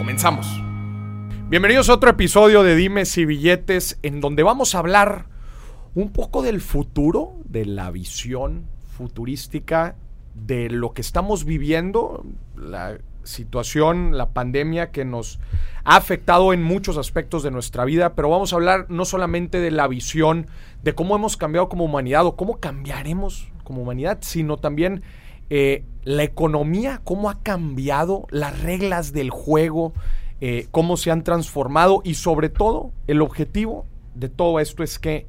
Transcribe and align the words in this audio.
Comenzamos. 0.00 0.62
Bienvenidos 1.50 1.90
a 1.90 1.92
otro 1.92 2.08
episodio 2.08 2.62
de 2.62 2.74
Dimes 2.74 3.18
y 3.18 3.26
Billetes 3.26 3.98
en 4.02 4.22
donde 4.22 4.42
vamos 4.42 4.74
a 4.74 4.78
hablar 4.78 5.26
un 5.94 6.10
poco 6.10 6.40
del 6.40 6.62
futuro, 6.62 7.34
de 7.44 7.66
la 7.66 7.90
visión 7.90 8.64
futurística, 8.96 9.96
de 10.34 10.70
lo 10.70 10.94
que 10.94 11.02
estamos 11.02 11.44
viviendo, 11.44 12.24
la 12.56 12.96
situación, 13.24 14.16
la 14.16 14.30
pandemia 14.30 14.90
que 14.90 15.04
nos 15.04 15.38
ha 15.84 15.96
afectado 15.96 16.54
en 16.54 16.62
muchos 16.62 16.96
aspectos 16.96 17.42
de 17.42 17.50
nuestra 17.50 17.84
vida, 17.84 18.14
pero 18.14 18.30
vamos 18.30 18.54
a 18.54 18.56
hablar 18.56 18.86
no 18.88 19.04
solamente 19.04 19.60
de 19.60 19.70
la 19.70 19.86
visión, 19.86 20.46
de 20.82 20.94
cómo 20.94 21.14
hemos 21.14 21.36
cambiado 21.36 21.68
como 21.68 21.84
humanidad 21.84 22.24
o 22.24 22.36
cómo 22.36 22.58
cambiaremos 22.58 23.48
como 23.64 23.82
humanidad, 23.82 24.20
sino 24.22 24.56
también 24.56 25.02
eh, 25.50 25.84
la 26.04 26.22
economía, 26.22 27.00
cómo 27.04 27.28
ha 27.28 27.42
cambiado, 27.42 28.26
las 28.30 28.62
reglas 28.62 29.12
del 29.12 29.30
juego, 29.30 29.92
eh, 30.40 30.68
cómo 30.70 30.96
se 30.96 31.10
han 31.10 31.24
transformado 31.24 32.00
y 32.04 32.14
sobre 32.14 32.48
todo 32.48 32.92
el 33.06 33.20
objetivo 33.20 33.86
de 34.14 34.28
todo 34.28 34.60
esto 34.60 34.82
es 34.82 34.98
que 34.98 35.26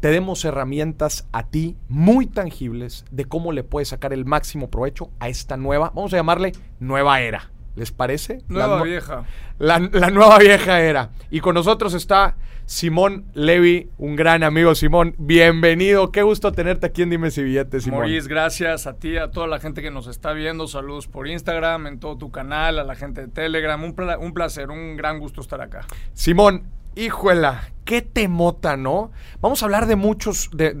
te 0.00 0.08
demos 0.08 0.44
herramientas 0.44 1.28
a 1.30 1.46
ti 1.46 1.76
muy 1.88 2.26
tangibles 2.26 3.04
de 3.12 3.26
cómo 3.26 3.52
le 3.52 3.62
puedes 3.62 3.88
sacar 3.88 4.12
el 4.12 4.24
máximo 4.24 4.68
provecho 4.68 5.10
a 5.20 5.28
esta 5.28 5.56
nueva, 5.56 5.92
vamos 5.94 6.12
a 6.12 6.16
llamarle 6.16 6.52
nueva 6.80 7.20
era. 7.20 7.51
¿Les 7.74 7.90
parece? 7.90 8.42
Nueva 8.48 8.82
vieja. 8.82 9.24
La, 9.58 9.78
nueva 9.78 10.38
vieja 10.38 10.80
era. 10.80 11.10
Y 11.30 11.40
con 11.40 11.54
nosotros 11.54 11.94
está 11.94 12.36
Simón 12.66 13.24
Levi, 13.32 13.88
un 13.96 14.14
gran 14.14 14.42
amigo. 14.42 14.74
Simón, 14.74 15.14
bienvenido. 15.18 16.12
Qué 16.12 16.22
gusto 16.22 16.52
tenerte 16.52 16.86
aquí 16.86 17.02
en 17.02 17.10
Dime 17.10 17.30
si 17.30 17.42
Billetes, 17.42 17.84
Simón. 17.84 18.00
Maurice, 18.00 18.28
gracias 18.28 18.86
a 18.86 18.96
ti, 18.96 19.16
a 19.16 19.30
toda 19.30 19.46
la 19.46 19.58
gente 19.58 19.80
que 19.80 19.90
nos 19.90 20.06
está 20.06 20.32
viendo. 20.32 20.66
Saludos 20.66 21.08
por 21.08 21.28
Instagram, 21.28 21.86
en 21.86 21.98
todo 21.98 22.18
tu 22.18 22.30
canal, 22.30 22.78
a 22.78 22.84
la 22.84 22.94
gente 22.94 23.22
de 23.22 23.28
Telegram. 23.28 23.82
Un, 23.82 23.94
un 24.20 24.34
placer, 24.34 24.70
un 24.70 24.96
gran 24.96 25.18
gusto 25.18 25.40
estar 25.40 25.62
acá. 25.62 25.86
Simón, 26.12 26.64
híjola, 26.94 27.72
qué 27.84 28.02
temota, 28.02 28.76
¿no? 28.76 29.10
Vamos 29.40 29.62
a 29.62 29.66
hablar 29.66 29.86
de 29.86 29.96
muchos, 29.96 30.50
de, 30.52 30.76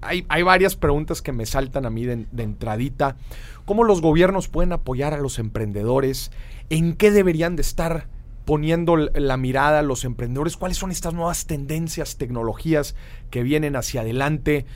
hay, 0.00 0.24
hay, 0.28 0.42
varias 0.42 0.76
preguntas 0.76 1.22
que 1.22 1.32
me 1.32 1.46
saltan 1.46 1.86
a 1.86 1.90
mí 1.90 2.04
de, 2.04 2.26
entradita 2.38 3.16
cómo 3.64 3.84
los 3.84 4.00
gobiernos 4.00 4.48
pueden 4.48 4.72
apoyar 4.72 5.12
a 5.12 5.18
los 5.18 5.38
emprendedores, 5.38 6.30
en 6.70 6.94
qué 6.94 7.10
deberían 7.10 7.56
de 7.56 7.62
estar 7.62 8.08
poniendo 8.44 8.96
la 8.96 9.36
mirada 9.36 9.82
los 9.82 10.04
emprendedores, 10.04 10.56
cuáles 10.56 10.78
son 10.78 10.92
estas 10.92 11.14
nuevas 11.14 11.46
tendencias, 11.46 12.16
tecnologías 12.16 12.94
que 13.30 13.42
vienen 13.42 13.74
hacia 13.74 14.02
adelante, 14.02 14.66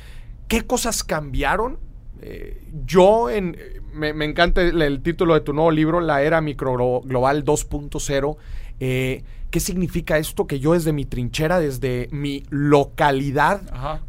qué 0.49 0.63
cosas 0.63 1.05
cambiaron. 1.05 1.79
Eh, 2.21 2.61
yo, 2.85 3.31
en, 3.31 3.57
me, 3.95 4.11
encanta 4.25 4.61
el, 4.61 5.03
título 5.03 5.35
de 5.35 5.41
tu 5.41 5.53
nuevo 5.53 5.71
libro, 5.71 6.01
La 6.01 6.23
Era 6.23 6.41
Microglobal 6.41 7.45
2.0. 7.45 8.37
Eh, 8.81 9.23
¿Qué 9.51 9.59
significa 9.59 10.19
esto? 10.19 10.47
Que 10.47 10.61
yo 10.61 10.75
desde 10.75 10.93
mi 10.93 11.05
trinchera, 11.05 11.59
desde 11.59 12.09
mi 12.13 12.45
localidad, 12.51 13.61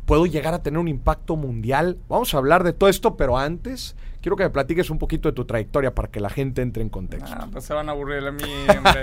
puedo 0.05 0.27
llegar 0.27 0.53
a 0.53 0.61
tener 0.61 0.79
un 0.79 0.87
impacto 0.87 1.35
mundial. 1.35 1.97
Vamos 2.07 2.33
a 2.33 2.37
hablar 2.37 2.63
de 2.63 2.73
todo 2.73 2.89
esto, 2.89 3.17
pero 3.17 3.37
antes 3.37 3.95
quiero 4.21 4.35
que 4.35 4.43
me 4.43 4.49
platiques 4.49 4.89
un 4.89 4.99
poquito 4.99 5.29
de 5.29 5.33
tu 5.33 5.45
trayectoria 5.45 5.93
para 5.93 6.09
que 6.09 6.19
la 6.19 6.29
gente 6.29 6.61
entre 6.61 6.81
en 6.81 6.89
contexto. 6.89 7.31
Ah, 7.33 7.47
pues 7.51 7.65
se 7.65 7.73
van 7.73 7.89
a 7.89 7.91
aburrir 7.91 8.23
de 8.23 8.31
mí, 8.31 8.43
hombre, 8.77 9.01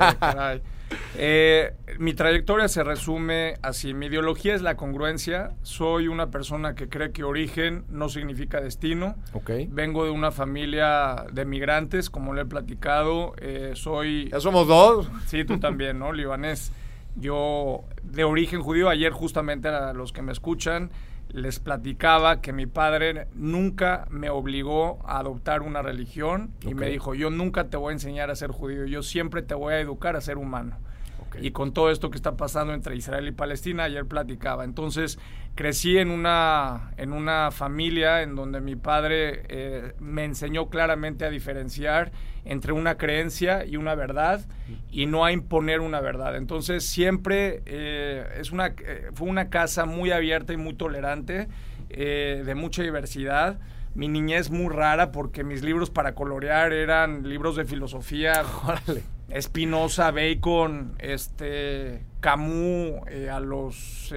eh, 1.17 1.75
mi 1.99 2.15
trayectoria 2.15 2.69
se 2.69 2.83
resume 2.85 3.55
así. 3.63 3.93
Mi 3.95 4.07
ideología 4.07 4.55
es 4.55 4.63
la 4.63 4.77
congruencia. 4.77 5.53
Soy 5.63 6.09
una 6.09 6.31
persona 6.31 6.75
que 6.75 6.89
cree 6.89 7.13
que 7.13 7.25
origen 7.25 7.85
no 7.91 8.09
significa 8.09 8.61
destino. 8.61 9.17
Okay. 9.33 9.69
Vengo 9.71 10.05
de 10.05 10.11
una 10.11 10.31
familia 10.31 11.27
de 11.33 11.45
migrantes, 11.45 12.09
como 12.09 12.33
le 12.33 12.43
he 12.43 12.47
platicado. 12.47 13.35
Eh, 13.41 13.73
soy... 13.75 14.31
¿Ya 14.31 14.41
somos 14.41 14.67
dos? 14.67 15.11
Sí, 15.27 15.45
tú 15.45 15.59
también, 15.59 15.99
¿no? 15.99 16.13
Libanés. 16.19 16.73
Yo, 17.17 17.85
de 18.05 18.25
origen 18.25 18.63
judío, 18.63 18.89
ayer 18.89 19.13
justamente 19.13 19.69
a 19.69 19.93
los 19.93 20.13
que 20.13 20.23
me 20.23 20.31
escuchan, 20.31 20.91
les 21.31 21.61
platicaba 21.61 22.41
que 22.41 22.53
mi 22.53 22.67
padre 22.67 23.29
nunca 23.35 24.07
me 24.11 24.31
obligó 24.31 24.99
a 25.05 25.19
adoptar 25.19 25.63
una 25.63 25.83
religión 25.83 26.53
y 26.63 26.75
me 26.75 26.89
dijo, 26.89 27.15
yo 27.15 27.31
nunca 27.31 27.69
te 27.69 27.77
voy 27.77 27.91
a 27.91 27.93
enseñar 27.93 28.31
a 28.31 28.37
ser 28.37 28.51
judío, 28.51 28.87
yo 28.87 29.03
siempre 29.03 29.43
te 29.43 29.55
voy 29.55 29.75
a 29.75 29.81
educar 29.81 30.17
a 30.17 30.21
ser 30.21 30.39
humano. 30.39 30.77
Y 31.41 31.51
con 31.51 31.73
todo 31.73 31.91
esto 31.91 32.11
que 32.11 32.17
está 32.17 32.37
pasando 32.37 32.73
entre 32.73 32.97
Israel 32.97 33.29
y 33.29 33.33
Palestina, 33.33 33.85
ayer 33.85 34.07
platicaba. 34.07 34.65
Entonces, 34.65 35.19
crecí 35.59 35.99
en 35.99 36.13
una, 36.13 36.93
en 36.99 37.13
una 37.13 37.51
familia 37.51 38.23
en 38.23 38.37
donde 38.37 38.61
mi 38.61 38.77
padre 38.77 39.43
eh, 39.49 39.93
me 39.99 40.23
enseñó 40.23 40.69
claramente 40.69 41.25
a 41.25 41.31
diferenciar 41.31 42.13
entre 42.45 42.73
una 42.73 42.97
creencia 42.97 43.67
y 43.67 43.77
una 43.77 43.97
verdad 43.97 44.47
y 44.93 45.07
no 45.07 45.25
a 45.25 45.33
imponer 45.33 45.81
una 45.81 46.01
verdad. 46.01 46.37
Entonces, 46.37 46.87
siempre 46.87 47.65
eh, 47.67 48.25
es 48.39 48.53
una, 48.53 48.69
eh, 48.69 49.09
fue 49.15 49.27
una 49.27 49.51
casa 49.51 49.85
muy 49.85 50.13
abierta 50.13 50.53
y 50.53 50.57
muy 50.57 50.75
tolerante, 50.75 51.49
de 51.89 52.55
mucha 52.55 52.83
diversidad 52.83 53.59
mi 53.95 54.07
niñez 54.07 54.51
muy 54.51 54.73
rara 54.73 55.11
porque 55.11 55.43
mis 55.43 55.63
libros 55.63 55.91
para 55.91 56.15
colorear 56.15 56.73
eran 56.73 57.29
libros 57.29 57.57
de 57.57 57.65
filosofía. 57.65 58.45
Espinosa, 59.29 60.13
Bacon, 60.13 60.95
este, 61.01 62.03
Camus 62.21 63.01
eh, 63.09 63.29
a 63.29 63.41
los 63.41 64.15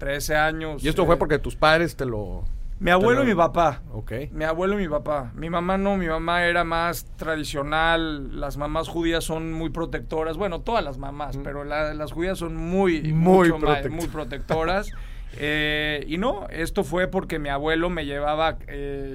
13 0.00 0.32
eh, 0.32 0.36
años. 0.36 0.82
¿Y 0.82 0.88
esto 0.88 1.06
fue 1.06 1.14
eh, 1.14 1.18
porque 1.18 1.38
tus 1.38 1.54
padres 1.54 1.94
te 1.94 2.04
lo... 2.04 2.44
Mi 2.80 2.90
abuelo 2.90 3.22
y 3.22 3.26
mi 3.26 3.34
papá. 3.34 3.82
Ok. 3.92 4.12
Mi 4.32 4.44
abuelo 4.44 4.80
y 4.80 4.84
mi 4.84 4.88
papá. 4.88 5.32
Mi 5.34 5.50
mamá 5.50 5.76
no, 5.76 5.98
mi 5.98 6.06
mamá 6.06 6.46
era 6.46 6.64
más 6.64 7.04
tradicional. 7.16 8.40
Las 8.40 8.56
mamás 8.56 8.88
judías 8.88 9.22
son 9.22 9.52
muy 9.52 9.68
protectoras. 9.68 10.38
Bueno, 10.38 10.62
todas 10.62 10.82
las 10.82 10.96
mamás, 10.96 11.38
pero 11.44 11.62
las 11.64 12.12
judías 12.12 12.38
son 12.38 12.56
muy, 12.56 13.12
muy, 13.12 13.52
muy 13.52 14.08
protectoras. 14.08 14.90
y 16.06 16.16
no, 16.16 16.48
esto 16.48 16.82
fue 16.82 17.06
porque 17.06 17.38
mi 17.38 17.50
abuelo 17.50 17.90
me 17.90 18.06
llevaba, 18.06 18.56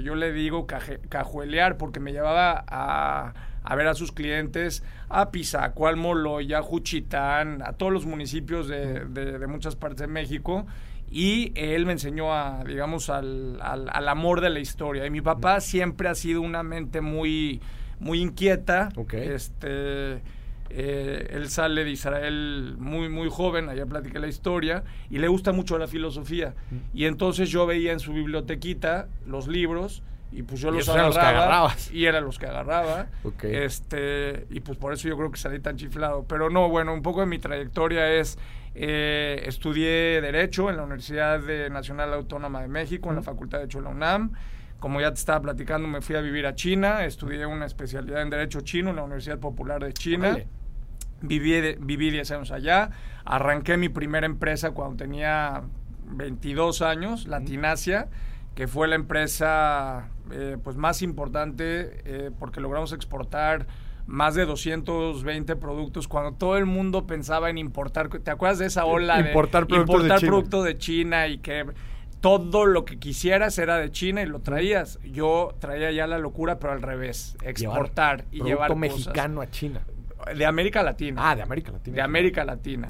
yo 0.03 0.13
le 0.13 0.31
digo 0.31 0.67
cajuelear, 1.09 1.77
porque 1.77 1.99
me 1.99 2.11
llevaba 2.11 2.63
a 2.67 3.33
a 3.65 3.75
ver 3.75 3.87
a 3.87 3.95
sus 3.95 4.11
clientes 4.11 4.83
a 5.09 5.31
Pisaco, 5.31 5.87
al 5.87 5.97
Moloya, 5.97 6.59
a 6.59 6.61
Juchitán, 6.61 7.61
a 7.63 7.73
todos 7.73 7.91
los 7.91 8.05
municipios 8.05 8.67
de, 8.67 9.05
de, 9.05 9.47
muchas 9.47 9.75
partes 9.75 10.01
de 10.01 10.07
México 10.07 10.65
y 11.09 11.51
él 11.55 11.85
me 11.85 11.93
enseñó 11.93 12.33
a, 12.33 12.63
digamos, 12.63 13.09
al, 13.09 13.59
al, 13.61 14.07
amor 14.09 14.41
de 14.41 14.49
la 14.49 14.59
historia. 14.59 15.05
Y 15.05 15.09
mi 15.09 15.21
papá 15.21 15.61
siempre 15.61 16.09
ha 16.09 16.15
sido 16.15 16.41
una 16.41 16.63
mente 16.63 17.01
muy, 17.01 17.61
muy 17.99 18.21
inquieta. 18.21 18.89
Este, 19.11 20.21
eh, 20.69 21.27
él 21.31 21.49
sale 21.49 21.83
de 21.85 21.91
Israel 21.91 22.75
muy, 22.79 23.07
muy 23.09 23.29
joven, 23.29 23.69
allá 23.69 23.85
platiqué 23.85 24.19
la 24.19 24.27
historia, 24.27 24.83
y 25.09 25.19
le 25.19 25.27
gusta 25.27 25.53
mucho 25.53 25.77
la 25.77 25.87
filosofía. 25.87 26.55
Y 26.93 27.05
entonces 27.05 27.49
yo 27.49 27.65
veía 27.65 27.93
en 27.93 27.99
su 27.99 28.11
bibliotequita 28.11 29.07
los 29.25 29.47
libros 29.47 30.03
y 30.31 30.43
pues 30.43 30.59
yo 30.59 30.71
los 30.71 30.87
agarraba 30.89 31.73
y 31.91 32.05
eran 32.05 32.25
los 32.25 32.39
que 32.39 32.47
agarraba. 32.47 33.07
Este 33.43 34.47
y 34.49 34.59
pues 34.59 34.77
por 34.77 34.93
eso 34.93 35.07
yo 35.07 35.17
creo 35.17 35.31
que 35.31 35.37
salí 35.37 35.59
tan 35.59 35.77
chiflado. 35.77 36.25
Pero 36.27 36.49
no 36.49 36.69
bueno 36.69 36.93
un 36.93 37.01
poco 37.01 37.21
de 37.21 37.25
mi 37.25 37.39
trayectoria 37.39 38.11
es 38.11 38.37
eh, 38.73 39.43
estudié 39.45 40.19
derecho 40.21 40.69
en 40.69 40.77
la 40.77 40.83
Universidad 40.83 41.39
Nacional 41.69 42.13
Autónoma 42.13 42.61
de 42.61 42.67
México 42.67 43.09
en 43.09 43.15
la 43.15 43.21
Facultad 43.21 43.59
de 43.59 43.63
Derecho 43.63 43.79
de 43.79 43.85
la 43.85 43.91
UNAM. 43.91 44.33
Como 44.79 44.99
ya 44.99 45.09
te 45.09 45.19
estaba 45.19 45.41
platicando 45.41 45.87
me 45.87 46.01
fui 46.01 46.15
a 46.15 46.21
vivir 46.21 46.45
a 46.45 46.55
China. 46.55 47.05
Estudié 47.05 47.45
una 47.45 47.65
especialidad 47.65 48.21
en 48.21 48.29
derecho 48.29 48.61
chino 48.61 48.89
en 48.89 48.97
la 48.97 49.03
Universidad 49.03 49.39
Popular 49.39 49.83
de 49.83 49.93
China. 49.93 50.37
Viví 51.21 51.77
viví 51.79 52.11
10 52.11 52.31
años 52.31 52.51
allá. 52.51 52.89
Arranqué 53.23 53.77
mi 53.77 53.89
primera 53.89 54.25
empresa 54.25 54.71
cuando 54.71 54.97
tenía 54.97 55.63
22 56.07 56.81
años 56.81 57.25
Latinasia 57.27 58.09
que 58.55 58.67
fue 58.67 58.87
la 58.87 58.95
empresa 58.95 60.07
eh, 60.31 60.57
pues 60.63 60.75
más 60.75 61.01
importante 61.01 62.01
eh, 62.05 62.31
porque 62.37 62.59
logramos 62.59 62.93
exportar 62.93 63.67
más 64.07 64.35
de 64.35 64.45
220 64.45 65.55
productos 65.55 66.07
cuando 66.07 66.33
todo 66.33 66.57
el 66.57 66.65
mundo 66.65 67.07
pensaba 67.07 67.49
en 67.49 67.57
importar. 67.57 68.09
¿Te 68.09 68.31
acuerdas 68.31 68.59
de 68.59 68.67
esa 68.67 68.85
ola 68.85 69.19
importar 69.19 69.67
de 69.67 69.77
importar 69.77 70.19
productos 70.19 70.63
de 70.63 70.77
China 70.77 71.27
y 71.27 71.39
que 71.39 71.65
todo 72.21 72.65
lo 72.65 72.85
que 72.85 72.97
quisieras 72.97 73.57
era 73.57 73.77
de 73.77 73.91
China 73.91 74.21
y 74.21 74.25
lo 74.25 74.41
traías? 74.41 74.99
Yo 75.03 75.55
traía 75.59 75.91
ya 75.91 76.07
la 76.07 76.19
locura, 76.19 76.59
pero 76.59 76.73
al 76.73 76.81
revés, 76.81 77.35
exportar 77.41 78.25
y 78.31 78.43
llevar 78.43 78.75
mexicano 78.75 79.41
a 79.41 79.49
China. 79.49 79.81
de 80.35 80.45
América 80.45 80.83
Latina. 80.83 81.31
Ah, 81.31 81.35
de 81.35 81.41
América 81.41 81.71
Latina. 81.71 81.95
De 81.95 82.01
América 82.01 82.45
Latina. 82.45 82.89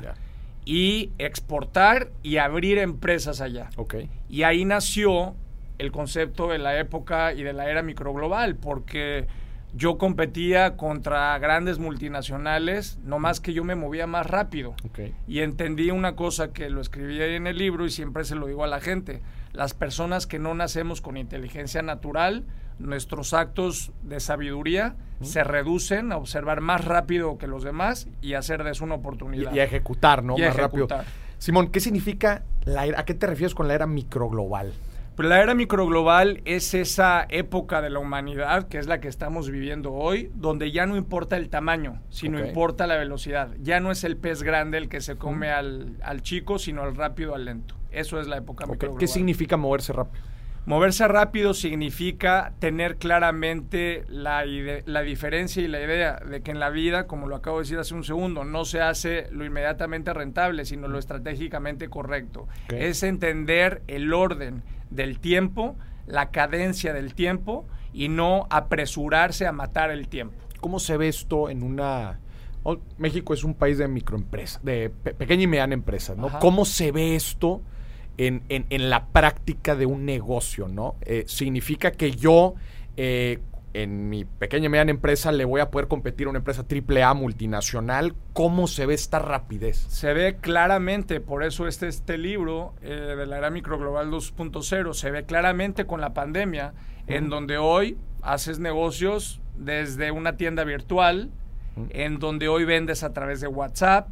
Y 0.66 1.12
exportar 1.20 2.12
y 2.24 2.38
abrir 2.38 2.80
empresas 2.80 3.40
allá. 3.40 3.70
Ok. 3.78 3.96
Y 4.28 4.44
ahí 4.44 4.66
nació 4.66 5.36
el 5.78 5.92
concepto 5.92 6.48
de 6.48 6.58
la 6.58 6.80
época 6.80 7.34
y 7.34 7.44
de 7.44 7.54
la 7.54 7.70
era 7.70 7.82
microglobal, 7.82 8.56
porque 8.56 9.28
yo 9.76 9.98
competía 9.98 10.78
contra 10.78 11.38
grandes 11.38 11.80
multinacionales, 11.80 12.98
no 13.04 13.20
más 13.20 13.42
que 13.42 13.54
yo 13.54 13.66
me 13.66 13.76
movía 13.76 14.08
más 14.08 14.26
rápido. 14.26 14.74
Y 15.28 15.40
entendí 15.40 15.92
una 15.92 16.16
cosa 16.16 16.54
que 16.54 16.70
lo 16.70 16.80
escribí 16.80 17.22
ahí 17.22 17.36
en 17.36 17.46
el 17.46 17.58
libro 17.58 17.86
y 17.86 17.90
siempre 17.90 18.24
se 18.24 18.36
lo 18.36 18.48
digo 18.48 18.64
a 18.64 18.68
la 18.68 18.80
gente. 18.80 19.22
Las 19.52 19.74
personas 19.74 20.28
que 20.28 20.40
no 20.40 20.54
nacemos 20.54 21.02
con 21.02 21.18
inteligencia 21.18 21.82
natural, 21.82 22.46
nuestros 22.80 23.34
actos 23.34 23.92
de 24.02 24.22
sabiduría 24.22 24.96
se 25.22 25.44
reducen 25.44 26.14
a 26.14 26.18
observar 26.18 26.62
más 26.62 26.86
rápido 26.86 27.38
que 27.38 27.48
los 27.48 27.64
demás 27.64 28.08
y 28.22 28.34
hacer 28.34 28.64
de 28.64 28.72
eso 28.72 28.86
una 28.86 28.96
oportunidad. 28.96 29.54
Y, 29.54 29.60
ejecutar, 29.60 30.24
¿no? 30.24 30.38
más 30.38 30.56
rápido. 30.56 30.88
Simón, 31.38 31.70
¿qué 31.70 31.82
significa 31.82 32.44
la 32.64 32.86
era? 32.86 33.02
¿A 33.02 33.06
qué 33.06 33.14
te 33.14 33.28
refieres 33.28 33.54
con 33.54 33.68
la 33.68 33.74
era 33.74 33.88
microglobal? 33.88 34.74
Pues 35.16 35.30
la 35.30 35.42
era 35.42 35.56
microglobal 35.56 36.42
es 36.44 36.74
esa 36.74 37.26
época 37.30 37.82
de 37.82 37.90
la 37.90 38.00
humanidad, 38.00 38.68
que 38.68 38.78
es 38.78 38.88
la 38.88 39.00
que 39.00 39.08
estamos 39.08 39.50
viviendo 39.50 39.94
hoy, 39.94 40.30
donde 40.36 40.74
ya 40.74 40.86
no 40.86 40.98
importa 40.98 41.38
el 41.38 41.50
tamaño, 41.50 42.02
sino 42.10 42.46
importa 42.46 42.86
la 42.86 42.98
velocidad. 42.98 43.52
Ya 43.62 43.80
no 43.80 43.92
es 43.92 44.04
el 44.04 44.18
pez 44.18 44.44
grande 44.44 44.78
el 44.78 44.90
que 44.90 45.00
se 45.00 45.16
come 45.16 45.52
al, 45.52 46.22
chico, 46.22 46.60
sino 46.60 46.86
el 46.86 46.96
rápido 46.96 47.34
al 47.34 47.46
lento. 47.46 47.76
Eso 47.92 48.20
es 48.20 48.28
la 48.28 48.38
época 48.38 48.66
microglobal. 48.66 49.00
¿Qué 49.00 49.08
significa 49.08 49.56
moverse 49.56 49.94
rápido? 49.94 50.22
Moverse 50.66 51.08
rápido 51.08 51.54
significa 51.54 52.54
tener 52.60 52.98
claramente 52.98 54.04
la, 54.10 54.44
la, 54.86 55.02
diferencia 55.02 55.62
y 55.62 55.68
la 55.68 55.80
idea 55.80 56.16
de 56.28 56.42
que 56.42 56.50
en 56.50 56.60
la 56.60 56.72
vida, 56.72 57.06
como 57.06 57.28
lo 57.28 57.36
acabo 57.36 57.60
de 57.60 57.66
decir 57.66 57.78
hace 57.78 57.94
un 57.94 58.04
segundo, 58.04 58.44
no 58.44 58.66
se 58.66 58.82
hace 58.82 59.28
lo 59.32 59.46
inmediatamente 59.46 60.12
rentable, 60.12 60.66
sino 60.66 60.88
lo 60.88 60.98
estratégicamente 60.98 61.88
correcto. 61.88 62.48
Es 62.70 63.04
entender 63.04 63.84
el 63.88 64.12
orden 64.12 64.64
del 64.90 65.20
tiempo, 65.20 65.76
la 66.08 66.32
cadencia 66.32 66.94
del 66.94 67.14
tiempo 67.14 67.66
y 67.94 68.10
no 68.10 68.48
apresurarse 68.50 69.48
a 69.48 69.52
matar 69.52 69.92
el 69.92 70.08
tiempo. 70.08 70.36
¿Cómo 70.60 70.80
se 70.80 70.98
ve 70.98 71.08
esto 71.08 71.50
en 71.50 71.64
una... 71.64 72.20
México 72.98 73.36
es 73.36 73.44
un 73.44 73.54
país 73.54 73.78
de 73.78 73.88
microempresas, 73.88 74.64
de 74.66 74.90
pequeña 74.90 75.44
y 75.44 75.48
mediana 75.48 75.76
empresa, 75.76 76.16
¿no? 76.16 76.40
¿Cómo 76.40 76.66
se 76.66 76.92
ve 76.92 77.16
esto 77.16 77.62
en, 78.18 78.42
en, 78.50 78.90
la 78.90 79.06
práctica 79.06 79.76
de 79.76 79.86
un 79.86 80.04
negocio, 80.04 80.68
¿no? 80.68 80.96
Eh, 81.02 81.26
significa 81.28 81.92
que 81.92 82.12
yo... 82.12 82.56
Eh, 82.98 83.40
en 83.76 84.10
mi 84.10 84.24
pequeña 84.24 84.68
y 84.68 84.70
mediana 84.70 84.92
empresa 84.92 85.34
le 85.34 85.44
voy 85.44 85.60
a 85.60 85.70
poder 85.70 85.90
competir 85.90 86.28
a 86.28 86.30
una 86.30 86.40
empresa 86.40 86.66
triple 86.66 87.04
A 87.04 87.14
multinacional. 87.14 88.16
¿Cómo 88.32 88.68
se 88.68 88.86
ve 88.86 88.94
esta 88.94 89.20
rapidez? 89.20 89.86
Se 89.90 90.14
ve 90.14 90.38
claramente, 90.40 91.20
por 91.20 91.44
eso 91.44 91.68
este, 91.68 91.90
este 91.90 92.18
libro 92.18 92.74
eh, 92.82 93.16
de 93.18 93.26
la 93.26 93.38
era 93.38 93.50
microglobal 93.50 94.10
2.0, 94.10 94.94
se 94.94 95.12
ve 95.12 95.26
claramente 95.26 95.86
con 95.86 96.00
la 96.00 96.14
pandemia, 96.14 96.74
en 97.08 97.30
donde 97.30 97.58
hoy 97.58 97.98
haces 98.22 98.60
negocios 98.60 99.42
desde 99.58 100.12
una 100.12 100.38
tienda 100.38 100.64
virtual, 100.64 101.32
en 101.90 102.20
donde 102.20 102.48
hoy 102.48 102.64
vendes 102.64 103.04
a 103.04 103.12
través 103.12 103.42
de 103.42 103.48
WhatsApp, 103.48 104.08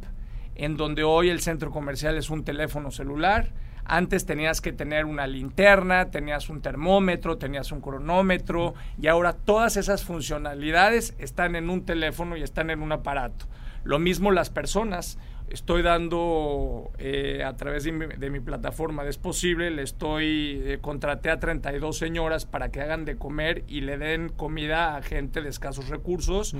en 0.56 0.76
donde 0.76 1.04
hoy 1.04 1.30
el 1.30 1.40
centro 1.40 1.70
comercial 1.70 2.18
es 2.18 2.28
un 2.28 2.44
teléfono 2.44 2.90
celular, 2.90 3.52
antes 3.84 4.26
tenías 4.26 4.60
que 4.60 4.72
tener 4.72 5.04
una 5.04 5.26
linterna, 5.26 6.10
tenías 6.10 6.48
un 6.48 6.62
termómetro, 6.62 7.38
tenías 7.38 7.72
un 7.72 7.80
cronómetro 7.80 8.74
y 9.00 9.08
ahora 9.08 9.34
todas 9.34 9.76
esas 9.76 10.04
funcionalidades 10.04 11.14
están 11.18 11.56
en 11.56 11.70
un 11.70 11.84
teléfono 11.84 12.36
y 12.36 12.42
están 12.42 12.70
en 12.70 12.82
un 12.82 12.92
aparato. 12.92 13.46
Lo 13.84 13.98
mismo 13.98 14.30
las 14.30 14.50
personas. 14.50 15.18
Estoy 15.50 15.82
dando 15.82 16.90
eh, 16.98 17.44
a 17.44 17.54
través 17.54 17.84
de 17.84 17.92
mi, 17.92 18.40
plataforma 18.40 19.04
de 19.04 19.10
Es 19.10 19.18
Posible, 19.18 19.70
le 19.70 19.82
estoy, 19.82 20.62
eh, 20.64 20.78
contraté 20.80 21.28
a 21.30 21.38
32 21.38 21.98
señoras 21.98 22.46
para 22.46 22.70
que 22.70 22.80
hagan 22.80 23.04
de 23.04 23.16
comer 23.16 23.62
y 23.68 23.82
le 23.82 23.98
den 23.98 24.30
comida 24.30 24.96
a 24.96 25.02
gente 25.02 25.42
de 25.42 25.50
escasos 25.50 25.90
recursos 25.90 26.56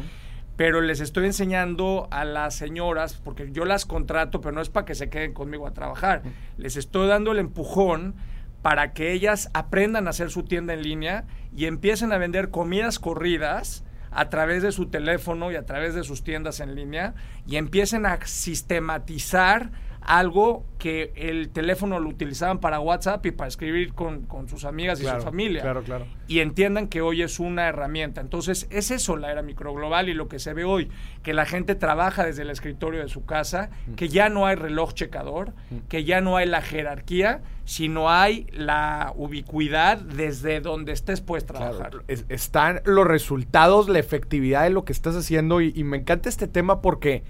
pero 0.56 0.81
les 0.81 1.01
estoy 1.01 1.27
enseñando 1.27 2.09
a 2.11 2.25
las 2.25 2.55
señoras, 2.55 3.15
porque 3.23 3.51
yo 3.53 3.65
las 3.65 3.87
contrato, 3.87 4.41
pero 4.41 4.55
no 4.55 4.61
es 4.61 4.69
para 4.69 4.87
que 4.87 4.95
se 4.95 5.11
queden 5.11 5.33
conmigo 5.33 5.67
a 5.67 5.75
trabajar, 5.75 6.23
les 6.56 6.77
estoy 6.77 7.09
dando 7.09 7.33
el 7.33 7.39
empujón 7.39 8.15
para 8.62 8.93
que 8.93 9.12
ellas 9.12 9.51
aprendan 9.53 10.06
a 10.06 10.11
hacer 10.11 10.31
su 10.31 10.45
tienda 10.45 10.73
en 10.73 10.83
línea 10.83 11.25
y 11.55 11.67
empiecen 11.67 12.12
a 12.12 12.19
vender 12.19 12.51
comidas 12.51 12.99
corridas 12.99 13.85
a 14.11 14.31
través 14.31 14.62
de 14.62 14.73
su 14.73 14.87
teléfono 14.87 15.51
y 15.51 15.56
a 15.56 15.67
través 15.67 15.95
de 15.95 16.05
sus 16.05 16.23
tiendas 16.23 16.61
en 16.61 16.75
línea 16.75 17.15
y 17.47 17.56
empiecen 17.56 18.06
a 18.06 18.25
sistematizar 18.25 19.71
algo 20.05 20.65
que 20.79 21.12
el 21.17 21.49
teléfono 21.49 21.99
lo 21.99 22.11
utilizaban 22.11 22.59
para 22.59 22.79
WhatsApp 22.79 23.25
y 23.25 23.31
para 23.31 23.49
escribir 23.49 23.95
con, 23.95 24.27
sus 24.49 24.67
amigas 24.67 25.01
y 25.01 25.06
su 25.06 25.21
familia. 25.21 25.62
Claro, 25.62 25.83
claro. 25.83 26.06
Y 26.29 26.41
entiendan 26.41 26.89
que 26.89 27.01
hoy 27.01 27.23
es 27.23 27.41
una 27.41 27.69
herramienta. 27.69 28.21
Entonces, 28.21 28.67
es 28.71 28.91
eso 28.91 29.17
la 29.17 29.33
era 29.33 29.41
microglobal 29.43 30.11
y 30.11 30.15
lo 30.15 30.29
que 30.29 30.39
se 30.39 30.53
ve 30.53 30.65
hoy, 30.65 30.91
que 31.23 31.33
la 31.33 31.47
gente 31.47 31.75
trabaja 31.75 32.27
desde 32.27 32.43
el 32.43 32.51
escritorio 32.51 33.01
de 33.01 33.09
su 33.09 33.25
casa, 33.25 33.71
mm. 33.87 33.95
que 33.95 34.09
ya 34.09 34.29
no 34.29 34.47
hay 34.47 34.56
reloj 34.56 34.93
checador, 34.93 35.55
mm. 35.71 35.89
que 35.89 36.05
ya 36.05 36.21
no 36.21 36.37
hay 36.37 36.47
la 36.47 36.61
jerarquía, 36.61 37.41
sino 37.65 38.11
hay 38.11 38.47
la 38.53 39.15
ubicuidad 39.17 39.99
desde 39.99 40.61
donde 40.61 40.93
estés 40.93 41.23
puedes 41.23 41.47
trabajar. 41.47 41.93
están 42.29 42.83
los 42.85 43.06
resultados, 43.06 43.89
la 43.89 44.01
efectividad 44.01 44.65
de 44.65 44.71
lo 44.71 44.85
que 44.85 44.93
estás 44.93 45.17
haciendo 45.17 45.62
y 45.62 45.83
me 45.83 45.97
encanta 45.97 46.29
este 46.29 46.47
tema 46.47 46.83
porque 46.83 47.25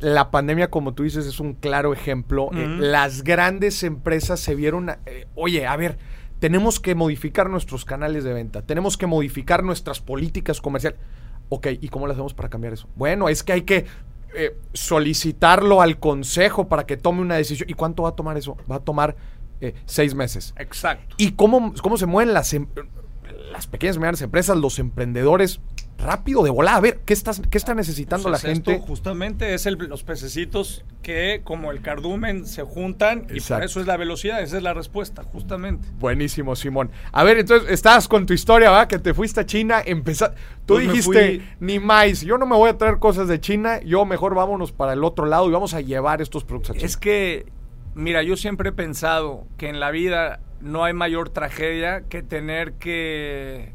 la 0.00 0.30
pandemia, 0.30 0.70
como 0.70 0.94
tú 0.94 1.02
dices, 1.02 1.26
es 1.26 1.40
un 1.40 1.54
claro 1.54 1.92
ejemplo. 1.92 2.50
Eh, 2.52 2.66
las 2.78 3.22
grandes 3.22 3.82
empresas 3.82 4.40
se 4.40 4.54
vieron, 4.54 4.90
eh, 5.06 5.26
oye, 5.34 5.66
a 5.66 5.76
ver, 5.76 5.98
tenemos 6.38 6.80
que 6.80 6.94
modificar 6.94 7.50
nuestros 7.50 7.84
canales 7.84 8.24
de 8.24 8.32
venta, 8.32 8.62
tenemos 8.62 8.96
que 8.96 9.06
modificar 9.06 9.62
nuestras 9.62 10.00
políticas 10.00 10.60
comerciales. 10.60 10.98
Ok, 11.50 11.68
¿y 11.80 11.88
cómo 11.88 12.06
lo 12.06 12.12
hacemos 12.12 12.32
para 12.32 12.48
cambiar 12.48 12.72
eso? 12.72 12.88
Bueno, 12.96 13.28
es 13.28 13.42
que 13.42 13.52
hay 13.52 13.62
que 13.62 13.84
eh, 14.34 14.56
solicitarlo 14.72 15.82
al 15.82 15.98
consejo 15.98 16.68
para 16.68 16.86
que 16.86 16.96
tome 16.96 17.20
una 17.20 17.36
decisión. 17.36 17.68
¿Y 17.68 17.74
cuánto 17.74 18.04
va 18.04 18.10
a 18.10 18.16
tomar 18.16 18.38
eso? 18.38 18.56
Va 18.70 18.76
a 18.76 18.80
tomar 18.80 19.16
seis 19.84 20.14
meses. 20.14 20.54
Exacto. 20.56 21.16
¿Y 21.18 21.32
cómo, 21.32 21.74
cómo 21.82 21.98
se 21.98 22.06
mueven 22.06 22.32
las, 22.32 22.54
em, 22.54 22.66
las 23.52 23.66
pequeñas 23.66 23.96
y 23.96 23.98
medianas 23.98 24.22
empresas, 24.22 24.56
los 24.56 24.78
emprendedores? 24.78 25.60
Rápido 26.00 26.42
de 26.42 26.50
volar. 26.50 26.76
A 26.76 26.80
ver, 26.80 27.00
¿qué, 27.04 27.12
estás, 27.12 27.42
qué 27.50 27.58
está 27.58 27.74
necesitando 27.74 28.28
la 28.28 28.38
gente? 28.38 28.78
justamente 28.78 29.54
es 29.54 29.66
el, 29.66 29.74
los 29.74 30.02
pececitos 30.02 30.84
que, 31.02 31.42
como 31.44 31.70
el 31.70 31.80
cardumen, 31.80 32.46
se 32.46 32.62
juntan 32.62 33.26
y 33.32 33.40
por 33.40 33.62
eso 33.62 33.80
es 33.80 33.86
la 33.86 33.96
velocidad. 33.96 34.42
Esa 34.42 34.56
es 34.56 34.62
la 34.62 34.74
respuesta, 34.74 35.22
justamente. 35.22 35.88
Buenísimo, 35.98 36.56
Simón. 36.56 36.90
A 37.12 37.24
ver, 37.24 37.38
entonces, 37.38 37.70
estás 37.70 38.08
con 38.08 38.26
tu 38.26 38.32
historia, 38.32 38.70
¿va? 38.70 38.88
Que 38.88 38.98
te 38.98 39.14
fuiste 39.14 39.40
a 39.40 39.46
China, 39.46 39.82
empezaste. 39.84 40.36
Tú 40.66 40.74
pues 40.74 40.86
dijiste, 40.86 41.42
ni 41.60 41.78
más, 41.78 42.20
yo 42.22 42.38
no 42.38 42.46
me 42.46 42.56
voy 42.56 42.70
a 42.70 42.78
traer 42.78 42.98
cosas 42.98 43.28
de 43.28 43.40
China, 43.40 43.80
yo 43.80 44.04
mejor 44.04 44.34
vámonos 44.34 44.72
para 44.72 44.92
el 44.92 45.04
otro 45.04 45.26
lado 45.26 45.48
y 45.48 45.52
vamos 45.52 45.74
a 45.74 45.80
llevar 45.80 46.22
estos 46.22 46.44
productos 46.44 46.70
a 46.70 46.74
China. 46.74 46.86
Es 46.86 46.96
que, 46.96 47.46
mira, 47.94 48.22
yo 48.22 48.36
siempre 48.36 48.70
he 48.70 48.72
pensado 48.72 49.46
que 49.56 49.68
en 49.68 49.80
la 49.80 49.90
vida 49.90 50.40
no 50.60 50.84
hay 50.84 50.92
mayor 50.92 51.30
tragedia 51.30 52.02
que 52.02 52.22
tener 52.22 52.74
que 52.74 53.72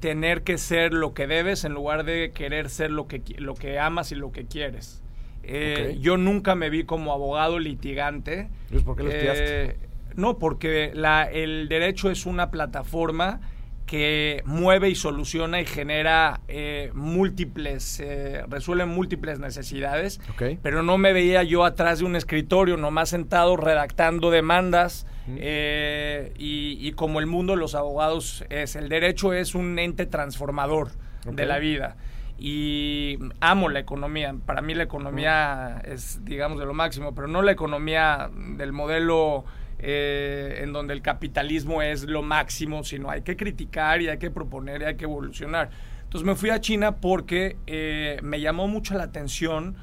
tener 0.00 0.42
que 0.42 0.58
ser 0.58 0.92
lo 0.92 1.14
que 1.14 1.26
debes 1.26 1.64
en 1.64 1.72
lugar 1.72 2.04
de 2.04 2.32
querer 2.32 2.70
ser 2.70 2.90
lo 2.90 3.06
que, 3.06 3.22
lo 3.38 3.54
que 3.54 3.78
amas 3.78 4.12
y 4.12 4.14
lo 4.14 4.32
que 4.32 4.46
quieres. 4.46 5.02
Eh, 5.42 5.96
yo 6.00 6.16
nunca 6.16 6.54
me 6.54 6.70
vi 6.70 6.84
como 6.84 7.12
abogado 7.12 7.58
litigante. 7.58 8.48
¿Por 8.84 8.96
qué 8.96 9.02
lo 9.02 9.10
eh, 9.12 9.76
No, 10.16 10.38
porque 10.38 10.90
la, 10.94 11.24
el 11.24 11.68
derecho 11.68 12.10
es 12.10 12.26
una 12.26 12.50
plataforma 12.50 13.40
que 13.86 14.42
mueve 14.44 14.90
y 14.90 14.94
soluciona 14.96 15.60
y 15.60 15.64
genera 15.64 16.40
eh, 16.48 16.90
múltiples, 16.92 18.00
eh, 18.00 18.42
resuelve 18.48 18.84
múltiples 18.84 19.38
necesidades, 19.38 20.20
pero 20.62 20.82
no 20.82 20.98
me 20.98 21.12
veía 21.12 21.44
yo 21.44 21.64
atrás 21.64 22.00
de 22.00 22.04
un 22.04 22.16
escritorio, 22.16 22.76
nomás 22.76 23.10
sentado 23.10 23.56
redactando 23.56 24.30
demandas 24.30 25.06
eh, 25.36 26.32
y, 26.36 26.92
como 26.92 27.20
el 27.20 27.26
mundo 27.26 27.54
de 27.54 27.60
los 27.60 27.74
abogados 27.74 28.44
es, 28.50 28.74
el 28.74 28.88
derecho 28.88 29.32
es 29.32 29.54
un 29.54 29.78
ente 29.78 30.06
transformador 30.06 30.90
de 31.24 31.46
la 31.46 31.58
vida. 31.58 31.96
Y 32.38 33.18
amo 33.40 33.70
la 33.70 33.80
economía. 33.80 34.34
Para 34.44 34.60
mí 34.60 34.74
la 34.74 34.82
economía 34.82 35.80
es, 35.86 36.22
digamos, 36.24 36.58
de 36.58 36.66
lo 36.66 36.74
máximo, 36.74 37.14
pero 37.14 37.28
no 37.28 37.40
la 37.40 37.52
economía 37.52 38.28
del 38.34 38.72
modelo 38.72 39.46
eh, 39.78 40.60
en 40.62 40.72
donde 40.72 40.94
el 40.94 41.02
capitalismo 41.02 41.82
es 41.82 42.04
lo 42.04 42.22
máximo, 42.22 42.82
sino 42.84 43.10
hay 43.10 43.22
que 43.22 43.36
criticar 43.36 44.00
y 44.00 44.08
hay 44.08 44.18
que 44.18 44.30
proponer 44.30 44.82
y 44.82 44.84
hay 44.84 44.96
que 44.96 45.04
evolucionar. 45.04 45.70
Entonces 46.04 46.26
me 46.26 46.34
fui 46.34 46.50
a 46.50 46.60
China 46.60 46.96
porque 46.96 47.56
eh, 47.66 48.18
me 48.22 48.40
llamó 48.40 48.68
mucho 48.68 48.94
la 48.94 49.04
atención 49.04 49.76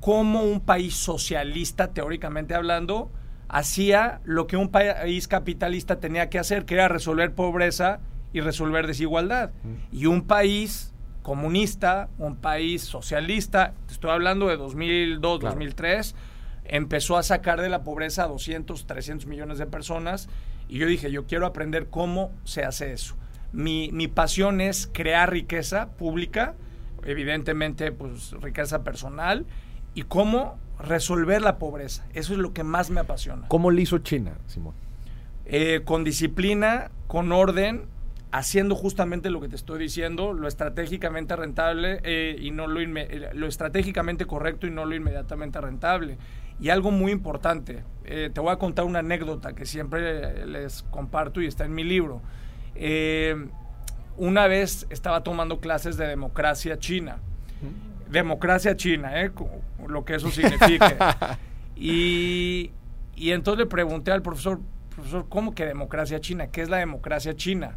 cómo 0.00 0.42
un 0.42 0.60
país 0.60 0.94
socialista, 0.94 1.92
teóricamente 1.92 2.54
hablando, 2.54 3.10
hacía 3.48 4.20
lo 4.24 4.46
que 4.46 4.56
un 4.56 4.68
país 4.70 5.28
capitalista 5.28 5.98
tenía 5.98 6.28
que 6.28 6.38
hacer, 6.38 6.64
que 6.64 6.74
era 6.74 6.88
resolver 6.88 7.34
pobreza 7.34 8.00
y 8.32 8.40
resolver 8.40 8.86
desigualdad. 8.86 9.52
Y 9.90 10.06
un 10.06 10.26
país 10.26 10.92
comunista, 11.22 12.10
un 12.18 12.36
país 12.36 12.82
socialista, 12.82 13.74
estoy 13.88 14.10
hablando 14.10 14.48
de 14.48 14.58
2002, 14.58 15.40
2003, 15.40 16.14
empezó 16.64 17.16
a 17.16 17.22
sacar 17.22 17.60
de 17.60 17.68
la 17.68 17.84
pobreza 17.84 18.24
a 18.24 18.28
200, 18.28 18.86
300 18.86 19.26
millones 19.26 19.58
de 19.58 19.66
personas 19.66 20.28
y 20.68 20.78
yo 20.78 20.86
dije, 20.86 21.10
yo 21.10 21.26
quiero 21.26 21.46
aprender 21.46 21.88
cómo 21.88 22.32
se 22.44 22.64
hace 22.64 22.92
eso. 22.92 23.16
Mi, 23.52 23.90
mi 23.92 24.08
pasión 24.08 24.60
es 24.60 24.88
crear 24.92 25.30
riqueza 25.30 25.90
pública, 25.92 26.54
evidentemente 27.04 27.92
pues 27.92 28.32
riqueza 28.40 28.82
personal 28.82 29.46
y 29.94 30.02
cómo 30.02 30.58
resolver 30.78 31.42
la 31.42 31.58
pobreza. 31.58 32.04
Eso 32.14 32.32
es 32.32 32.38
lo 32.38 32.52
que 32.52 32.64
más 32.64 32.90
me 32.90 33.00
apasiona. 33.00 33.46
¿Cómo 33.48 33.70
lo 33.70 33.80
hizo 33.80 33.98
China, 33.98 34.32
Simón? 34.46 34.74
Eh, 35.44 35.82
con 35.84 36.04
disciplina, 36.04 36.90
con 37.06 37.30
orden, 37.30 37.86
haciendo 38.32 38.74
justamente 38.74 39.30
lo 39.30 39.40
que 39.40 39.48
te 39.48 39.56
estoy 39.56 39.78
diciendo, 39.78 40.32
lo 40.32 40.48
estratégicamente 40.48 41.36
rentable 41.36 42.00
eh, 42.02 42.36
y 42.40 42.50
no 42.50 42.66
lo, 42.66 42.80
lo 42.80 43.46
estratégicamente 43.46 44.26
correcto 44.26 44.66
y 44.66 44.70
no 44.70 44.84
lo 44.84 44.94
inmediatamente 44.96 45.60
rentable. 45.60 46.18
Y 46.60 46.70
algo 46.70 46.90
muy 46.90 47.12
importante, 47.12 47.82
te 48.04 48.40
voy 48.40 48.50
a 48.50 48.56
contar 48.56 48.84
una 48.84 49.00
anécdota 49.00 49.54
que 49.54 49.66
siempre 49.66 50.46
les 50.46 50.82
comparto 50.84 51.40
y 51.40 51.46
está 51.46 51.64
en 51.64 51.74
mi 51.74 51.84
libro. 51.84 52.22
una 54.16 54.46
vez 54.46 54.86
estaba 54.90 55.22
tomando 55.22 55.60
clases 55.60 55.96
de 55.96 56.06
democracia 56.06 56.78
china 56.78 57.18
democracia 58.14 58.76
china, 58.76 59.20
¿eh? 59.22 59.32
lo 59.86 60.04
que 60.04 60.14
eso 60.14 60.30
significa. 60.30 61.38
y, 61.76 62.70
y 63.16 63.30
entonces 63.32 63.58
le 63.58 63.66
pregunté 63.66 64.12
al 64.12 64.22
profesor, 64.22 64.60
profesor, 64.90 65.26
¿cómo 65.28 65.54
que 65.54 65.66
democracia 65.66 66.20
china? 66.20 66.48
¿Qué 66.48 66.62
es 66.62 66.68
la 66.68 66.78
democracia 66.78 67.34
china? 67.34 67.76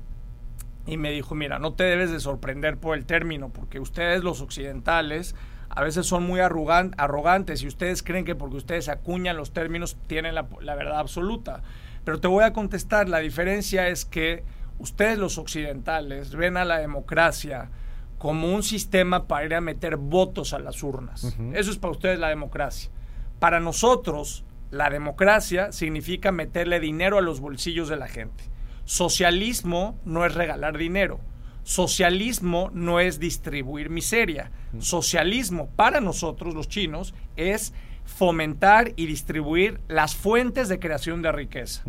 Y 0.85 0.95
me 0.97 1.11
dijo, 1.11 1.35
mira, 1.35 1.59
no 1.59 1.73
te 1.73 1.83
debes 1.83 2.11
de 2.11 2.19
sorprender 2.19 2.77
por 2.77 2.97
el 2.97 3.05
término, 3.05 3.49
porque 3.49 3.79
ustedes 3.79 4.23
los 4.23 4.41
occidentales 4.41 5.35
a 5.77 5.83
veces 5.83 6.07
son 6.07 6.23
muy 6.23 6.39
arrogantes 6.39 7.61
y 7.61 7.67
ustedes 7.67 8.01
creen 8.01 8.25
que 8.25 8.33
porque 8.33 8.55
ustedes 8.55 8.89
acuñan 8.89 9.37
los 9.37 9.53
términos 9.53 9.95
tienen 10.07 10.33
la, 10.33 10.47
la 10.59 10.73
verdad 10.73 10.97
absoluta. 10.97 11.61
Pero 12.03 12.19
te 12.19 12.27
voy 12.27 12.43
a 12.45 12.51
contestar, 12.51 13.07
la 13.07 13.19
diferencia 13.19 13.87
es 13.87 14.03
que 14.03 14.43
ustedes 14.79 15.19
los 15.19 15.37
occidentales 15.37 16.33
ven 16.33 16.57
a 16.57 16.65
la 16.65 16.79
democracia 16.79 17.69
como 18.17 18.51
un 18.55 18.63
sistema 18.63 19.27
para 19.27 19.45
ir 19.45 19.53
a 19.53 19.61
meter 19.61 19.97
votos 19.97 20.53
a 20.53 20.57
las 20.57 20.81
urnas. 20.81 21.37
Eso 21.53 21.69
es 21.69 21.77
para 21.77 21.91
ustedes 21.91 22.17
la 22.17 22.29
democracia. 22.29 22.89
Para 23.37 23.59
nosotros, 23.59 24.45
la 24.71 24.89
democracia 24.89 25.71
significa 25.71 26.31
meterle 26.31 26.79
dinero 26.79 27.19
a 27.19 27.21
los 27.21 27.39
bolsillos 27.39 27.87
de 27.87 27.97
la 27.97 28.07
gente. 28.07 28.45
Socialismo 28.85 29.99
no 30.05 30.25
es 30.25 30.33
regalar 30.33 30.75
dinero. 30.75 31.19
Socialismo 31.67 32.71
no 32.73 33.01
es 33.01 33.19
distribuir 33.19 33.89
miseria. 33.89 34.51
Socialismo 34.79 35.69
para 35.75 35.99
nosotros 35.99 36.53
los 36.53 36.69
chinos 36.69 37.13
es 37.35 37.73
fomentar 38.05 38.93
y 38.95 39.05
distribuir 39.05 39.81
las 39.89 40.15
fuentes 40.15 40.69
de 40.69 40.79
creación 40.79 41.21
de 41.21 41.33
riqueza. 41.33 41.83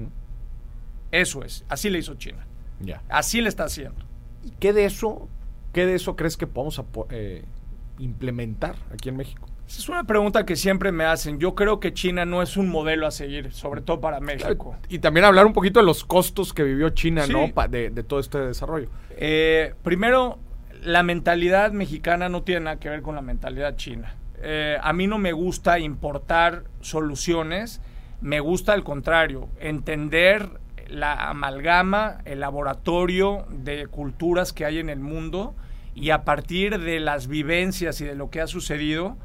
Eso 1.12 1.44
es. 1.44 1.64
Así 1.68 1.90
le 1.90 2.00
hizo 2.00 2.14
China. 2.14 2.44
Así 3.08 3.40
le 3.40 3.48
está 3.48 3.64
haciendo. 3.66 4.04
¿Y 4.44 4.50
qué 4.50 4.72
de 4.72 4.84
eso 4.84 5.28
¿Qué 5.72 5.86
de 5.86 5.94
eso 5.94 6.16
crees 6.16 6.36
que 6.36 6.48
podemos 6.48 6.82
eh, 7.10 7.44
implementar 7.98 8.74
aquí 8.92 9.10
en 9.10 9.16
México? 9.16 9.46
Es 9.76 9.88
una 9.88 10.04
pregunta 10.04 10.46
que 10.46 10.56
siempre 10.56 10.92
me 10.92 11.04
hacen. 11.04 11.38
Yo 11.38 11.54
creo 11.54 11.78
que 11.78 11.92
China 11.92 12.24
no 12.24 12.40
es 12.40 12.56
un 12.56 12.68
modelo 12.68 13.06
a 13.06 13.10
seguir, 13.10 13.52
sobre 13.52 13.82
todo 13.82 14.00
para 14.00 14.18
México. 14.18 14.76
Y 14.88 14.98
también 14.98 15.26
hablar 15.26 15.44
un 15.44 15.52
poquito 15.52 15.78
de 15.78 15.84
los 15.86 16.04
costos 16.04 16.54
que 16.54 16.62
vivió 16.62 16.88
China, 16.90 17.26
¿no? 17.26 17.50
De, 17.68 17.90
todo 18.02 18.18
este 18.18 18.38
desarrollo. 18.38 18.88
Eh, 19.10 19.74
primero, 19.82 20.38
la 20.82 21.02
mentalidad 21.02 21.72
mexicana 21.72 22.30
no 22.30 22.42
tiene 22.42 22.62
nada 22.62 22.76
que 22.78 22.88
ver 22.88 23.02
con 23.02 23.14
la 23.14 23.20
mentalidad 23.20 23.76
china. 23.76 24.14
Eh, 24.40 24.78
a 24.80 24.92
mí 24.94 25.06
no 25.06 25.18
me 25.18 25.32
gusta 25.32 25.78
importar 25.78 26.64
soluciones, 26.80 27.82
me 28.22 28.40
gusta 28.40 28.72
al 28.72 28.84
contrario, 28.84 29.48
entender 29.60 30.48
la 30.88 31.28
amalgama, 31.28 32.18
el 32.24 32.40
laboratorio 32.40 33.46
de 33.50 33.86
culturas 33.88 34.54
que 34.54 34.64
hay 34.64 34.78
en 34.78 34.88
el 34.88 35.00
mundo 35.00 35.54
y 35.94 36.10
a 36.10 36.24
partir 36.24 36.78
de 36.80 37.00
las 37.00 37.26
vivencias 37.26 38.00
y 38.00 38.04
de 38.04 38.14
lo 38.14 38.30
que 38.30 38.40
ha 38.40 38.46
sucedido, 38.46 39.16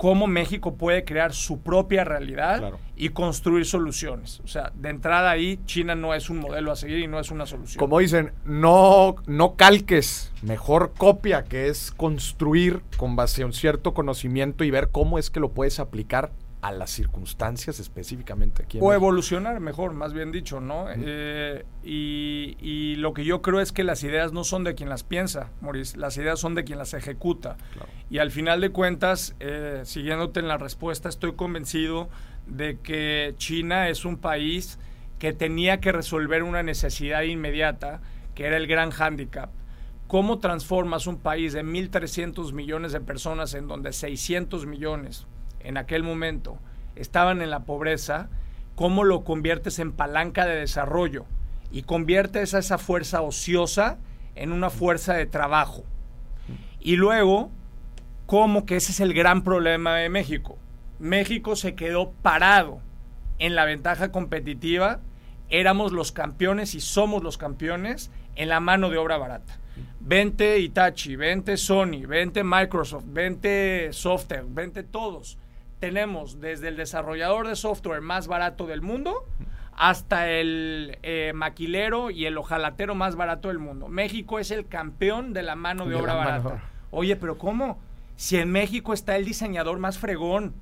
cómo 0.00 0.26
México 0.26 0.76
puede 0.76 1.04
crear 1.04 1.34
su 1.34 1.60
propia 1.60 2.04
realidad 2.04 2.72
y 2.96 3.10
construir 3.10 3.66
soluciones. 3.66 4.40
O 4.42 4.46
sea, 4.46 4.72
de 4.74 4.88
entrada 4.88 5.30
ahí, 5.30 5.60
China 5.66 5.94
no 5.94 6.14
es 6.14 6.30
un 6.30 6.38
modelo 6.38 6.72
a 6.72 6.76
seguir 6.76 7.00
y 7.00 7.06
no 7.06 7.20
es 7.20 7.30
una 7.30 7.44
solución. 7.44 7.78
Como 7.78 7.98
dicen, 7.98 8.32
no, 8.46 9.16
no 9.26 9.56
calques, 9.56 10.32
mejor 10.40 10.94
copia, 10.96 11.44
que 11.44 11.68
es 11.68 11.90
construir 11.90 12.80
con 12.96 13.14
base 13.14 13.42
a 13.42 13.46
un 13.46 13.52
cierto 13.52 13.92
conocimiento 13.92 14.64
y 14.64 14.70
ver 14.70 14.88
cómo 14.88 15.18
es 15.18 15.28
que 15.28 15.38
lo 15.38 15.50
puedes 15.50 15.78
aplicar 15.78 16.32
a 16.62 16.72
las 16.72 16.90
circunstancias 16.90 17.80
específicamente 17.80 18.64
aquí. 18.64 18.78
o 18.80 18.92
evolucionar 18.92 19.60
mejor, 19.60 19.94
más 19.94 20.12
bien 20.12 20.30
dicho, 20.30 20.60
¿no? 20.60 20.86
Eh, 20.90 21.64
y, 21.82 22.96
lo 22.96 23.14
que 23.14 23.24
yo 23.24 23.40
creo 23.40 23.60
es 23.60 23.72
que 23.72 23.82
las 23.82 24.02
ideas 24.02 24.32
no 24.32 24.44
son 24.44 24.62
de 24.62 24.74
quien 24.74 24.90
las 24.90 25.02
piensa, 25.02 25.50
Maurice, 25.62 25.96
las 25.96 26.16
ideas 26.18 26.38
son 26.38 26.54
de 26.54 26.64
quien 26.64 26.78
las 26.78 26.92
ejecuta. 26.92 27.56
Y 28.10 28.18
al 28.18 28.30
final 28.30 28.60
de 28.60 28.70
cuentas, 28.70 29.34
eh, 29.40 29.80
siguiéndote 29.84 30.40
en 30.40 30.48
la 30.48 30.58
respuesta, 30.58 31.08
estoy 31.08 31.32
convencido 31.32 32.10
de 32.46 32.78
que 32.78 33.34
China 33.38 33.88
es 33.88 34.04
un 34.04 34.18
país 34.18 34.78
que 35.18 35.32
tenía 35.32 35.80
que 35.80 35.92
resolver 35.92 36.42
una 36.42 36.62
necesidad 36.62 37.22
inmediata, 37.22 38.02
que 38.34 38.44
era 38.44 38.58
el 38.58 38.66
gran 38.66 38.90
hándicap. 38.90 39.50
¿Cómo 40.08 40.40
transformas 40.40 41.06
un 41.06 41.18
país 41.18 41.52
de 41.52 41.64
1.300 41.64 42.52
millones 42.52 42.92
de 42.92 43.00
personas 43.00 43.54
en 43.54 43.68
donde 43.68 43.92
600 43.92 44.66
millones 44.66 45.26
en 45.60 45.76
aquel 45.76 46.02
momento 46.02 46.58
estaban 46.96 47.42
en 47.42 47.50
la 47.50 47.60
pobreza, 47.64 48.28
cómo 48.74 49.04
lo 49.04 49.24
conviertes 49.24 49.78
en 49.78 49.92
palanca 49.92 50.46
de 50.46 50.56
desarrollo 50.56 51.26
y 51.70 51.82
conviertes 51.82 52.54
a 52.54 52.58
esa 52.58 52.78
fuerza 52.78 53.22
ociosa 53.22 53.98
en 54.34 54.52
una 54.52 54.70
fuerza 54.70 55.14
de 55.14 55.26
trabajo. 55.26 55.84
Y 56.80 56.96
luego, 56.96 57.50
cómo 58.26 58.66
que 58.66 58.76
ese 58.76 58.92
es 58.92 59.00
el 59.00 59.14
gran 59.14 59.42
problema 59.42 59.96
de 59.96 60.08
México. 60.08 60.58
México 60.98 61.56
se 61.56 61.74
quedó 61.74 62.12
parado 62.22 62.80
en 63.38 63.54
la 63.54 63.64
ventaja 63.64 64.12
competitiva, 64.12 65.00
éramos 65.48 65.92
los 65.92 66.12
campeones 66.12 66.74
y 66.74 66.80
somos 66.80 67.22
los 67.22 67.38
campeones 67.38 68.10
en 68.36 68.48
la 68.48 68.60
mano 68.60 68.90
de 68.90 68.98
obra 68.98 69.16
barata. 69.16 69.58
Vente 70.00 70.58
Itachi, 70.58 71.16
vente 71.16 71.56
Sony, 71.56 72.06
vente 72.06 72.44
Microsoft, 72.44 73.04
vente 73.06 73.92
Software, 73.92 74.44
vente 74.48 74.82
todos 74.82 75.38
tenemos 75.80 76.40
desde 76.40 76.68
el 76.68 76.76
desarrollador 76.76 77.48
de 77.48 77.56
software 77.56 78.02
más 78.02 78.28
barato 78.28 78.66
del 78.66 78.82
mundo 78.82 79.26
hasta 79.72 80.28
el 80.28 80.98
eh, 81.02 81.32
maquilero 81.34 82.10
y 82.10 82.26
el 82.26 82.36
ojalatero 82.36 82.94
más 82.94 83.16
barato 83.16 83.48
del 83.48 83.58
mundo. 83.58 83.88
México 83.88 84.38
es 84.38 84.50
el 84.50 84.66
campeón 84.66 85.32
de 85.32 85.42
la 85.42 85.56
mano 85.56 85.86
de, 85.86 85.94
obra 85.94 86.14
barata. 86.14 86.62
Oye, 86.90 87.16
pero 87.16 87.38
¿cómo? 87.38 87.80
Si 88.16 88.36
en 88.36 88.52
México 88.52 88.92
está 88.92 89.16
el 89.16 89.24
diseñador 89.24 89.78
más 89.78 89.98
fregón, 89.98 90.54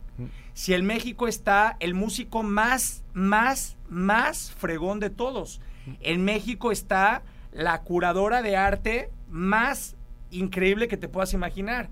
si 0.54 0.74
en 0.74 0.86
México 0.86 1.26
está 1.26 1.76
el 1.80 1.94
músico 1.94 2.44
más, 2.44 3.02
más, 3.12 3.76
más 3.88 4.52
fregón 4.52 5.00
de 5.00 5.10
todos, 5.10 5.60
en 6.00 6.24
México 6.24 6.70
está 6.70 7.22
la 7.50 7.82
curadora 7.82 8.42
de 8.42 8.56
arte 8.56 9.10
más 9.28 9.96
increíble 10.30 10.86
que 10.86 10.96
te 10.96 11.08
puedas 11.08 11.32
imaginar. 11.32 11.88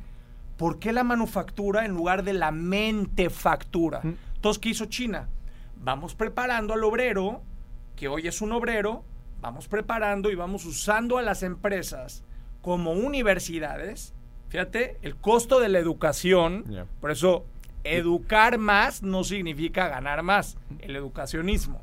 ¿Por 0.56 0.78
qué 0.78 0.92
la 0.92 1.04
manufactura 1.04 1.84
en 1.84 1.92
lugar 1.92 2.22
de 2.22 2.32
la 2.32 2.50
mente 2.50 3.30
factura? 3.30 4.00
Entonces, 4.02 4.60
¿qué 4.60 4.70
hizo 4.70 4.86
China? 4.86 5.28
Vamos 5.76 6.14
preparando 6.14 6.72
al 6.74 6.84
obrero, 6.84 7.42
que 7.94 8.08
hoy 8.08 8.26
es 8.26 8.40
un 8.40 8.52
obrero, 8.52 9.04
vamos 9.40 9.68
preparando 9.68 10.30
y 10.30 10.34
vamos 10.34 10.64
usando 10.64 11.18
a 11.18 11.22
las 11.22 11.42
empresas 11.42 12.24
como 12.62 12.92
universidades. 12.92 14.14
Fíjate, 14.48 14.98
el 15.02 15.16
costo 15.16 15.60
de 15.60 15.68
la 15.68 15.78
educación, 15.78 16.64
por 17.00 17.10
eso 17.10 17.44
educar 17.84 18.58
más 18.58 19.02
no 19.02 19.24
significa 19.24 19.88
ganar 19.88 20.22
más, 20.22 20.56
el 20.80 20.96
educacionismo. 20.96 21.82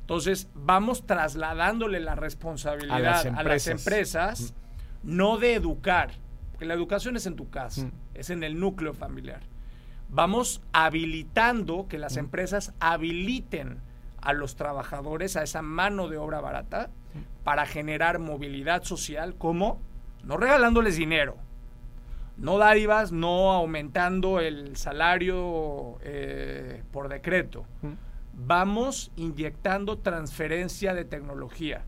Entonces, 0.00 0.48
vamos 0.54 1.06
trasladándole 1.06 1.98
la 1.98 2.14
responsabilidad 2.14 3.26
a 3.26 3.42
las 3.42 3.66
empresas, 3.66 4.54
no 5.02 5.38
de 5.38 5.54
educar, 5.54 6.12
porque 6.54 6.66
la 6.66 6.74
educación 6.74 7.16
es 7.16 7.26
en 7.26 7.34
tu 7.34 7.50
casa, 7.50 7.90
es 8.14 8.30
en 8.30 8.44
el 8.44 8.60
núcleo 8.60 8.94
familiar. 8.94 9.40
Vamos 10.08 10.62
habilitando 10.72 11.88
que 11.88 11.98
las 11.98 12.16
empresas 12.16 12.72
habiliten 12.78 13.80
a 14.20 14.32
los 14.34 14.54
trabajadores 14.54 15.36
a 15.36 15.42
esa 15.42 15.62
mano 15.62 16.08
de 16.08 16.16
obra 16.16 16.40
barata 16.40 16.90
para 17.42 17.66
generar 17.66 18.20
movilidad 18.20 18.84
social, 18.84 19.34
como 19.34 19.80
no 20.22 20.36
regalándoles 20.36 20.94
dinero, 20.94 21.38
no 22.36 22.58
dádivas, 22.58 23.10
no 23.10 23.50
aumentando 23.50 24.38
el 24.38 24.76
salario 24.76 25.98
eh, 26.02 26.84
por 26.92 27.08
decreto. 27.08 27.66
Vamos 28.32 29.10
inyectando 29.16 29.98
transferencia 29.98 30.94
de 30.94 31.04
tecnología. 31.04 31.84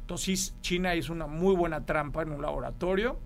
Entonces 0.00 0.56
China 0.62 0.94
hizo 0.94 1.12
una 1.12 1.26
muy 1.26 1.54
buena 1.54 1.84
trampa 1.84 2.22
en 2.22 2.32
un 2.32 2.40
laboratorio 2.40 3.18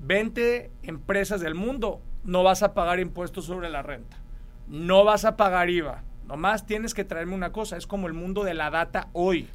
20 0.00 0.70
empresas 0.82 1.40
del 1.40 1.54
mundo, 1.54 2.00
no 2.24 2.42
vas 2.42 2.62
a 2.62 2.74
pagar 2.74 3.00
impuestos 3.00 3.44
sobre 3.44 3.70
la 3.70 3.82
renta. 3.82 4.18
No 4.68 5.04
vas 5.04 5.24
a 5.24 5.36
pagar 5.36 5.70
IVA. 5.70 6.04
Nomás 6.26 6.64
tienes 6.64 6.94
que 6.94 7.04
traerme 7.04 7.34
una 7.34 7.50
cosa. 7.50 7.76
Es 7.76 7.86
como 7.86 8.06
el 8.06 8.12
mundo 8.12 8.44
de 8.44 8.54
la 8.54 8.70
data 8.70 9.08
hoy. 9.12 9.48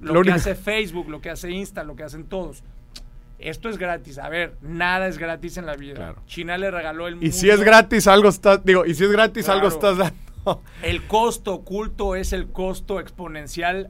lo, 0.00 0.22
que 0.22 0.32
hace 0.32 0.54
Facebook, 0.54 1.08
lo 1.10 1.20
que 1.20 1.30
hace 1.30 1.50
Insta, 1.50 1.84
lo 1.84 1.96
que 1.96 2.02
hacen 2.02 2.24
todos. 2.24 2.62
Esto 3.38 3.68
es 3.68 3.76
gratis. 3.76 4.18
A 4.18 4.28
ver, 4.30 4.56
nada 4.62 5.06
es 5.06 5.18
gratis 5.18 5.58
en 5.58 5.66
la 5.66 5.76
vida. 5.76 6.14
China 6.26 6.56
le 6.56 6.70
regaló 6.70 7.08
el 7.08 7.16
mundo. 7.16 7.26
Y 7.26 7.32
si 7.32 7.50
es 7.50 7.60
gratis, 7.60 8.06
algo 8.06 8.28
estás, 8.28 8.64
digo, 8.64 8.86
y 8.86 8.94
si 8.94 9.04
es 9.04 9.10
gratis, 9.10 9.48
algo 9.48 9.68
estás 9.68 9.98
dando. 9.98 10.16
El 10.82 11.06
costo 11.06 11.54
oculto 11.54 12.16
es 12.16 12.34
el 12.34 12.48
costo 12.48 13.00
exponencial 13.00 13.88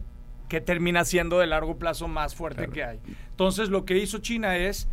que 0.49 0.61
termina 0.61 1.05
siendo 1.05 1.41
de 1.41 1.49
largo 1.49 1.79
plazo 1.79 2.07
más 2.07 2.37
fuerte 2.37 2.69
que 2.69 2.85
hay. 2.85 3.01
Entonces, 3.31 3.71
lo 3.71 3.85
que 3.85 3.99
hizo 3.99 4.19
China 4.19 4.57
es 4.57 4.89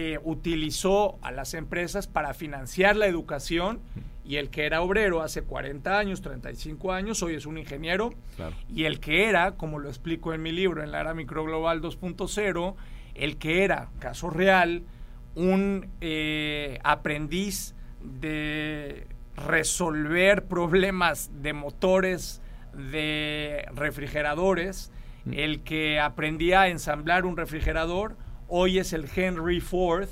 eh, 0.00 0.20
utilizó 0.22 1.18
a 1.22 1.32
las 1.32 1.54
empresas 1.54 2.06
para 2.06 2.32
financiar 2.32 2.94
la 2.94 3.08
educación 3.08 3.80
y 4.24 4.36
el 4.36 4.48
que 4.48 4.64
era 4.64 4.80
obrero 4.80 5.22
hace 5.22 5.42
40 5.42 5.98
años, 5.98 6.22
35 6.22 6.92
años, 6.92 7.20
hoy 7.24 7.34
es 7.34 7.46
un 7.46 7.58
ingeniero. 7.58 8.10
Y 8.72 8.84
el 8.84 9.00
que 9.00 9.28
era, 9.28 9.56
como 9.56 9.80
lo 9.80 9.88
explico 9.88 10.32
en 10.32 10.40
mi 10.40 10.52
libro, 10.52 10.84
en 10.84 10.92
la 10.92 11.00
era 11.00 11.14
microglobal 11.14 11.82
2.0, 11.82 12.76
el 13.16 13.38
que 13.38 13.64
era, 13.64 13.88
caso 13.98 14.30
real, 14.30 14.84
un 15.34 15.88
eh, 16.00 16.78
aprendiz 16.84 17.74
de 18.00 19.08
resolver 19.34 20.44
problemas 20.44 21.28
de 21.42 21.54
motores, 21.54 22.40
de 22.72 23.66
refrigeradores, 23.74 24.92
mm. 25.24 25.32
el 25.32 25.64
que 25.64 25.98
aprendía 25.98 26.60
a 26.60 26.68
ensamblar 26.68 27.26
un 27.26 27.36
refrigerador, 27.36 28.16
hoy 28.48 28.78
es 28.78 28.92
el 28.92 29.06
Henry 29.14 29.60
Ford 29.60 30.08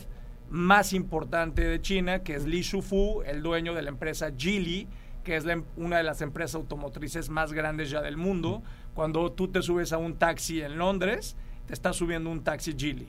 más 0.48 0.92
importante 0.92 1.64
de 1.64 1.80
China, 1.80 2.22
que 2.22 2.34
es 2.34 2.46
Li 2.46 2.62
Shufu, 2.62 3.22
el 3.26 3.42
dueño 3.42 3.74
de 3.74 3.82
la 3.82 3.88
empresa 3.88 4.30
Geely, 4.36 4.86
que 5.24 5.36
es 5.36 5.44
una 5.76 5.96
de 5.96 6.04
las 6.04 6.20
empresas 6.20 6.54
automotrices 6.54 7.28
más 7.30 7.52
grandes 7.52 7.90
ya 7.90 8.00
del 8.00 8.16
mundo. 8.16 8.62
Cuando 8.94 9.32
tú 9.32 9.48
te 9.48 9.60
subes 9.60 9.92
a 9.92 9.98
un 9.98 10.16
taxi 10.16 10.62
en 10.62 10.78
Londres, 10.78 11.36
te 11.66 11.74
está 11.74 11.92
subiendo 11.92 12.30
un 12.30 12.44
taxi 12.44 12.74
Geely. 12.78 13.08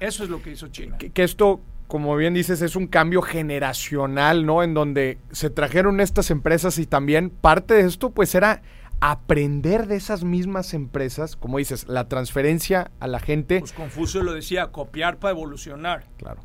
Eso 0.00 0.24
es 0.24 0.30
lo 0.30 0.42
que 0.42 0.52
hizo 0.52 0.68
China. 0.68 0.96
Que, 0.98 1.22
esto, 1.22 1.60
como 1.86 2.16
bien 2.16 2.34
dices, 2.34 2.62
es 2.62 2.76
un 2.76 2.86
cambio 2.86 3.22
generacional, 3.22 4.46
¿no? 4.46 4.62
En 4.62 4.74
donde 4.74 5.18
se 5.32 5.50
trajeron 5.50 6.00
estas 6.00 6.30
empresas 6.30 6.78
y 6.78 6.86
también 6.86 7.30
parte 7.30 7.74
de 7.74 7.82
esto, 7.82 8.10
pues 8.10 8.34
era 8.34 8.62
aprender 9.00 9.86
de 9.86 9.96
esas 9.96 10.24
mismas 10.24 10.74
empresas, 10.74 11.36
como 11.36 11.58
dices, 11.58 11.88
la 11.88 12.08
transferencia 12.08 12.90
a 13.00 13.06
la 13.06 13.18
gente. 13.18 13.60
Pues 13.60 13.72
Confucio 13.72 14.22
lo 14.22 14.34
decía, 14.34 14.68
copiar 14.68 15.18
para 15.18 15.32
evolucionar. 15.32 16.04
Claro. 16.18 16.42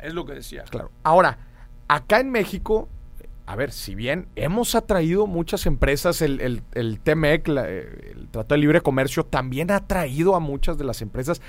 Es 0.00 0.14
lo 0.14 0.24
que 0.24 0.34
decía. 0.34 0.64
Claro. 0.70 0.92
Ahora, 1.02 1.38
acá 1.88 2.20
en 2.20 2.30
México, 2.30 2.88
a 3.46 3.56
ver, 3.56 3.72
si 3.72 3.96
bien 3.96 4.28
hemos 4.36 4.76
atraído 4.76 5.26
muchas 5.26 5.66
empresas, 5.66 6.22
el, 6.22 6.40
el, 6.40 6.62
el 6.74 7.00
TMEC, 7.00 7.48
el 7.48 8.28
Tratado 8.30 8.54
de 8.54 8.58
Libre 8.58 8.80
Comercio, 8.80 9.24
también 9.24 9.70
ha 9.72 9.76
atraído 9.76 10.36
a 10.36 10.40
muchas 10.40 10.78
de 10.78 10.84
las 10.84 11.02
empresas, 11.02 11.42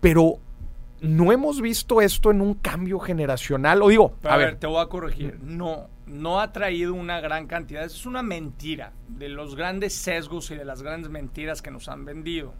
pero 0.00 0.40
no 1.00 1.32
hemos 1.32 1.60
visto 1.60 2.00
esto 2.00 2.30
en 2.30 2.40
un 2.40 2.54
cambio 2.54 2.98
generacional. 2.98 3.82
O 3.82 3.88
digo, 3.88 4.14
a, 4.22 4.36
ver, 4.36 4.56
te 4.56 4.66
voy 4.66 4.82
a 4.82 4.86
corregir. 4.86 5.38
No, 5.42 5.88
no 6.06 6.40
ha 6.40 6.52
traído 6.52 6.94
una 6.94 7.20
gran 7.20 7.46
cantidad. 7.46 7.84
Es 7.84 8.06
una 8.06 8.22
mentira 8.22 8.92
de 9.08 9.28
los 9.28 9.56
grandes 9.56 9.94
sesgos 9.94 10.50
y 10.50 10.56
de 10.56 10.64
las 10.64 10.82
grandes 10.82 11.10
mentiras 11.10 11.62
que 11.62 11.70
nos 11.70 11.88
han 11.88 12.04
vendido. 12.04 12.54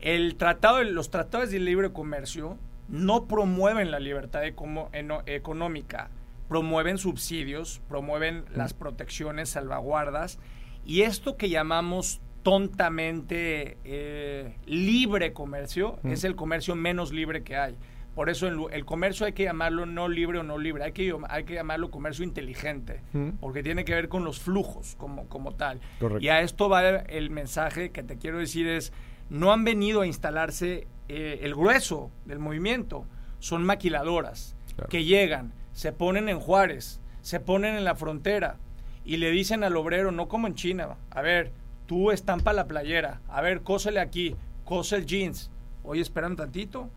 El 0.00 0.36
tratado, 0.36 0.82
los 0.82 1.10
tratados 1.10 1.50
de 1.50 1.60
libre 1.60 1.92
comercio 1.92 2.58
no 2.88 3.26
promueven 3.26 3.90
la 3.90 4.00
libertad 4.00 4.42
económica 4.44 6.10
promueven 6.52 6.98
subsidios, 6.98 7.80
promueven 7.88 8.44
las 8.54 8.74
protecciones, 8.74 9.48
salvaguardas, 9.48 10.38
y 10.84 11.00
esto 11.00 11.38
que 11.38 11.48
llamamos 11.48 12.20
tontamente 12.42 13.78
eh, 13.84 14.56
libre 14.66 15.32
comercio 15.32 15.98
es 16.04 16.24
el 16.24 16.34
comercio 16.34 16.74
menos 16.74 17.12
libre 17.12 17.42
que 17.42 17.56
hay. 17.56 17.76
Por 18.14 18.28
eso 18.28 18.46
el, 18.46 18.84
comercio 18.84 19.24
hay 19.24 19.32
que 19.32 19.44
llamarlo 19.44 19.86
no 19.86 20.06
libre 20.06 20.38
o 20.38 20.42
no 20.42 20.58
libre, 20.58 20.84
hay 20.84 20.92
que, 20.92 21.14
hay 21.30 21.44
que 21.44 21.54
llamarlo 21.54 21.90
comercio 21.90 22.24
inteligente, 22.24 23.00
porque 23.40 23.62
tiene 23.62 23.86
que 23.86 23.94
ver 23.94 24.10
con 24.10 24.22
los 24.22 24.38
flujos 24.38 24.96
como, 24.98 25.26
como 25.28 25.54
tal. 25.54 25.80
Y 26.20 26.28
a 26.28 26.42
esto 26.42 26.68
va 26.68 26.82
el 26.90 27.30
mensaje 27.30 27.90
que 27.90 28.02
te 28.02 28.18
quiero 28.18 28.38
decir 28.38 28.66
es, 28.66 28.92
no 29.30 29.50
han 29.50 29.64
venido 29.64 30.02
a 30.02 30.06
instalarse 30.06 30.86
eh, 31.08 31.40
el 31.42 31.54
grueso 31.54 32.10
del 32.26 32.38
movimiento, 32.38 33.06
son 33.38 33.64
maquiladoras 33.64 34.56
que 34.90 35.04
llegan, 35.04 35.54
se 35.72 35.92
ponen 35.92 36.28
en 36.28 36.38
Juárez, 36.38 37.00
se 37.22 37.40
ponen 37.40 37.76
en 37.76 37.84
la 37.84 37.94
frontera 37.94 38.58
y 39.06 39.16
le 39.16 39.30
dicen 39.30 39.64
al 39.64 39.76
obrero, 39.76 40.12
no 40.12 40.28
como 40.28 40.48
en 40.48 40.54
China, 40.54 40.96
a 41.10 41.22
ver, 41.22 41.52
tú 41.92 42.10
estampa 42.10 42.54
la 42.54 42.66
playera, 42.66 43.20
a 43.28 43.42
ver, 43.42 43.60
cósele 43.60 44.00
aquí, 44.00 44.34
cose 44.64 44.96
el 44.96 45.04
jeans, 45.04 45.50
oye, 45.82 46.00
espera 46.00 46.26
un 46.26 46.36
tantito, 46.36 46.88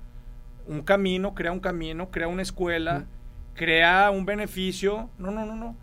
un 0.67 0.83
camino, 0.83 1.35
crea 1.35 1.51
un 1.51 1.59
camino, 1.59 2.11
crea 2.11 2.29
una 2.29 2.43
escuela, 2.43 3.03
crea 3.55 4.09
un 4.09 4.25
beneficio, 4.25 5.09
no, 5.17 5.31
no, 5.31 5.45
no, 5.45 5.57
no, 5.57 5.75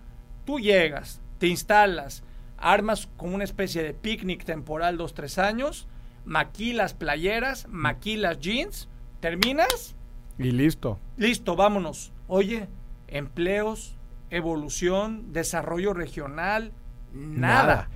tú 0.46 0.58
llegas, 0.58 1.20
te 1.36 1.46
instalas, 1.46 2.24
armas 2.56 3.06
como 3.18 3.34
una 3.34 3.44
especie 3.44 3.82
de 3.82 3.92
picnic 3.92 4.44
temporal 4.44 4.96
dos, 4.96 5.12
tres 5.12 5.36
años, 5.36 5.88
maquilas 6.24 6.94
playeras, 6.94 7.68
maquilas 7.68 8.38
jeans, 8.40 8.88
terminas. 9.20 9.94
Y 10.38 10.52
listo. 10.52 10.98
Listo, 11.18 11.54
vámonos. 11.54 12.14
Oye, 12.28 12.66
empleos, 13.08 13.94
evolución, 14.30 15.34
desarrollo 15.34 15.92
regional, 15.92 16.72
nada. 17.12 17.90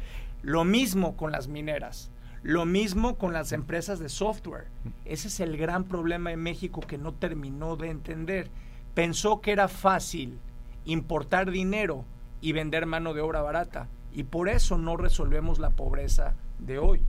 Lo 0.47 0.65
mismo 0.65 1.17
con 1.17 1.33
las 1.33 1.49
mineras, 1.49 2.13
lo 2.45 2.67
mismo 2.67 3.19
con 3.19 3.33
las 3.33 3.51
empresas 3.51 3.99
de 3.99 4.09
software. 4.09 4.69
Ese 5.05 5.27
es 5.27 5.41
el 5.41 5.57
gran 5.57 5.83
problema 5.83 6.31
en 6.31 6.41
México 6.41 6.81
que 6.83 6.99
no 6.99 7.13
terminó 7.13 7.75
de 7.75 7.91
entender. 7.91 8.49
Pensó 8.95 9.41
que 9.41 9.51
era 9.51 9.67
fácil 9.67 10.39
importar 10.85 11.51
dinero 11.51 12.05
y 12.41 12.53
vender 12.53 12.87
mano 12.87 13.13
de 13.13 13.23
obra 13.23 13.43
barata. 13.43 13.89
Y 14.13 14.23
por 14.23 14.49
eso 14.49 14.79
no 14.79 14.97
resolvemos 14.97 15.59
la 15.59 15.71
pobreza 15.71 16.37
de 16.61 16.79
hoy. 16.79 17.03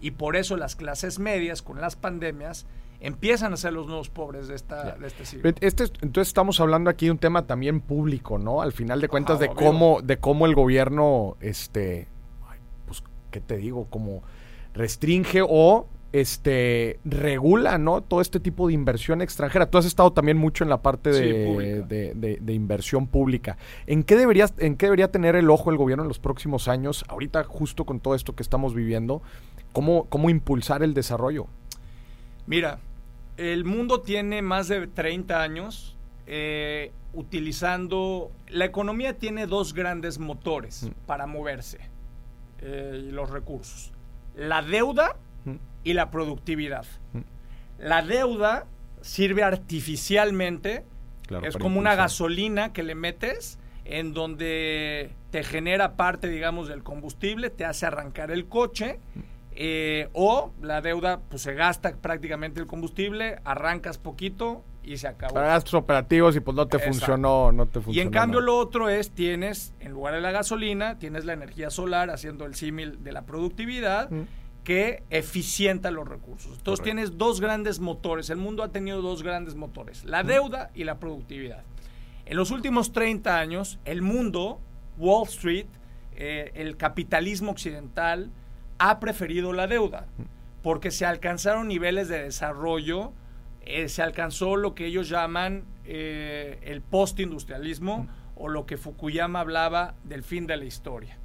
Y 0.00 0.10
por 0.10 0.34
eso 0.34 0.56
las 0.56 0.74
clases 0.74 1.20
medias 1.20 1.62
con 1.62 1.80
las 1.80 1.94
pandemias 1.94 2.66
empiezan 2.98 3.52
a 3.52 3.56
ser 3.56 3.74
los 3.74 3.86
nuevos 3.86 4.10
pobres 4.10 4.48
de, 4.48 4.56
esta, 4.56 4.96
de 4.96 5.06
este 5.06 5.24
siglo. 5.24 5.52
Este, 5.60 5.84
entonces 6.00 6.26
estamos 6.26 6.58
hablando 6.58 6.90
aquí 6.90 7.04
de 7.04 7.12
un 7.12 7.18
tema 7.18 7.46
también 7.46 7.80
público, 7.80 8.38
¿no? 8.38 8.60
Al 8.60 8.72
final 8.72 9.00
de 9.00 9.06
cuentas 9.06 9.38
de 9.38 9.50
cómo 9.50 10.00
de 10.02 10.18
cómo 10.18 10.46
el 10.46 10.56
gobierno, 10.56 11.36
este, 11.40 12.08
¿qué 13.32 13.40
te 13.40 13.56
digo? 13.56 13.86
Como 13.90 14.22
restringe 14.74 15.40
o 15.42 15.88
este 16.12 17.00
regula 17.04 17.78
no 17.78 18.02
todo 18.02 18.20
este 18.20 18.38
tipo 18.38 18.68
de 18.68 18.74
inversión 18.74 19.20
extranjera. 19.22 19.68
Tú 19.68 19.78
has 19.78 19.86
estado 19.86 20.12
también 20.12 20.36
mucho 20.36 20.62
en 20.62 20.70
la 20.70 20.82
parte 20.82 21.10
de, 21.10 22.14
de, 22.14 22.52
inversión 22.52 23.08
pública. 23.08 23.56
En 23.86 24.04
qué 24.04 24.14
deberías 24.14 24.54
en 24.58 24.76
qué 24.76 24.86
debería 24.86 25.10
tener 25.10 25.34
el 25.34 25.50
ojo 25.50 25.70
el 25.70 25.76
gobierno 25.78 26.04
en 26.04 26.08
los 26.08 26.20
próximos 26.20 26.68
años 26.68 27.04
ahorita 27.08 27.42
justo 27.44 27.84
con 27.84 27.98
todo 27.98 28.14
esto 28.14 28.36
que 28.36 28.44
estamos 28.44 28.74
viviendo 28.74 29.22
cómo 29.72 30.04
cómo 30.04 30.28
impulsar 30.30 30.82
el 30.82 30.92
desarrollo 30.92 31.46
mira 32.46 32.78
el 33.38 33.64
mundo 33.64 34.02
tiene 34.02 34.42
más 34.42 34.68
de 34.68 34.86
30 34.86 35.42
años 35.42 35.96
eh, 36.26 36.92
utilizando... 37.14 38.30
La 38.48 38.64
economía 38.64 39.18
tiene 39.18 39.46
dos 39.46 39.74
grandes 39.74 40.18
motores 40.18 40.84
mm. 40.84 41.06
para 41.06 41.26
moverse 41.26 41.91
eh, 42.62 43.06
y 43.08 43.10
los 43.10 43.30
recursos. 43.30 43.92
La 44.34 44.62
deuda 44.62 45.16
mm. 45.44 45.56
y 45.84 45.92
la 45.94 46.10
productividad. 46.10 46.86
Mm. 47.12 47.20
La 47.78 48.02
deuda 48.02 48.66
sirve 49.00 49.42
artificialmente, 49.42 50.84
es 51.42 51.56
como 51.56 51.78
una 51.78 51.94
gasolina 51.94 52.72
que 52.72 52.82
le 52.82 52.94
metes 52.94 53.58
en 53.84 54.14
donde 54.14 55.10
te 55.30 55.42
genera 55.42 55.96
parte, 55.96 56.28
digamos, 56.28 56.68
del 56.68 56.82
combustible, 56.82 57.50
te 57.50 57.64
hace 57.64 57.86
arrancar 57.86 58.30
el 58.30 58.46
coche 58.46 59.00
eh, 59.52 60.08
o 60.12 60.52
la 60.62 60.80
deuda, 60.80 61.20
pues 61.28 61.42
se 61.42 61.54
gasta 61.54 61.96
prácticamente 61.96 62.60
el 62.60 62.66
combustible, 62.66 63.40
arrancas 63.44 63.98
poquito 63.98 64.62
y 64.84 64.96
se 64.96 65.08
acabó. 65.08 65.34
Para 65.34 65.48
gastos 65.48 65.74
operativos 65.74 66.36
y 66.36 66.40
pues 66.40 66.56
no 66.56 66.66
te 66.66 66.78
funcionó, 66.78 67.52
no 67.52 67.66
te 67.66 67.80
funcionó. 67.80 67.96
Y 67.96 68.00
en 68.00 68.10
cambio 68.10 68.40
lo 68.40 68.56
otro 68.56 68.88
es, 68.88 69.10
tienes, 69.10 69.74
en 69.80 69.92
lugar 69.92 70.14
de 70.14 70.20
la 70.20 70.30
gasolina, 70.30 70.98
tienes 70.98 71.24
la 71.24 71.32
energía 71.32 71.70
solar 71.70 72.10
haciendo 72.10 72.44
el 72.46 72.54
símil 72.54 73.02
de 73.02 73.12
la 73.12 73.22
productividad. 73.22 74.10
que 74.62 75.02
eficienta 75.10 75.90
los 75.90 76.06
recursos. 76.06 76.56
Entonces 76.58 76.84
tienes 76.84 77.18
dos 77.18 77.40
grandes 77.40 77.80
motores. 77.80 78.30
El 78.30 78.36
mundo 78.36 78.62
ha 78.62 78.68
tenido 78.68 79.02
dos 79.02 79.24
grandes 79.24 79.56
motores, 79.56 80.04
la 80.04 80.22
deuda 80.22 80.70
y 80.72 80.84
la 80.84 81.00
productividad. 81.00 81.64
En 82.26 82.36
los 82.36 82.52
últimos 82.52 82.92
30 82.92 83.38
años, 83.38 83.80
el 83.84 84.02
mundo, 84.02 84.60
Wall 84.98 85.26
Street, 85.26 85.66
eh, 86.14 86.52
el 86.54 86.76
capitalismo 86.76 87.50
occidental, 87.50 88.30
ha 88.78 89.00
preferido 89.00 89.52
la 89.52 89.66
deuda, 89.66 90.06
porque 90.62 90.90
se 90.90 91.06
alcanzaron 91.06 91.68
niveles 91.68 92.08
de 92.08 92.22
desarrollo, 92.22 93.12
eh, 93.64 93.88
se 93.88 94.02
alcanzó 94.02 94.56
lo 94.56 94.74
que 94.74 94.86
ellos 94.86 95.08
llaman 95.08 95.64
eh, 95.84 96.58
el 96.62 96.82
postindustrialismo 96.82 98.08
o 98.34 98.48
lo 98.48 98.66
que 98.66 98.76
Fukuyama 98.76 99.40
hablaba 99.40 99.94
del 100.04 100.22
fin 100.22 100.46
de 100.46 100.56
la 100.56 100.64
historia. 100.64 101.18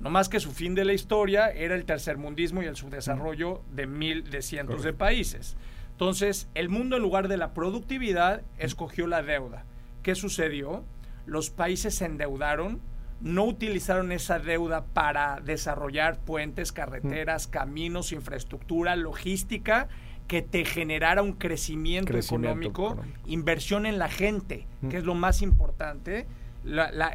No 0.00 0.10
más 0.10 0.28
que 0.28 0.38
su 0.38 0.52
fin 0.52 0.74
de 0.74 0.84
la 0.84 0.92
historia 0.92 1.50
era 1.50 1.74
el 1.74 1.84
tercermundismo 1.84 2.62
y 2.62 2.66
el 2.66 2.76
subdesarrollo 2.76 3.62
de 3.72 3.86
mil, 3.86 4.30
de 4.30 4.42
cientos 4.42 4.82
de 4.82 4.92
países. 4.92 5.56
Entonces, 5.90 6.48
el 6.54 6.68
mundo 6.68 6.96
en 6.96 7.02
lugar 7.02 7.26
de 7.26 7.36
la 7.36 7.52
productividad 7.52 8.42
escogió 8.58 9.08
la 9.08 9.22
deuda. 9.22 9.64
¿Qué 10.04 10.14
sucedió? 10.14 10.84
Los 11.26 11.50
países 11.50 11.96
se 11.96 12.04
endeudaron, 12.04 12.80
no 13.20 13.44
utilizaron 13.44 14.12
esa 14.12 14.38
deuda 14.38 14.84
para 14.84 15.40
desarrollar 15.40 16.20
puentes, 16.20 16.70
carreteras, 16.70 17.48
caminos, 17.48 18.12
infraestructura, 18.12 18.94
logística, 18.94 19.88
que 20.28 20.42
te 20.42 20.64
generara 20.64 21.22
un 21.22 21.32
crecimiento, 21.32 22.16
económico, 22.16 22.96
inversión 23.26 23.86
en 23.86 23.98
la 23.98 24.08
gente, 24.08 24.66
que 24.90 24.98
es 24.98 25.04
lo 25.04 25.14
más 25.14 25.42
importante. 25.42 26.26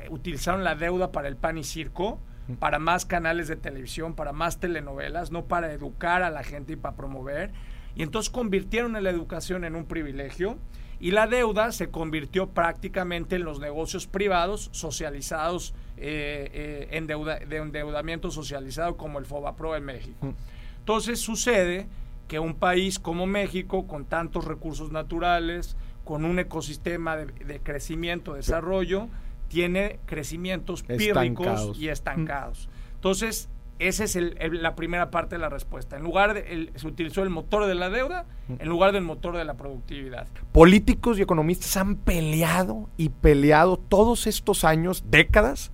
utilizaron 0.09 0.63
la 0.63 0.75
deuda 0.75 1.11
para 1.11 1.27
el 1.27 1.37
pan 1.37 1.59
y 1.59 1.63
circo, 1.63 2.19
para 2.59 2.79
más 2.79 3.05
canales 3.05 3.47
de 3.47 3.55
televisión, 3.55 4.15
para 4.15 4.33
más 4.33 4.59
telenovelas, 4.59 5.31
no 5.31 5.45
para 5.45 5.71
educar 5.71 6.23
a 6.23 6.31
la 6.31 6.43
gente 6.43 6.73
y 6.73 6.75
para 6.75 6.95
promover. 6.95 7.51
Y 7.95 8.01
entonces 8.01 8.31
convirtieron 8.31 9.01
la 9.01 9.09
educación 9.11 9.63
en 9.63 9.75
un 9.75 9.85
privilegio 9.85 10.57
y 10.99 11.11
la 11.11 11.27
deuda 11.27 11.71
se 11.71 11.89
convirtió 11.89 12.49
prácticamente 12.49 13.35
en 13.35 13.43
los 13.43 13.59
negocios 13.59 14.07
privados 14.07 14.69
socializados 14.71 15.75
eh, 15.97 16.49
eh, 16.53 16.87
en 16.91 17.05
deuda, 17.05 17.37
de 17.37 17.57
endeudamiento 17.57 18.31
socializado 18.31 18.97
como 18.97 19.19
el 19.19 19.25
FOBAPRO 19.25 19.75
en 19.75 19.85
México. 19.85 20.33
Entonces 20.79 21.19
sucede 21.19 21.87
que 22.33 22.39
un 22.39 22.55
país 22.55 22.97
como 22.97 23.27
México, 23.27 23.85
con 23.85 24.05
tantos 24.05 24.45
recursos 24.45 24.91
naturales, 24.91 25.77
con 26.03 26.25
un 26.25 26.39
ecosistema 26.39 27.15
de, 27.15 27.59
crecimiento, 27.61 28.33
desarrollo, 28.33 29.07
tiene 29.49 29.99
crecimientos 30.07 30.81
pírricos 30.81 31.77
y 31.79 31.89
estancados. 31.89 32.69
Entonces, 32.95 33.49
esa 33.77 34.03
es 34.03 34.17
la 34.51 34.73
primera 34.73 35.11
parte 35.11 35.35
de 35.35 35.41
la 35.41 35.49
respuesta. 35.49 35.95
En 35.95 36.01
lugar 36.01 36.33
de, 36.33 36.71
se 36.73 36.87
utilizó 36.87 37.21
el 37.21 37.29
motor 37.29 37.67
de 37.67 37.75
la 37.75 37.91
deuda 37.91 38.25
en 38.57 38.67
lugar 38.67 38.93
del 38.93 39.03
motor 39.03 39.37
de 39.37 39.45
la 39.45 39.53
productividad. 39.53 40.25
Políticos 40.51 41.19
y 41.19 41.21
economistas 41.21 41.77
han 41.77 41.97
peleado 41.97 42.89
y 42.97 43.09
peleado 43.09 43.77
todos 43.77 44.25
estos 44.25 44.63
años, 44.63 45.03
décadas, 45.07 45.71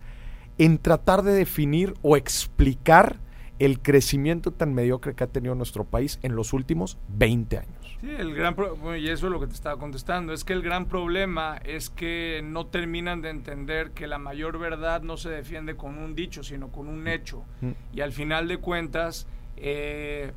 en 0.57 0.77
tratar 0.77 1.23
de 1.23 1.31
definir 1.31 1.93
o 2.01 2.17
explicar 2.17 3.21
el 3.59 3.79
crecimiento 3.81 4.51
tan 4.51 4.73
mediocre 4.73 5.13
que 5.13 5.23
ha 5.23 5.27
tenido 5.27 5.53
nuestro 5.53 5.83
país 5.83 6.19
en 6.23 6.35
los 6.35 6.53
últimos 6.53 6.97
20 7.09 7.57
años. 7.57 7.97
Sí, 8.01 8.09
el 8.17 8.33
gran 8.33 8.55
y 8.97 9.09
eso 9.09 9.27
es 9.27 9.31
lo 9.31 9.39
que 9.41 9.47
te 9.47 9.53
estaba 9.53 9.77
contestando, 9.77 10.31
es 10.31 10.45
que 10.45 10.53
el 10.53 10.61
gran 10.61 10.85
problema 10.85 11.57
es 11.57 11.89
que 11.89 12.41
no 12.43 12.67
terminan 12.67 13.21
de 13.21 13.29
entender 13.29 13.91
que 13.91 14.07
la 14.07 14.17
mayor 14.17 14.57
verdad 14.57 15.01
no 15.01 15.17
se 15.17 15.29
defiende 15.29 15.75
con 15.75 15.97
un 15.97 16.15
dicho, 16.15 16.41
sino 16.43 16.71
con 16.71 16.87
un 16.87 17.07
hecho. 17.09 17.43
Mm. 17.59 17.71
Y 17.93 18.01
al 18.01 18.13
final 18.13 18.47
de 18.47 18.57
cuentas, 18.57 19.27
eh, 19.57 20.31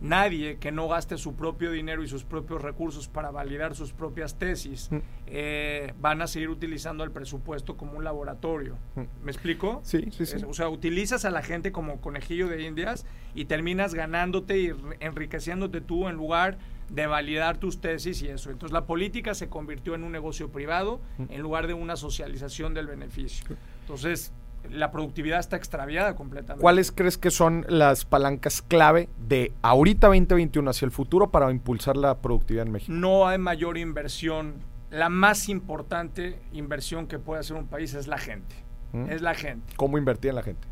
nadie 0.00 0.58
que 0.58 0.72
no 0.72 0.88
gaste 0.88 1.18
su 1.18 1.34
propio 1.34 1.70
dinero 1.70 2.02
y 2.02 2.08
sus 2.08 2.24
propios 2.24 2.62
recursos 2.62 3.08
para 3.08 3.30
validar 3.30 3.74
sus 3.74 3.92
propias 3.92 4.38
tesis 4.38 4.90
mm. 4.90 4.96
eh, 5.26 5.94
van 6.00 6.22
a 6.22 6.26
seguir 6.26 6.50
utilizando 6.50 7.04
el 7.04 7.10
presupuesto 7.10 7.76
como 7.76 7.92
un 7.92 8.04
laboratorio. 8.04 8.76
Mm. 8.94 9.24
¿Me 9.24 9.32
explico? 9.32 9.80
Sí, 9.82 10.08
sí, 10.10 10.26
sí. 10.26 10.36
o 10.46 10.54
sea, 10.54 10.68
utilizas 10.68 11.24
a 11.24 11.30
la 11.30 11.42
gente 11.42 11.72
como 11.72 12.00
conejillo 12.00 12.48
de 12.48 12.62
indias 12.62 13.06
y 13.34 13.46
terminas 13.46 13.94
ganándote 13.94 14.58
y 14.58 14.72
enriqueciéndote 15.00 15.80
tú 15.80 16.08
en 16.08 16.16
lugar 16.16 16.58
de 16.88 17.06
validar 17.06 17.58
tus 17.58 17.80
tesis 17.80 18.22
y 18.22 18.28
eso. 18.28 18.50
Entonces 18.50 18.72
la 18.72 18.86
política 18.86 19.34
se 19.34 19.48
convirtió 19.48 19.94
en 19.94 20.04
un 20.04 20.12
negocio 20.12 20.50
privado 20.50 21.00
mm. 21.18 21.24
en 21.30 21.40
lugar 21.40 21.66
de 21.66 21.74
una 21.74 21.96
socialización 21.96 22.74
del 22.74 22.86
beneficio. 22.86 23.44
Entonces, 23.80 24.32
la 24.70 24.90
productividad 24.90 25.40
está 25.40 25.56
extraviada 25.56 26.14
completamente. 26.14 26.62
¿Cuáles 26.62 26.92
crees 26.92 27.18
que 27.18 27.30
son 27.30 27.64
las 27.68 28.04
palancas 28.04 28.62
clave 28.62 29.08
de 29.18 29.52
ahorita 29.62 30.08
2021 30.08 30.70
hacia 30.70 30.86
el 30.86 30.92
futuro 30.92 31.30
para 31.30 31.50
impulsar 31.50 31.96
la 31.96 32.18
productividad 32.18 32.66
en 32.66 32.72
México? 32.72 32.92
No 32.92 33.26
hay 33.26 33.38
mayor 33.38 33.78
inversión. 33.78 34.56
La 34.90 35.08
más 35.08 35.48
importante 35.48 36.40
inversión 36.52 37.06
que 37.06 37.18
puede 37.18 37.40
hacer 37.40 37.56
un 37.56 37.66
país 37.66 37.94
es 37.94 38.06
la 38.06 38.18
gente. 38.18 38.54
¿Mm? 38.92 39.10
Es 39.10 39.22
la 39.22 39.34
gente. 39.34 39.74
¿Cómo 39.76 39.98
invertir 39.98 40.30
en 40.30 40.36
la 40.36 40.42
gente? 40.42 40.66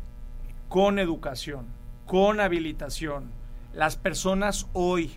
Con 0.69 0.99
educación, 0.99 1.67
con 2.05 2.39
habilitación. 2.39 3.31
Las 3.73 3.95
personas 3.95 4.67
hoy, 4.73 5.11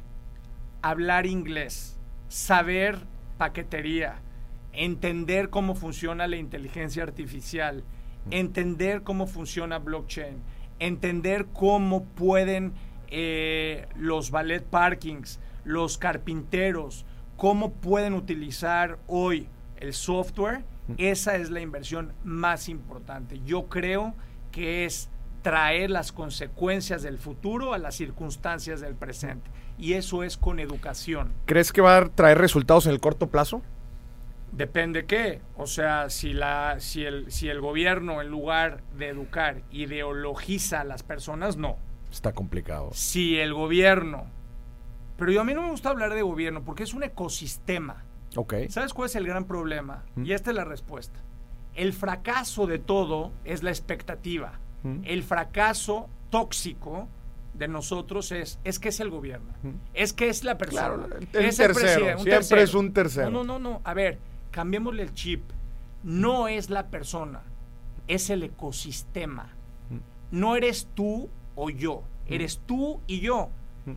hablar 0.82 1.26
inglés, 1.26 1.98
saber 2.28 2.98
paquetería, 3.38 4.20
entender 4.72 5.50
cómo 5.50 5.74
funciona 5.74 6.26
la 6.26 6.36
inteligencia 6.36 7.02
artificial, 7.02 7.84
entender 8.30 9.02
cómo 9.02 9.26
funciona 9.26 9.78
blockchain, 9.78 10.38
entender 10.78 11.46
cómo 11.52 12.04
pueden 12.04 12.72
eh, 13.08 13.86
los 13.96 14.30
ballet 14.30 14.64
parkings, 14.64 15.40
los 15.64 15.98
carpinteros, 15.98 17.04
cómo 17.36 17.72
pueden 17.72 18.14
utilizar 18.14 18.98
hoy 19.06 19.48
el 19.76 19.94
software, 19.94 20.64
esa 20.98 21.36
es 21.36 21.50
la 21.50 21.60
inversión 21.60 22.12
más 22.24 22.68
importante. 22.68 23.40
Yo 23.44 23.68
creo 23.68 24.14
que 24.50 24.84
es 24.84 25.08
traer 25.42 25.90
las 25.90 26.12
consecuencias 26.12 27.02
del 27.02 27.18
futuro 27.18 27.72
a 27.74 27.78
las 27.78 27.94
circunstancias 27.94 28.80
del 28.80 28.94
presente. 28.94 29.50
Y 29.78 29.94
eso 29.94 30.22
es 30.22 30.36
con 30.36 30.60
educación. 30.60 31.32
¿Crees 31.46 31.72
que 31.72 31.80
va 31.80 31.96
a 31.96 32.04
traer 32.06 32.38
resultados 32.38 32.86
en 32.86 32.92
el 32.92 33.00
corto 33.00 33.28
plazo? 33.28 33.62
Depende 34.52 35.06
qué. 35.06 35.40
O 35.56 35.66
sea, 35.66 36.10
si, 36.10 36.32
la, 36.32 36.76
si, 36.80 37.04
el, 37.04 37.30
si 37.30 37.48
el 37.48 37.60
gobierno, 37.60 38.20
en 38.20 38.28
lugar 38.28 38.82
de 38.98 39.08
educar, 39.08 39.62
ideologiza 39.70 40.80
a 40.80 40.84
las 40.84 41.02
personas, 41.02 41.56
no. 41.56 41.76
Está 42.10 42.32
complicado. 42.32 42.90
Si 42.92 43.38
el 43.38 43.54
gobierno. 43.54 44.26
Pero 45.16 45.32
yo 45.32 45.42
a 45.42 45.44
mí 45.44 45.54
no 45.54 45.62
me 45.62 45.70
gusta 45.70 45.90
hablar 45.90 46.14
de 46.14 46.22
gobierno 46.22 46.64
porque 46.64 46.82
es 46.82 46.94
un 46.94 47.02
ecosistema. 47.02 48.04
Ok. 48.36 48.54
¿Sabes 48.68 48.94
cuál 48.94 49.06
es 49.06 49.16
el 49.16 49.26
gran 49.26 49.44
problema? 49.44 50.04
Y 50.16 50.32
esta 50.32 50.50
es 50.50 50.56
la 50.56 50.64
respuesta. 50.64 51.20
El 51.74 51.92
fracaso 51.92 52.66
de 52.66 52.78
todo 52.78 53.32
es 53.44 53.62
la 53.62 53.70
expectativa. 53.70 54.58
El 55.04 55.22
fracaso 55.22 56.08
tóxico 56.30 57.06
de 57.52 57.68
nosotros 57.68 58.32
es, 58.32 58.58
es 58.64 58.78
que 58.78 58.88
es 58.88 59.00
el 59.00 59.10
gobierno, 59.10 59.52
es 59.92 60.14
que 60.14 60.30
es 60.30 60.44
la 60.44 60.56
persona, 60.56 61.06
es 61.34 61.60
el 61.60 61.66
tercero, 61.66 62.18
siempre 62.18 62.62
es 62.62 62.72
un 62.72 62.92
tercero. 62.94 63.28
No, 63.28 63.44
no, 63.44 63.58
no, 63.58 63.82
a 63.84 63.92
ver, 63.92 64.18
cambiémosle 64.50 65.02
el 65.02 65.14
chip. 65.14 65.42
No 66.02 66.48
es 66.48 66.70
la 66.70 66.88
persona, 66.88 67.42
es 68.08 68.30
el 68.30 68.42
ecosistema. 68.42 69.54
No 70.30 70.56
eres 70.56 70.88
tú 70.94 71.28
o 71.56 71.70
yo, 71.70 72.04
eres 72.26 72.60
tú 72.66 73.00
y 73.06 73.20
yo. 73.20 73.50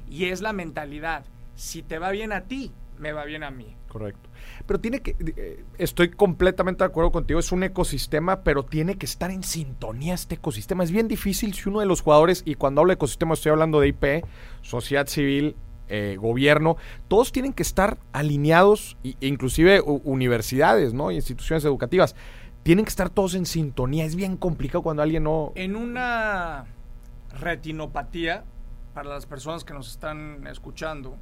Y 0.10 0.26
es 0.26 0.42
la 0.42 0.54
mentalidad. 0.54 1.26
Si 1.56 1.84
te 1.84 2.00
va 2.00 2.12
bien 2.12 2.32
a 2.32 2.42
ti, 2.42 2.72
me 2.98 3.12
va 3.12 3.26
bien 3.26 3.44
a 3.44 3.52
mí. 3.52 3.76
Correcto. 3.88 4.30
Pero 4.66 4.80
tiene 4.80 5.02
que, 5.02 5.16
eh, 5.20 5.64
estoy 5.78 6.10
completamente 6.10 6.84
de 6.84 6.88
acuerdo 6.88 7.12
contigo, 7.12 7.40
es 7.40 7.52
un 7.52 7.64
ecosistema, 7.64 8.42
pero 8.42 8.64
tiene 8.64 8.98
que 8.98 9.06
estar 9.06 9.30
en 9.30 9.44
sintonía 9.44 10.16
este 10.16 10.36
ecosistema. 10.36 10.84
Es 10.84 10.92
bien 10.92 11.08
difícil 11.08 11.54
si 11.54 11.70
uno 11.70 11.80
de 11.80 11.86
los 11.86 12.02
jugadores, 12.02 12.42
y 12.46 12.56
cuando 12.56 12.82
hablo 12.82 12.92
de 12.92 12.96
ecosistema 12.96 13.36
estoy 13.36 13.52
hablando 13.52 13.80
de 13.80 13.90
IP, 13.90 14.26
sociedad 14.62 15.08
civil, 15.08 15.56
eh, 15.90 16.18
gobierno, 16.20 16.78
todos 17.08 17.32
tienen 17.32 17.54
que 17.54 17.64
estar 17.64 17.98
alineados, 18.14 18.98
e 19.04 19.16
inclusive 19.22 19.82
universidades, 19.82 20.94
¿no? 20.94 21.12
instituciones 21.12 21.66
educativas. 21.66 22.16
Tienen 22.64 22.86
que 22.86 22.90
estar 22.90 23.10
todos 23.10 23.36
en 23.36 23.46
sintonía. 23.46 24.06
Es 24.06 24.16
bien 24.16 24.38
complicado 24.38 24.82
cuando 24.82 25.04
alguien 25.04 25.24
no... 25.24 25.52
En 25.56 25.76
una 25.76 26.66
retinopatía, 27.40 28.46
para 28.94 29.10
las 29.10 29.26
personas 29.26 29.66
que 29.66 29.74
nos 29.74 29.92
están 29.92 30.48
escuchando, 30.48 31.18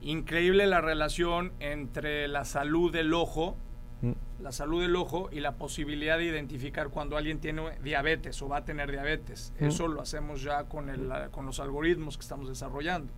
increíble 0.00 0.66
la 0.66 0.80
relación 0.80 1.52
entre 1.60 2.28
la 2.28 2.44
salud 2.44 2.92
del 2.92 3.12
ojo, 3.12 3.56
mm. 4.02 4.12
la 4.42 4.52
salud 4.52 4.80
del 4.80 4.96
ojo 4.96 5.28
y 5.32 5.40
la 5.40 5.56
posibilidad 5.56 6.18
de 6.18 6.24
identificar 6.24 6.88
cuando 6.88 7.16
alguien 7.16 7.40
tiene 7.40 7.78
diabetes 7.82 8.40
o 8.42 8.48
va 8.48 8.58
a 8.58 8.64
tener 8.64 8.90
diabetes. 8.90 9.52
Mm. 9.60 9.64
Eso 9.66 9.88
lo 9.88 10.00
hacemos 10.00 10.42
ya 10.42 10.64
con, 10.64 10.88
el, 10.88 11.10
con 11.30 11.46
los 11.46 11.60
algoritmos 11.60 12.16
que 12.16 12.22
estamos 12.22 12.48
desarrollando. 12.48 13.12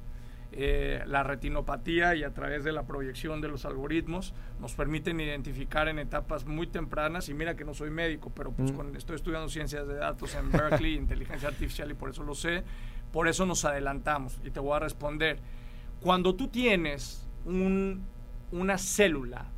Eh, 0.50 1.02
la 1.06 1.22
retinopatía 1.22 2.14
y 2.14 2.24
a 2.24 2.32
través 2.32 2.64
de 2.64 2.72
la 2.72 2.86
proyección 2.86 3.42
de 3.42 3.48
los 3.48 3.66
algoritmos 3.66 4.32
nos 4.60 4.72
permiten 4.72 5.20
identificar 5.20 5.88
en 5.88 5.98
etapas 5.98 6.46
muy 6.46 6.66
tempranas 6.66 7.28
y 7.28 7.34
mira 7.34 7.54
que 7.54 7.66
no 7.66 7.74
soy 7.74 7.90
médico 7.90 8.32
pero 8.34 8.52
pues 8.52 8.72
mm. 8.72 8.96
estoy 8.96 9.16
estudiando 9.16 9.50
ciencias 9.50 9.86
de 9.86 9.96
datos 9.96 10.34
en 10.34 10.50
Berkeley 10.50 10.94
inteligencia 10.96 11.50
artificial 11.50 11.90
y 11.90 11.94
por 11.94 12.08
eso 12.08 12.22
lo 12.22 12.34
sé 12.34 12.64
por 13.12 13.28
eso 13.28 13.44
nos 13.44 13.66
adelantamos 13.66 14.40
y 14.42 14.50
te 14.50 14.58
voy 14.58 14.74
a 14.74 14.78
responder 14.78 15.38
cuando 16.00 16.34
tú 16.34 16.48
tienes 16.48 17.28
una 17.44 18.78
célula 18.78 19.52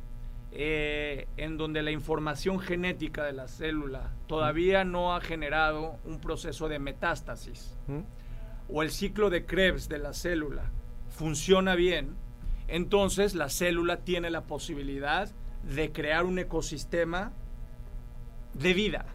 eh, 0.51 1.29
en 1.37 1.55
donde 1.55 1.83
la 1.83 1.91
información 1.91 2.59
genética 2.59 3.23
de 3.23 3.31
la 3.31 3.47
célula 3.47 4.11
todavía 4.27 4.83
no 4.83 5.15
ha 5.15 5.21
generado 5.21 5.99
un 6.03 6.19
proceso 6.19 6.67
de 6.67 6.79
metástasis 6.79 7.77
mm. 7.87 8.01
o 8.67 8.83
el 8.83 8.91
ciclo 8.91 9.29
de 9.29 9.45
Krebs 9.45 9.87
de 9.87 9.97
la 9.97 10.11
célula 10.11 10.69
funciona 11.11 11.75
bien, 11.75 12.15
entonces 12.67 13.35
la 13.35 13.49
célula 13.49 13.97
tiene 13.97 14.29
la 14.29 14.41
posibilidad 14.41 15.29
de 15.63 15.91
crear 15.91 16.25
un 16.25 16.39
ecosistema 16.39 17.33
de 18.53 18.73
vida. 18.73 19.05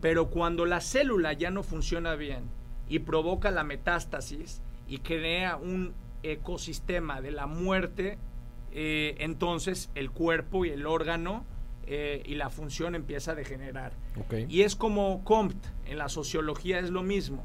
Pero 0.00 0.30
cuando 0.30 0.66
la 0.66 0.80
célula 0.80 1.32
ya 1.32 1.50
no 1.50 1.62
funciona 1.62 2.16
bien 2.16 2.44
y 2.88 3.00
provoca 3.00 3.50
la 3.50 3.62
metástasis 3.62 4.62
y 4.88 4.98
crea 4.98 5.56
un 5.56 5.94
ecosistema 6.22 7.20
de 7.20 7.30
la 7.30 7.46
muerte, 7.46 8.18
eh, 8.72 9.14
entonces 9.18 9.90
el 9.94 10.10
cuerpo 10.10 10.64
y 10.64 10.70
el 10.70 10.86
órgano 10.86 11.44
eh, 11.86 12.22
y 12.26 12.34
la 12.34 12.50
función 12.50 12.96
empieza 12.96 13.32
a 13.32 13.34
degenerar. 13.36 13.92
Y 14.48 14.62
es 14.62 14.74
como 14.74 15.22
Compt, 15.22 15.66
en 15.84 15.98
la 15.98 16.08
sociología 16.08 16.80
es 16.80 16.90
lo 16.90 17.02
mismo. 17.02 17.44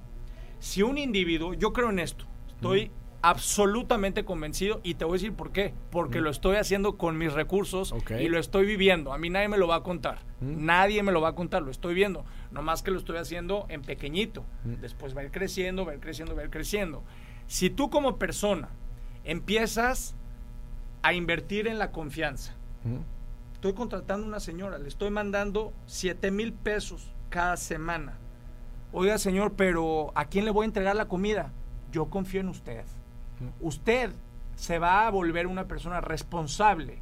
Si 0.60 0.82
un 0.82 0.98
individuo, 0.98 1.54
yo 1.54 1.74
creo 1.74 1.91
en 1.91 2.00
esto, 2.00 2.26
estoy 2.48 2.91
absolutamente 3.21 4.25
convencido 4.25 4.81
y 4.84 4.95
te 4.95 5.05
voy 5.05 5.13
a 5.13 5.17
decir 5.17 5.34
por 5.34 5.51
qué. 5.51 5.73
Porque 5.91 6.21
lo 6.21 6.29
estoy 6.29 6.55
haciendo 6.55 6.97
con 6.97 7.17
mis 7.17 7.34
recursos 7.34 7.93
y 8.19 8.27
lo 8.27 8.39
estoy 8.39 8.65
viviendo. 8.65 9.13
A 9.13 9.17
mí 9.17 9.29
nadie 9.29 9.47
me 9.47 9.57
lo 9.57 9.67
va 9.67 9.75
a 9.75 9.84
contar. 9.84 10.19
Nadie 10.39 11.03
me 11.03 11.12
lo 11.12 11.21
va 11.21 11.29
a 11.29 11.36
contar, 11.36 11.62
lo 11.62 11.71
estoy 11.71 11.93
viendo. 11.93 12.25
Nomás 12.51 12.81
que 12.81 12.91
lo 12.91 12.97
estoy 12.97 13.17
haciendo 13.17 13.65
en 13.69 13.81
pequeñito. 13.84 14.43
Después 14.63 15.15
va 15.15 15.21
a 15.21 15.23
ir 15.25 15.31
creciendo, 15.31 15.86
va 15.86 15.91
a 15.91 15.95
ir 15.95 16.01
creciendo, 16.01 16.36
va 16.36 16.41
a 16.41 16.45
ir 16.45 16.51
creciendo. 16.51 17.03
Si 17.47 17.69
tú 17.69 17.89
como 17.89 18.17
persona 18.17 18.69
empiezas 19.23 20.15
a 21.03 21.13
invertir 21.13 21.67
en 21.67 21.77
la 21.77 21.91
confianza, 21.91 22.55
estoy 23.53 23.73
contratando 23.73 24.25
a 24.25 24.29
una 24.29 24.39
señora, 24.39 24.79
le 24.79 24.88
estoy 24.88 25.12
mandando 25.12 25.73
7 25.86 26.31
mil 26.31 26.53
pesos 26.53 27.12
cada 27.29 27.57
semana. 27.57 28.17
Oiga, 28.93 29.17
señor, 29.17 29.53
pero 29.53 30.12
¿a 30.15 30.25
quién 30.25 30.43
le 30.45 30.51
voy 30.51 30.63
a 30.63 30.67
entregar 30.67 30.95
la 30.95 31.07
comida? 31.07 31.53
Yo 31.91 32.10
confío 32.10 32.41
en 32.41 32.49
usted 32.49 32.84
usted 33.60 34.12
se 34.56 34.80
va 34.80 35.08
a 35.08 35.12
volver 35.12 35.47
una 35.47 35.67
persona 35.67 36.01
responsable 36.01 36.99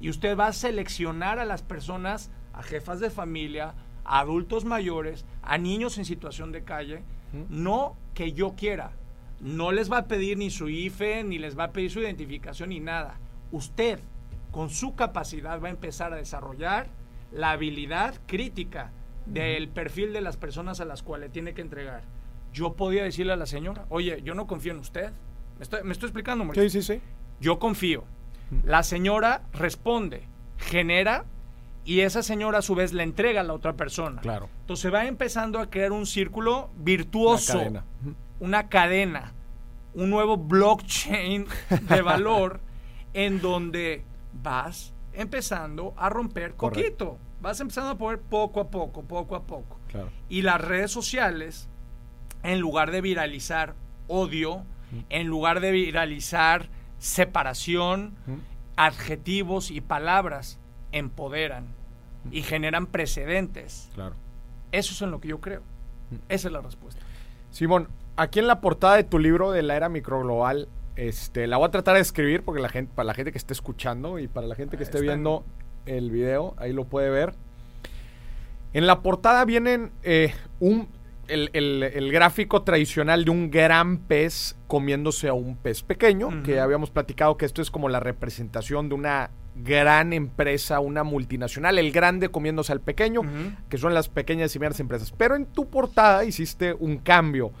y 0.00 0.08
usted 0.08 0.36
va 0.36 0.46
a 0.46 0.52
seleccionar 0.52 1.38
a 1.38 1.44
las 1.44 1.62
personas, 1.62 2.30
a 2.52 2.62
jefas 2.62 3.00
de 3.00 3.10
familia, 3.10 3.74
a 4.04 4.20
adultos 4.20 4.64
mayores, 4.64 5.24
a 5.42 5.58
niños 5.58 5.98
en 5.98 6.04
situación 6.04 6.52
de 6.52 6.64
calle, 6.64 7.02
no 7.48 7.96
que 8.14 8.32
yo 8.32 8.54
quiera. 8.56 8.92
No 9.40 9.72
les 9.72 9.90
va 9.90 9.98
a 9.98 10.08
pedir 10.08 10.36
ni 10.36 10.50
su 10.50 10.68
IFE, 10.68 11.24
ni 11.24 11.38
les 11.38 11.58
va 11.58 11.64
a 11.64 11.72
pedir 11.72 11.90
su 11.90 12.00
identificación, 12.00 12.70
ni 12.70 12.80
nada. 12.80 13.18
Usted, 13.52 14.00
con 14.50 14.70
su 14.70 14.94
capacidad, 14.94 15.60
va 15.60 15.68
a 15.68 15.72
empezar 15.72 16.12
a 16.12 16.16
desarrollar 16.16 16.88
la 17.32 17.52
habilidad 17.52 18.20
crítica 18.26 18.92
del 19.26 19.68
perfil 19.68 20.12
de 20.12 20.20
las 20.20 20.36
personas 20.36 20.80
a 20.80 20.84
las 20.84 21.02
cuales 21.02 21.32
tiene 21.32 21.54
que 21.54 21.62
entregar. 21.62 22.02
Yo 22.52 22.74
podía 22.74 23.04
decirle 23.04 23.32
a 23.32 23.36
la 23.36 23.46
señora, 23.46 23.86
oye, 23.88 24.22
yo 24.22 24.34
no 24.34 24.46
confío 24.46 24.72
en 24.72 24.80
usted 24.80 25.12
¿Me 25.84 25.92
estoy, 25.92 26.08
explicando, 26.08 26.52
Sí, 26.54 26.70
sí, 26.70 26.82
sí. 26.82 27.00
Yo 27.38 27.58
confío. 27.58 28.04
La 28.64 28.82
señora 28.82 29.42
responde, 29.52 30.26
genera 30.56 31.24
y 31.84 32.00
esa 32.00 32.22
señora 32.22 32.58
a 32.58 32.62
su 32.62 32.74
vez 32.74 32.92
le 32.92 33.02
entrega 33.02 33.42
a 33.42 33.44
la 33.44 33.52
otra 33.52 33.74
persona. 33.74 34.20
Claro. 34.22 34.48
Entonces 34.62 34.92
va 34.92 35.06
empezando 35.06 35.60
a 35.60 35.70
crear 35.70 35.92
un 35.92 36.06
círculo 36.06 36.70
virtuoso, 36.76 37.58
una 37.58 37.62
cadena, 37.62 37.84
una 38.40 38.68
cadena 38.68 39.32
un 39.94 40.10
nuevo 40.10 40.36
blockchain 40.36 41.46
de 41.88 42.02
valor 42.02 42.60
en 43.12 43.40
donde 43.40 44.04
vas 44.32 44.94
empezando 45.12 45.94
a 45.96 46.08
romper 46.08 46.54
coquito. 46.54 47.18
Vas 47.40 47.60
empezando 47.60 47.90
a 47.90 47.98
poner 47.98 48.20
poco 48.20 48.60
a 48.60 48.70
poco, 48.70 49.02
poco 49.02 49.34
a 49.34 49.42
poco. 49.42 49.78
Claro. 49.88 50.10
Y 50.28 50.42
las 50.42 50.60
redes 50.60 50.90
sociales, 50.90 51.68
en 52.42 52.60
lugar 52.60 52.90
de 52.90 53.00
viralizar 53.00 53.74
odio, 54.08 54.64
en 55.08 55.26
lugar 55.26 55.60
de 55.60 55.70
viralizar 55.72 56.68
separación, 56.98 58.14
adjetivos 58.76 59.70
y 59.70 59.80
palabras, 59.80 60.58
empoderan 60.92 61.66
y 62.30 62.42
generan 62.42 62.86
precedentes. 62.86 63.90
Claro. 63.94 64.14
Eso 64.72 64.92
es 64.92 65.02
en 65.02 65.10
lo 65.10 65.20
que 65.20 65.28
yo 65.28 65.40
creo. 65.40 65.62
Esa 66.28 66.48
es 66.48 66.52
la 66.52 66.60
respuesta. 66.60 67.00
Simón, 67.50 67.88
aquí 68.16 68.38
en 68.38 68.46
la 68.46 68.60
portada 68.60 68.96
de 68.96 69.04
tu 69.04 69.18
libro 69.18 69.50
de 69.50 69.62
la 69.62 69.76
era 69.76 69.88
microglobal, 69.88 70.68
este, 70.96 71.46
la 71.46 71.56
voy 71.56 71.68
a 71.68 71.70
tratar 71.70 71.94
de 71.94 72.00
escribir 72.00 72.42
porque 72.42 72.60
la 72.60 72.68
gente, 72.68 72.92
para 72.94 73.06
la 73.06 73.14
gente 73.14 73.32
que 73.32 73.38
esté 73.38 73.52
escuchando 73.52 74.18
y 74.18 74.28
para 74.28 74.46
la 74.46 74.54
gente 74.54 74.76
que 74.76 74.82
esté 74.82 75.00
viendo 75.00 75.44
el 75.86 76.10
video, 76.10 76.54
ahí 76.58 76.72
lo 76.72 76.84
puede 76.84 77.10
ver. 77.10 77.34
En 78.72 78.86
la 78.86 79.00
portada 79.00 79.44
vienen 79.44 79.90
eh, 80.02 80.32
un 80.60 80.88
el, 81.30 82.10
gráfico 82.12 82.62
tradicional 82.62 83.24
de 83.24 83.30
un 83.30 83.50
gran 83.50 83.98
pez 83.98 84.56
comiéndose 84.66 85.28
a 85.28 85.32
un 85.32 85.56
pez 85.56 85.82
pequeño, 85.82 86.42
que 86.42 86.60
habíamos 86.60 86.90
platicado 86.90 87.36
que 87.36 87.46
esto 87.46 87.62
es 87.62 87.70
como 87.70 87.88
la 87.88 88.00
representación 88.00 88.88
de 88.88 88.94
una 88.94 89.30
gran 89.56 90.12
empresa, 90.12 90.80
una 90.80 91.04
multinacional, 91.04 91.78
el 91.78 91.92
grande 91.92 92.28
comiéndose 92.28 92.72
al 92.72 92.80
pequeño, 92.80 93.22
que 93.68 93.78
son 93.78 93.94
las 93.94 94.08
pequeñas 94.08 94.54
y 94.54 94.58
medianas 94.58 94.80
empresas. 94.80 95.12
Pero 95.12 95.36
en 95.36 95.46
tu 95.46 95.68
portada 95.68 96.24
hiciste 96.24 96.74
un 96.74 96.98
cambio, 96.98 97.52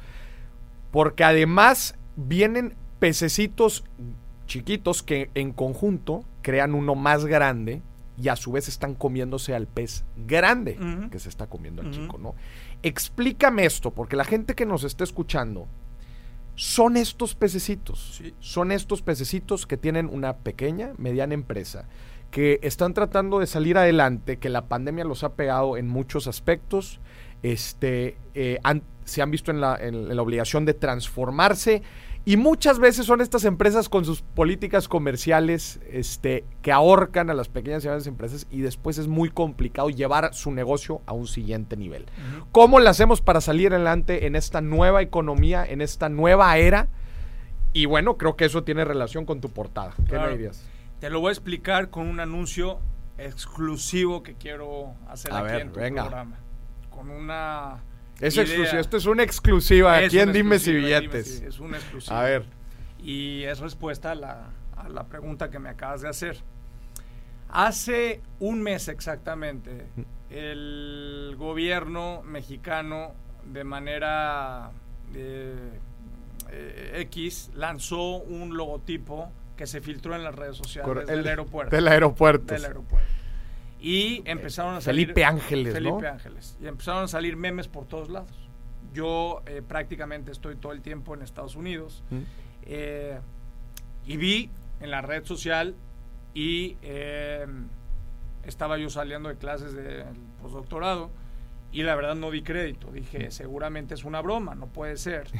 porque 0.90 1.24
además 1.24 1.96
vienen 2.16 2.76
pececitos 2.98 3.84
chiquitos 4.46 5.02
que 5.02 5.30
en 5.34 5.52
conjunto 5.52 6.24
crean 6.42 6.74
uno 6.74 6.94
más 6.94 7.24
grande 7.24 7.82
y 8.20 8.28
a 8.28 8.36
su 8.36 8.52
vez 8.52 8.68
están 8.68 8.94
comiéndose 8.94 9.54
al 9.54 9.66
pez 9.66 10.04
grande 10.26 10.76
que 11.10 11.18
se 11.18 11.28
está 11.28 11.46
comiendo 11.46 11.82
al 11.82 11.90
chico, 11.90 12.18
¿no? 12.18 12.34
Explícame 12.82 13.64
esto, 13.64 13.90
porque 13.90 14.16
la 14.16 14.24
gente 14.24 14.54
que 14.54 14.66
nos 14.66 14.84
está 14.84 15.04
escuchando 15.04 15.68
son 16.54 16.96
estos 16.96 17.34
pececitos. 17.34 18.22
Son 18.38 18.72
estos 18.72 19.02
pececitos 19.02 19.66
que 19.66 19.76
tienen 19.76 20.08
una 20.12 20.38
pequeña, 20.38 20.92
mediana 20.98 21.34
empresa, 21.34 21.88
que 22.30 22.60
están 22.62 22.94
tratando 22.94 23.38
de 23.38 23.46
salir 23.46 23.76
adelante, 23.76 24.38
que 24.38 24.48
la 24.48 24.66
pandemia 24.66 25.04
los 25.04 25.24
ha 25.24 25.34
pegado 25.34 25.76
en 25.76 25.88
muchos 25.88 26.26
aspectos, 26.26 27.00
este, 27.42 28.16
eh, 28.34 28.60
se 29.04 29.22
han 29.22 29.30
visto 29.30 29.50
en 29.50 29.60
la, 29.60 29.76
en 29.80 30.14
la 30.14 30.22
obligación 30.22 30.64
de 30.64 30.74
transformarse 30.74 31.82
y 32.30 32.36
muchas 32.36 32.78
veces 32.78 33.06
son 33.06 33.20
estas 33.20 33.44
empresas 33.44 33.88
con 33.88 34.04
sus 34.04 34.22
políticas 34.22 34.86
comerciales 34.86 35.80
este, 35.90 36.44
que 36.62 36.70
ahorcan 36.70 37.28
a 37.28 37.34
las 37.34 37.48
pequeñas 37.48 37.82
y 37.82 37.88
medianas 37.88 38.06
empresas 38.06 38.46
y 38.52 38.60
después 38.60 38.98
es 38.98 39.08
muy 39.08 39.30
complicado 39.30 39.90
llevar 39.90 40.32
su 40.32 40.52
negocio 40.52 41.02
a 41.06 41.12
un 41.12 41.26
siguiente 41.26 41.76
nivel. 41.76 42.06
¿Cómo 42.52 42.78
lo 42.78 42.88
hacemos 42.88 43.20
para 43.20 43.40
salir 43.40 43.74
adelante 43.74 44.28
en 44.28 44.36
esta 44.36 44.60
nueva 44.60 45.02
economía, 45.02 45.64
en 45.68 45.80
esta 45.80 46.08
nueva 46.08 46.56
era? 46.56 46.86
Y 47.72 47.86
bueno, 47.86 48.16
creo 48.16 48.36
que 48.36 48.44
eso 48.44 48.62
tiene 48.62 48.84
relación 48.84 49.26
con 49.26 49.40
tu 49.40 49.48
portada. 49.48 49.92
¿Qué 50.08 50.16
me 50.16 50.28
dirías? 50.28 50.64
Te 51.00 51.10
lo 51.10 51.18
voy 51.18 51.30
a 51.30 51.32
explicar 51.32 51.90
con 51.90 52.06
un 52.06 52.20
anuncio 52.20 52.78
exclusivo 53.18 54.22
que 54.22 54.34
quiero 54.34 54.94
hacer 55.08 55.32
aquí 55.32 55.62
en 55.62 55.72
tu 55.72 55.80
programa. 55.80 56.38
Con 56.90 57.10
una 57.10 57.80
es 58.20 58.36
exclusivo. 58.36 58.80
Esto 58.80 58.96
es 58.96 59.06
una 59.06 59.22
exclusiva. 59.22 59.96
aquí 59.96 60.18
en 60.18 60.32
Dime 60.32 60.58
si 60.58 60.72
billetes. 60.74 61.40
es 61.40 61.58
una 61.58 61.78
exclusiva. 61.78 62.20
A 62.20 62.24
ver. 62.24 62.44
Y 62.98 63.44
es 63.44 63.60
respuesta 63.60 64.12
a 64.12 64.14
la, 64.14 64.50
a 64.76 64.88
la 64.88 65.04
pregunta 65.04 65.50
que 65.50 65.58
me 65.58 65.68
acabas 65.70 66.02
de 66.02 66.08
hacer. 66.08 66.42
Hace 67.48 68.20
un 68.38 68.62
mes 68.62 68.86
exactamente, 68.88 69.86
el 70.30 71.34
gobierno 71.36 72.22
mexicano 72.22 73.14
de 73.44 73.64
manera 73.64 74.70
eh, 75.14 75.54
eh, 76.50 76.92
X 77.02 77.50
lanzó 77.54 78.18
un 78.18 78.56
logotipo 78.56 79.32
que 79.56 79.66
se 79.66 79.80
filtró 79.80 80.14
en 80.14 80.22
las 80.22 80.34
redes 80.34 80.56
sociales 80.56 81.06
del 81.06 81.26
aeropuerto. 81.26 81.74
Del 81.74 81.88
aeropuerto. 81.88 82.54
Del 82.54 82.64
aeropuerto. 82.64 83.08
Y 83.80 84.22
empezaron 84.26 84.74
a 84.74 84.80
salir... 84.80 85.06
Felipe 85.06 85.24
Ángeles, 85.24 85.72
Felipe 85.72 86.06
Ángeles. 86.06 86.56
Y 86.60 86.66
empezaron 86.66 87.04
a 87.04 87.08
salir 87.08 87.36
memes 87.36 87.68
por 87.68 87.86
todos 87.86 88.10
lados. 88.10 88.50
Yo 88.92 89.42
eh, 89.46 89.62
prácticamente 89.66 90.32
estoy 90.32 90.56
todo 90.56 90.72
el 90.72 90.82
tiempo 90.82 91.14
en 91.14 91.22
Estados 91.22 91.56
Unidos. 91.56 92.04
Eh, 92.62 93.18
y 94.06 94.16
vi 94.16 94.50
en 94.80 94.90
la 94.90 95.00
red 95.00 95.24
social 95.24 95.74
y 96.34 96.76
eh, 96.82 97.46
estaba 98.44 98.78
yo 98.78 98.90
saliendo 98.90 99.28
de 99.28 99.36
clases 99.36 99.72
de 99.72 100.04
postdoctorado 100.42 101.10
y 101.72 101.82
la 101.82 101.94
verdad 101.94 102.16
no 102.16 102.30
di 102.30 102.42
crédito. 102.42 102.90
Dije, 102.90 103.30
seguramente 103.30 103.94
es 103.94 104.04
una 104.04 104.20
broma, 104.20 104.54
no 104.54 104.66
puede 104.66 104.96
ser. 104.96 105.28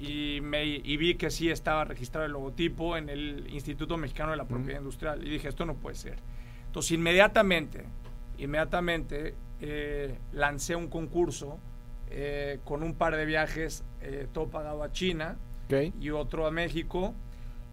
y, 0.00 0.40
me, 0.40 0.64
y 0.64 0.96
vi 0.96 1.16
que 1.16 1.30
sí 1.30 1.50
estaba 1.50 1.84
registrado 1.84 2.24
el 2.24 2.32
logotipo 2.32 2.96
en 2.96 3.10
el 3.10 3.46
Instituto 3.52 3.98
Mexicano 3.98 4.30
de 4.30 4.38
la 4.38 4.46
Propiedad 4.46 4.78
Industrial. 4.78 5.22
Y 5.26 5.28
dije, 5.28 5.48
esto 5.48 5.66
no 5.66 5.74
puede 5.74 5.94
ser. 5.96 6.16
Entonces, 6.64 6.92
inmediatamente, 6.92 7.84
inmediatamente 8.38 9.34
eh, 9.60 10.18
lancé 10.32 10.74
un 10.74 10.88
concurso 10.88 11.58
eh, 12.08 12.60
con 12.64 12.82
un 12.82 12.94
par 12.94 13.14
de 13.14 13.26
viajes, 13.26 13.84
eh, 14.00 14.26
todo 14.32 14.48
pagado 14.48 14.82
a 14.82 14.90
China 14.90 15.36
y 16.00 16.10
otro 16.10 16.46
a 16.46 16.50
México. 16.50 17.14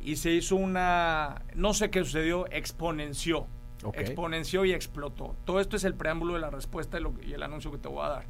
Y 0.02 0.18
se 0.18 0.32
hizo 0.32 0.58
una, 0.58 1.44
no 1.56 1.74
sé 1.74 1.90
qué 1.90 2.04
sucedió, 2.04 2.46
exponenció. 2.52 3.48
Exponenció 3.94 4.66
y 4.66 4.74
explotó. 4.74 5.38
Todo 5.46 5.62
esto 5.62 5.78
es 5.78 5.86
el 5.86 5.94
preámbulo 5.94 6.34
de 6.34 6.42
la 6.42 6.50
respuesta 6.50 7.00
y 7.26 7.32
el 7.32 7.44
anuncio 7.44 7.72
que 7.72 7.78
te 7.78 7.88
voy 7.88 8.06
a 8.06 8.10
dar. 8.10 8.26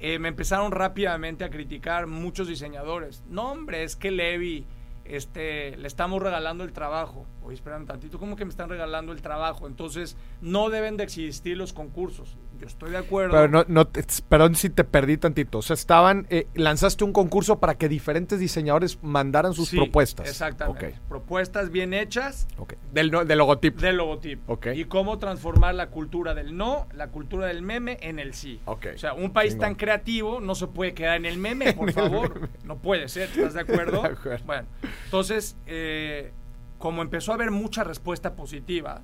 Eh, 0.00 0.18
me 0.18 0.28
empezaron 0.28 0.72
rápidamente 0.72 1.44
a 1.44 1.50
criticar 1.50 2.06
muchos 2.06 2.48
diseñadores. 2.48 3.22
No, 3.28 3.52
hombre, 3.52 3.84
es 3.84 3.96
que 3.96 4.10
Levi, 4.10 4.66
este, 5.04 5.76
le 5.76 5.86
estamos 5.86 6.22
regalando 6.22 6.64
el 6.64 6.72
trabajo. 6.72 7.26
oye, 7.42 7.54
espera 7.54 7.76
un 7.76 7.86
tantito, 7.86 8.18
¿cómo 8.18 8.34
que 8.34 8.46
me 8.46 8.50
están 8.50 8.70
regalando 8.70 9.12
el 9.12 9.20
trabajo? 9.20 9.66
Entonces, 9.66 10.16
no 10.40 10.70
deben 10.70 10.96
de 10.96 11.04
existir 11.04 11.56
los 11.56 11.74
concursos. 11.74 12.38
Yo 12.60 12.66
estoy 12.66 12.90
de 12.90 12.98
acuerdo. 12.98 13.32
Pero 13.32 13.48
no, 13.48 13.64
no 13.68 13.86
te- 13.86 14.04
perdón 14.28 14.54
si 14.54 14.68
te 14.68 14.84
perdí 14.84 15.16
tantito. 15.16 15.58
O 15.58 15.62
sea, 15.62 15.74
estaban, 15.74 16.26
eh, 16.28 16.46
lanzaste 16.54 17.04
un 17.04 17.12
concurso 17.12 17.58
para 17.58 17.76
que 17.78 17.88
diferentes 17.88 18.38
diseñadores 18.38 18.98
mandaran 19.02 19.54
sus 19.54 19.70
Sí, 19.70 19.76
propuestas. 19.78 20.28
Exactamente. 20.28 20.94
Propuestas 21.08 21.70
bien 21.70 21.94
hechas 21.94 22.46
ok. 22.58 22.74
Del, 22.92 23.10
del 23.10 23.38
logotipo. 23.38 23.80
del 23.80 23.96
logotipo. 23.96 24.58
Y 24.74 24.84
cómo 24.84 25.18
transformar 25.18 25.74
la 25.74 25.88
cultura 25.88 26.34
del 26.34 26.56
no, 26.56 26.86
la 26.94 27.08
cultura 27.08 27.46
del 27.46 27.62
meme 27.62 27.96
en 28.02 28.18
el 28.18 28.34
sí. 28.34 28.60
O 28.66 28.78
sea, 28.96 29.14
un 29.14 29.32
país 29.32 29.56
tan 29.58 29.74
creativo 29.74 30.40
no 30.40 30.54
se 30.54 30.66
puede 30.66 30.92
quedar 30.92 31.16
en 31.16 31.24
el 31.26 31.38
meme, 31.38 31.72
por 31.74 31.92
favor. 31.92 32.48
No 32.64 32.76
puede 32.78 33.08
ser, 33.08 33.30
¿estás 33.30 33.54
de 33.54 33.60
acuerdo? 33.60 34.02
De 34.02 34.08
acuerdo. 34.08 34.44
Bueno, 34.44 34.66
entonces, 35.06 35.56
eh, 35.66 36.32
como 36.78 37.00
empezó 37.02 37.32
a 37.32 37.36
haber 37.36 37.50
mucha 37.50 37.84
respuesta 37.84 38.34
positiva, 38.34 39.02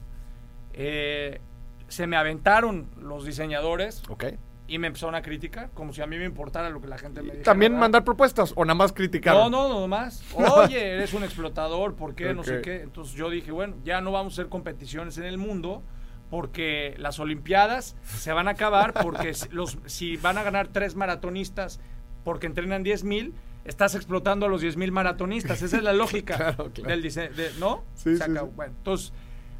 eh, 0.74 1.40
se 1.88 2.06
me 2.06 2.16
aventaron 2.16 2.88
los 3.00 3.24
diseñadores 3.24 4.02
Ok. 4.08 4.24
y 4.68 4.78
me 4.78 4.88
empezaron 4.88 5.14
a 5.14 5.22
criticar, 5.22 5.70
como 5.74 5.92
si 5.92 6.02
a 6.02 6.06
mí 6.06 6.16
me 6.18 6.24
importara 6.24 6.68
lo 6.70 6.80
que 6.80 6.88
la 6.88 6.98
gente 6.98 7.20
me 7.20 7.26
dijera. 7.28 7.44
¿También 7.44 7.72
¿verdad? 7.72 7.80
mandar 7.80 8.04
propuestas 8.04 8.52
o 8.56 8.64
nada 8.64 8.74
más 8.74 8.92
criticar? 8.92 9.34
No, 9.34 9.48
no, 9.48 9.68
no 9.68 9.86
más. 9.88 10.22
Oye, 10.34 10.94
eres 10.94 11.14
un 11.14 11.22
explotador, 11.24 11.94
¿por 11.94 12.14
qué? 12.14 12.34
No 12.34 12.42
sé 12.42 12.60
qué. 12.62 12.82
Entonces 12.82 13.14
yo 13.14 13.30
dije, 13.30 13.52
bueno, 13.52 13.76
ya 13.84 14.00
no 14.00 14.10
vamos 14.12 14.32
a 14.32 14.42
hacer 14.42 14.48
competiciones 14.50 15.16
en 15.18 15.24
el 15.24 15.38
mundo 15.38 15.82
porque 16.30 16.94
las 16.98 17.20
Olimpiadas 17.20 17.96
se 18.04 18.32
van 18.32 18.48
a 18.48 18.52
acabar 18.52 18.92
porque 18.94 19.32
si, 19.34 19.48
los, 19.50 19.78
si 19.86 20.16
van 20.16 20.38
a 20.38 20.42
ganar 20.42 20.68
tres 20.68 20.96
maratonistas 20.96 21.78
porque 22.24 22.46
entrenan 22.48 22.82
10 22.82 23.04
mil, 23.04 23.34
estás 23.64 23.94
explotando 23.94 24.46
a 24.46 24.48
los 24.48 24.60
10 24.60 24.76
mil 24.76 24.90
maratonistas. 24.90 25.62
Esa 25.62 25.76
es 25.76 25.82
la 25.84 25.92
lógica 25.92 26.36
Claro, 26.36 26.70
claro. 26.72 26.90
del 26.90 27.02
diseño. 27.02 27.32
de- 27.34 27.52
¿No? 27.60 27.84
Sí, 27.94 28.16
Se 28.16 28.24
sí, 28.24 28.30
acabó. 28.32 28.48
sí. 28.48 28.52
Bueno, 28.56 28.74
entonces, 28.76 29.12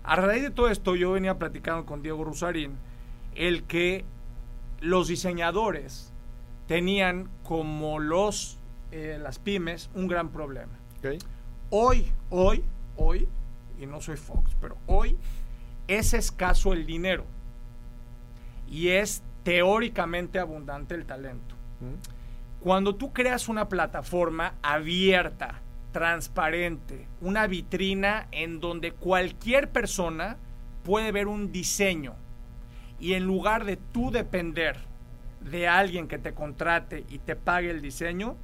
a 0.07 0.16
raíz 0.16 0.42
de 0.42 0.51
todo 0.51 0.69
esto, 0.69 0.95
yo 0.95 1.12
venía 1.12 1.38
platicando 1.38 1.85
con 1.85 2.03
Diego 2.03 2.25
Rusarín 2.25 2.77
el 3.35 3.64
que 3.64 4.05
los 4.81 5.09
diseñadores 5.09 6.12
tenían 6.66 7.29
como 7.42 7.99
los 7.99 8.59
eh, 8.92 9.19
las 9.21 9.38
pymes 9.38 9.90
un 9.95 10.07
gran 10.07 10.31
problema. 10.31 10.73
Hoy, 11.71 12.11
hoy, 12.31 12.64
hoy, 12.97 13.29
y 13.79 13.87
no 13.87 14.01
soy 14.01 14.16
Fox, 14.16 14.57
pero 14.61 14.77
hoy 14.87 15.16
es 15.88 16.14
escaso 16.14 16.73
el 16.73 16.87
dinero 16.87 17.25
y 18.69 18.88
es 18.88 19.23
teóricamente 19.42 20.38
abundante 20.38 20.95
el 20.95 21.05
talento. 21.05 21.55
Mm. 21.81 22.62
Cuando 22.62 22.95
tú 22.95 23.12
creas 23.12 23.49
una 23.49 23.69
plataforma 23.69 24.55
abierta, 24.62 25.61
transparente, 25.97 27.07
una 27.23 27.47
vitrina 27.47 28.29
en 28.31 28.61
donde 28.61 28.93
cualquier 28.93 29.71
persona 29.71 30.37
puede 30.85 31.11
ver 31.11 31.27
un 31.27 31.53
diseño 31.53 32.15
y 33.01 33.15
en 33.15 33.25
lugar 33.25 33.65
de 33.65 33.79
tú 33.79 34.11
depender 34.11 34.77
de 35.41 35.69
alguien 35.69 36.07
que 36.07 36.19
te 36.19 36.35
contrate 36.35 37.07
y 37.09 37.17
te 37.21 37.35
pague 37.35 37.71
el 37.71 37.81
diseño, 37.81 38.37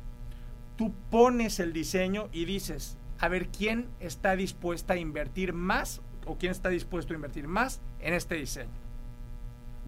tú 0.77 0.95
pones 1.11 1.61
el 1.61 1.75
diseño 1.75 2.31
y 2.33 2.47
dices, 2.47 2.97
a 3.19 3.29
ver 3.29 3.49
quién 3.49 3.87
está 4.01 4.35
dispuesta 4.35 4.95
a 4.95 4.97
invertir 4.97 5.53
más 5.53 6.01
o 6.25 6.39
quién 6.39 6.53
está 6.53 6.71
dispuesto 6.71 7.13
a 7.13 7.17
invertir 7.17 7.49
más 7.49 7.83
en 8.01 8.15
este 8.15 8.37
diseño. 8.37 8.71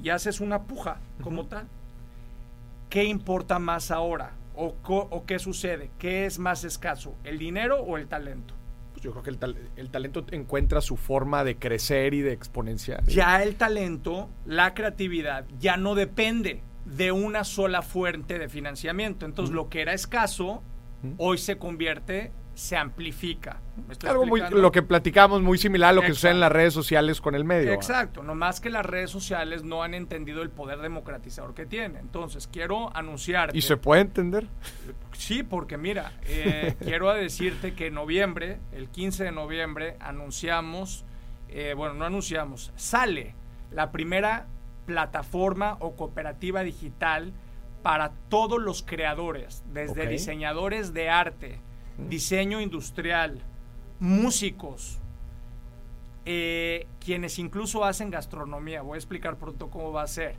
Y 0.03 0.11
haces 0.11 0.40
una 0.40 0.64
puja 0.64 0.98
como 1.22 1.46
tal. 1.46 1.66
¿Qué 2.90 3.05
importa 3.05 3.59
más 3.59 3.90
ahora? 3.90 4.33
¿O, 4.56 5.24
qué 5.26 5.38
sucede? 5.38 5.90
¿Qué 5.98 6.26
es 6.26 6.38
más 6.38 6.64
escaso? 6.64 7.14
¿El 7.24 7.38
dinero 7.38 7.80
o 7.82 7.96
el 7.96 8.06
talento? 8.06 8.54
Pues 8.92 9.02
yo 9.02 9.10
creo 9.10 9.22
que 9.24 9.30
el, 9.30 9.38
tal- 9.38 9.56
el 9.76 9.90
talento 9.90 10.24
encuentra 10.30 10.80
su 10.80 10.96
forma 10.96 11.42
de 11.42 11.56
crecer 11.56 12.14
y 12.14 12.20
de 12.22 12.32
exponenciar. 12.32 13.04
Ya 13.06 13.42
el 13.42 13.56
talento, 13.56 14.30
la 14.46 14.72
creatividad, 14.74 15.44
ya 15.58 15.76
no 15.76 15.94
depende 15.96 16.62
de 16.84 17.10
una 17.12 17.42
sola 17.44 17.82
fuente 17.82 18.38
de 18.38 18.48
financiamiento. 18.48 19.26
Entonces, 19.26 19.54
lo 19.54 19.68
que 19.68 19.80
era 19.82 19.92
escaso, 19.94 20.62
hoy 21.18 21.38
se 21.38 21.58
convierte, 21.58 22.30
se 22.54 22.76
amplifica. 22.76 23.60
¿Me 23.86 23.92
estoy 23.92 24.10
Algo 24.10 24.26
muy, 24.26 24.40
lo 24.40 24.70
que 24.70 24.82
platicamos 24.82 25.42
muy 25.42 25.58
similar 25.58 25.90
a 25.90 25.92
lo 25.92 26.02
que 26.02 26.08
sucede 26.08 26.32
en 26.32 26.40
las 26.40 26.52
redes 26.52 26.72
sociales 26.72 27.20
con 27.20 27.34
el 27.34 27.44
medio. 27.44 27.72
Exacto, 27.72 28.22
no 28.22 28.34
más 28.34 28.60
que 28.60 28.70
las 28.70 28.86
redes 28.86 29.10
sociales 29.10 29.64
no 29.64 29.82
han 29.82 29.94
entendido 29.94 30.42
el 30.42 30.50
poder 30.50 30.78
democratizador 30.78 31.54
que 31.54 31.66
tiene. 31.66 31.98
Entonces, 31.98 32.46
quiero 32.46 32.94
anunciarte. 32.96 33.56
¿Y 33.58 33.62
se 33.62 33.76
puede 33.76 34.02
entender? 34.02 34.46
Sí, 35.12 35.42
porque 35.42 35.76
mira, 35.76 36.12
eh, 36.26 36.76
quiero 36.80 37.12
decirte 37.12 37.74
que 37.74 37.88
en 37.88 37.94
noviembre, 37.94 38.60
el 38.72 38.88
15 38.88 39.24
de 39.24 39.32
noviembre, 39.32 39.96
anunciamos, 40.00 41.04
eh, 41.48 41.74
bueno, 41.76 41.94
no 41.94 42.04
anunciamos, 42.04 42.72
sale 42.76 43.34
la 43.72 43.90
primera 43.90 44.46
plataforma 44.86 45.76
o 45.80 45.96
cooperativa 45.96 46.62
digital 46.62 47.32
para 47.82 48.12
todos 48.28 48.62
los 48.62 48.82
creadores, 48.82 49.64
desde 49.72 50.06
diseñadores 50.06 50.94
de 50.94 51.10
arte, 51.10 51.60
diseño 51.98 52.61
industrial, 52.61 53.40
músicos, 54.00 54.98
eh, 56.26 56.87
quienes 57.00 57.38
incluso 57.38 57.85
hacen 57.85 58.11
gastronomía. 58.11 58.83
Voy 58.83 58.96
a 58.96 58.98
explicar 58.98 59.37
pronto 59.37 59.68
cómo 59.70 59.92
va 59.92 60.02
a 60.02 60.07
ser. 60.07 60.37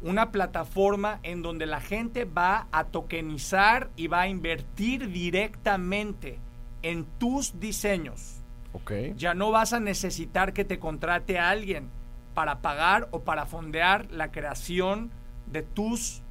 Una 0.00 0.30
plataforma 0.30 1.18
en 1.22 1.42
donde 1.42 1.66
la 1.66 1.80
gente 1.80 2.24
va 2.24 2.68
a 2.70 2.84
tokenizar 2.84 3.90
y 3.96 4.06
va 4.06 4.22
a 4.22 4.28
invertir 4.28 5.10
directamente 5.10 6.38
en 6.82 7.04
tus 7.18 7.58
diseños. 7.58 8.40
Ok. 8.72 8.92
Ya 9.16 9.34
no 9.34 9.50
vas 9.50 9.72
a 9.72 9.80
necesitar 9.80 10.52
que 10.52 10.64
te 10.64 10.78
contrate 10.78 11.38
a 11.38 11.50
alguien 11.50 11.90
para 12.34 12.60
pagar 12.60 13.08
o 13.10 13.20
para 13.20 13.46
fondear 13.46 14.10
la 14.12 14.30
creación 14.30 15.10
de 15.46 15.62
tus 15.62 16.22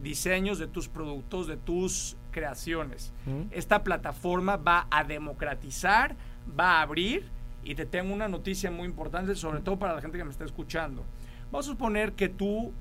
diseños, 0.00 0.58
de 0.58 0.68
tus 0.68 0.88
productos, 0.88 1.46
de 1.46 1.56
tus 1.56 2.16
creaciones. 2.36 3.14
Esta 3.50 3.82
plataforma 3.82 4.58
va 4.58 4.86
a 4.90 5.04
democratizar, 5.04 6.14
va 6.48 6.72
a 6.72 6.82
abrir 6.82 7.30
y 7.64 7.74
te 7.74 7.86
tengo 7.86 8.12
una 8.12 8.28
noticia 8.28 8.70
muy 8.70 8.84
importante, 8.84 9.34
sobre 9.34 9.60
todo 9.60 9.78
para 9.78 9.94
la 9.94 10.02
gente 10.02 10.18
que 10.18 10.24
me 10.24 10.30
está 10.30 10.44
escuchando. 10.44 11.02
Vamos 11.50 11.66
a 11.66 11.70
suponer 11.70 12.12
que 12.12 12.28
tú 12.28 12.74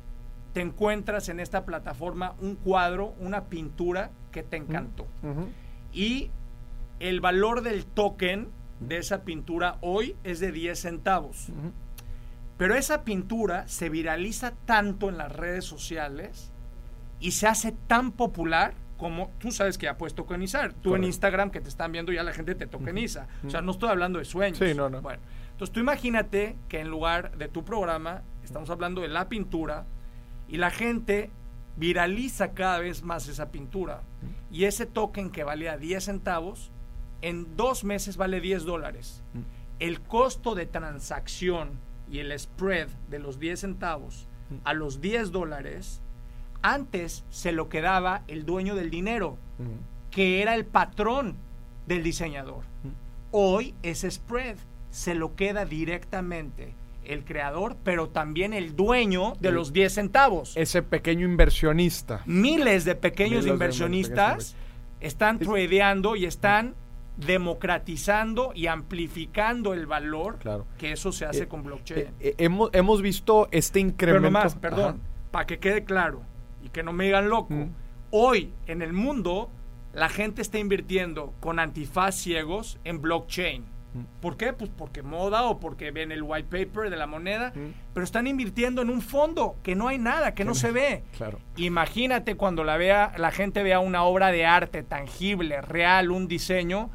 te 0.52 0.60
encuentras 0.60 1.30
en 1.30 1.40
esta 1.40 1.64
plataforma 1.64 2.36
un 2.42 2.56
cuadro, 2.56 3.14
una 3.20 3.46
pintura 3.46 4.12
que 4.34 4.44
te 4.44 4.58
encantó 4.58 5.08
y 5.94 6.32
el 7.00 7.22
valor 7.22 7.62
del 7.62 7.86
token 7.86 8.50
de 8.82 8.98
esa 8.98 9.24
pintura 9.24 9.78
hoy 9.80 10.18
es 10.26 10.42
de 10.42 10.52
10 10.52 10.78
centavos. 10.78 11.48
Pero 12.58 12.76
esa 12.76 13.06
pintura 13.06 13.70
se 13.70 13.88
viraliza 13.88 14.52
tanto 14.66 15.08
en 15.08 15.18
las 15.18 15.32
redes 15.32 15.64
sociales 15.64 16.52
y 17.22 17.32
se 17.32 17.48
hace 17.48 17.72
tan 17.88 18.12
popular 18.12 18.74
como 18.98 19.32
tú 19.40 19.52
sabes 19.52 19.78
que 19.78 19.86
ya 19.86 19.98
puedes 19.98 20.16
tokenizar. 20.16 20.74
Tú 20.74 20.96
en. 20.96 21.04
Instagram 21.04 21.52
que 21.52 21.62
te 21.62 21.70
están 21.70 21.92
viendo 21.92 22.12
ya 22.12 22.24
la 22.24 22.34
gente 22.34 22.56
te 22.56 22.68
tokeniza. 22.68 23.28
O 23.46 23.50
sea, 23.50 23.62
no 23.62 23.72
estoy 23.72 23.90
hablando 23.90 24.20
de 24.20 24.26
sueños. 24.26 24.58
Sí, 24.58 24.74
no, 24.74 24.90
no. 24.90 25.02
Bueno, 25.02 25.22
entonces 25.52 25.74
tú 25.74 25.80
imagínate 25.80 26.56
que 26.70 26.80
en 26.80 26.90
lugar 26.90 27.38
de 27.38 27.48
tu 27.48 27.64
programa 27.64 28.24
estamos 28.44 28.70
hablando 28.70 29.02
de 29.02 29.08
la 29.08 29.30
pintura 29.30 29.86
y 30.48 30.58
la 30.58 30.72
gente 30.72 31.32
viraliza 31.78 32.54
cada 32.54 32.80
vez 32.80 33.04
más 33.04 33.28
esa 33.28 33.52
pintura. 33.52 34.02
Y 34.52 34.66
ese 34.66 34.86
token 34.86 35.30
que 35.30 35.44
valía 35.44 35.78
10 35.78 36.04
centavos, 36.04 36.72
en 37.22 37.56
dos 37.56 37.84
meses 37.84 38.18
vale 38.18 38.40
10 38.40 38.64
dólares. 38.64 39.24
El 39.80 40.02
costo 40.02 40.56
de 40.56 40.66
transacción 40.66 41.80
y 42.10 42.20
el 42.20 42.38
spread 42.38 42.88
de 43.10 43.20
los 43.20 43.40
10 43.40 43.60
centavos 43.60 44.28
a 44.64 44.74
los 44.74 45.02
10 45.02 45.32
dólares, 45.32 46.02
antes 46.62 47.24
se 47.30 47.52
lo 47.52 47.70
quedaba 47.70 48.24
el 48.28 48.46
dueño 48.46 48.76
del 48.76 48.90
dinero, 48.90 49.38
que 50.12 50.42
era 50.42 50.56
el 50.56 50.66
patrón 50.66 51.36
del 51.88 52.04
diseñador. 52.04 52.64
Hoy 53.32 53.74
ese 53.84 54.10
spread 54.10 54.58
se 54.90 55.14
lo 55.14 55.36
queda 55.36 55.66
directamente 55.66 56.74
el 57.04 57.24
creador, 57.24 57.76
pero 57.84 58.10
también 58.10 58.54
el 58.54 58.76
dueño 58.76 59.34
de 59.40 59.50
El- 59.50 59.56
los 59.56 59.74
10 59.74 59.94
centavos. 59.94 60.56
Ese 60.58 60.82
pequeño 60.82 61.26
inversionista. 61.26 62.22
Miles 62.26 62.84
de 62.86 62.96
pequeños 62.96 63.32
Miles 63.32 63.46
de 63.46 63.52
inversionistas 63.52 64.34
pequeños 64.54 64.56
están 65.02 65.38
Es- 65.40 65.48
tradeando 65.48 66.16
y 66.16 66.26
están 66.26 66.74
democratizando 67.18 68.52
y 68.56 68.68
amplificando 68.68 69.74
el 69.74 69.86
valor 69.86 70.38
Claro. 70.40 70.66
que 70.78 70.92
eso 70.92 71.12
se 71.12 71.26
hace 71.26 71.44
Eh, 71.44 71.48
con 71.48 71.64
blockchain. 71.64 72.00
Eh, 72.00 72.12
eh, 72.20 72.36
hemos, 72.40 72.70
hemos 72.74 73.02
visto 73.02 73.48
este 73.52 73.80
Pero 73.80 73.90
incremento. 73.90 74.22
nomás, 74.32 74.56
perdón, 74.56 75.00
para 75.32 75.46
que 75.46 75.60
quede 75.60 75.84
claro 75.86 76.22
y 76.66 76.70
que 76.70 76.84
no 76.84 76.92
me 76.92 77.06
digan 77.06 77.30
loco. 77.30 77.54
Mm. 77.54 77.70
Hoy 78.12 78.52
en 78.68 78.82
el 78.82 78.92
mundo 78.92 79.50
la 79.94 80.10
gente 80.10 80.42
está 80.42 80.58
invirtiendo 80.60 81.34
con 81.40 81.60
antifaz 81.60 82.16
ciegos 82.16 82.80
en 82.84 83.02
blockchain. 83.02 83.64
Mm. 83.94 84.04
¿Por 84.20 84.36
qué? 84.36 84.52
Pues 84.52 84.70
porque 84.76 85.02
moda 85.04 85.44
o 85.44 85.60
porque 85.60 85.92
ven 85.92 86.12
el 86.12 86.22
white 86.24 86.50
paper 86.50 86.90
de 86.90 86.98
la 86.98 87.08
moneda, 87.08 87.54
Mm. 87.56 87.74
pero 87.94 88.04
están 88.04 88.28
invirtiendo 88.28 88.82
en 88.82 88.90
un 88.90 89.02
fondo 89.02 89.56
que 89.64 89.76
no 89.76 89.88
hay 89.88 89.98
nada, 89.98 90.34
que 90.34 90.44
no 90.44 90.54
se 90.56 90.72
ve. 90.72 91.04
Claro. 91.18 91.40
Imagínate 91.56 92.36
cuando 92.36 92.64
la 92.66 92.76
vea, 92.78 93.14
la 93.18 93.32
gente 93.32 93.64
vea 93.64 93.80
una 93.80 94.04
obra 94.04 94.32
de 94.32 94.46
arte 94.46 94.84
tangible, 94.84 95.62
real, 95.62 96.12
un 96.12 96.28
diseño, 96.28 96.90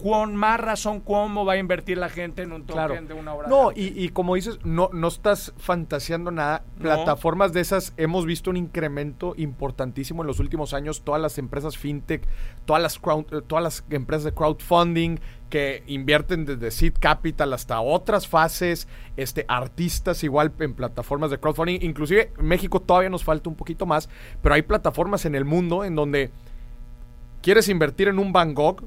con 0.00 0.36
más 0.36 0.60
razón, 0.60 1.00
¿cómo 1.00 1.44
va 1.44 1.54
a 1.54 1.56
invertir 1.56 1.98
la 1.98 2.08
gente 2.08 2.42
en 2.42 2.52
un 2.52 2.64
token 2.64 3.08
de 3.08 3.14
una 3.14 3.34
obra? 3.34 3.48
No, 3.48 3.72
y, 3.74 4.08
como 4.10 4.36
dices, 4.36 4.60
no, 4.62 4.88
no 4.92 5.08
estás 5.08 5.52
fantaseando 5.56 6.30
nada. 6.30 6.64
Plataformas 6.78 7.52
de 7.52 7.60
esas 7.60 7.92
hemos 7.96 8.24
visto 8.24 8.50
un 8.50 8.56
incremento 8.56 9.34
importantísimo 9.36 10.22
en 10.22 10.28
los 10.28 10.38
últimos 10.38 10.74
años. 10.74 11.02
Todas 11.02 11.20
las 11.20 11.38
empresas 11.38 11.76
fintech, 11.76 12.26
todas 12.66 12.82
las, 12.82 12.96
eh, 12.96 13.42
todas 13.46 13.64
las 13.64 13.84
empresas 13.90 14.24
de 14.24 14.32
crowdfunding 14.32 15.18
que 15.50 15.82
invierten 15.86 16.44
desde 16.44 16.70
seed 16.70 16.94
capital 17.00 17.52
hasta 17.52 17.80
otras 17.80 18.28
fases, 18.28 18.86
este, 19.16 19.44
artistas 19.48 20.22
igual 20.22 20.52
en 20.60 20.74
plataformas 20.74 21.30
de 21.32 21.38
crowdfunding. 21.38 21.80
Inclusive 21.82 22.32
en 22.38 22.46
México 22.46 22.80
todavía 22.80 23.10
nos 23.10 23.24
falta 23.24 23.48
un 23.48 23.56
poquito 23.56 23.86
más, 23.86 24.08
pero 24.40 24.54
hay 24.54 24.62
plataformas 24.62 25.24
en 25.24 25.34
el 25.34 25.44
mundo 25.44 25.84
en 25.84 25.96
donde 25.96 26.30
quieres 27.42 27.68
invertir 27.68 28.08
en 28.08 28.20
un 28.20 28.32
Van 28.32 28.54
Gogh 28.54 28.84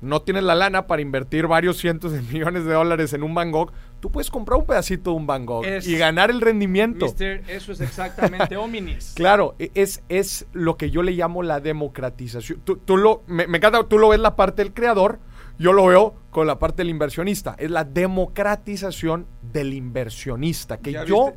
no 0.00 0.22
tienes 0.22 0.42
la 0.42 0.54
lana 0.54 0.86
para 0.86 1.02
invertir 1.02 1.46
varios 1.46 1.78
cientos 1.78 2.12
de 2.12 2.22
millones 2.32 2.64
de 2.64 2.72
dólares 2.72 3.12
en 3.12 3.22
un 3.22 3.34
Van 3.34 3.50
Gogh, 3.50 3.72
tú 4.00 4.10
puedes 4.10 4.30
comprar 4.30 4.58
un 4.58 4.66
pedacito 4.66 5.10
de 5.10 5.16
un 5.16 5.26
Van 5.26 5.46
Gogh 5.46 5.64
y 5.64 5.96
ganar 5.96 6.30
el 6.30 6.40
rendimiento. 6.40 7.06
Mister, 7.06 7.42
eso 7.48 7.72
es 7.72 7.80
exactamente 7.80 8.56
Ominis. 8.56 9.12
claro, 9.16 9.54
e, 9.58 9.70
es, 9.74 10.02
es 10.08 10.46
lo 10.52 10.76
que 10.76 10.90
yo 10.90 11.02
le 11.02 11.12
llamo 11.12 11.42
la 11.42 11.60
democratización. 11.60 12.60
Tú, 12.64 12.96
lo, 12.96 13.22
me, 13.26 13.44
encanta, 13.44 13.84
tú 13.84 13.98
lo 13.98 14.08
ves 14.08 14.20
la 14.20 14.36
parte 14.36 14.62
del 14.62 14.72
creador, 14.72 15.18
yo 15.58 15.72
lo 15.72 15.86
veo 15.86 16.14
con 16.30 16.46
la 16.46 16.58
parte 16.58 16.78
del 16.78 16.88
inversionista. 16.88 17.54
Es 17.58 17.70
la 17.70 17.84
democratización 17.84 19.26
del 19.52 19.74
inversionista, 19.74 20.78
que 20.78 20.92
yo 21.06 21.34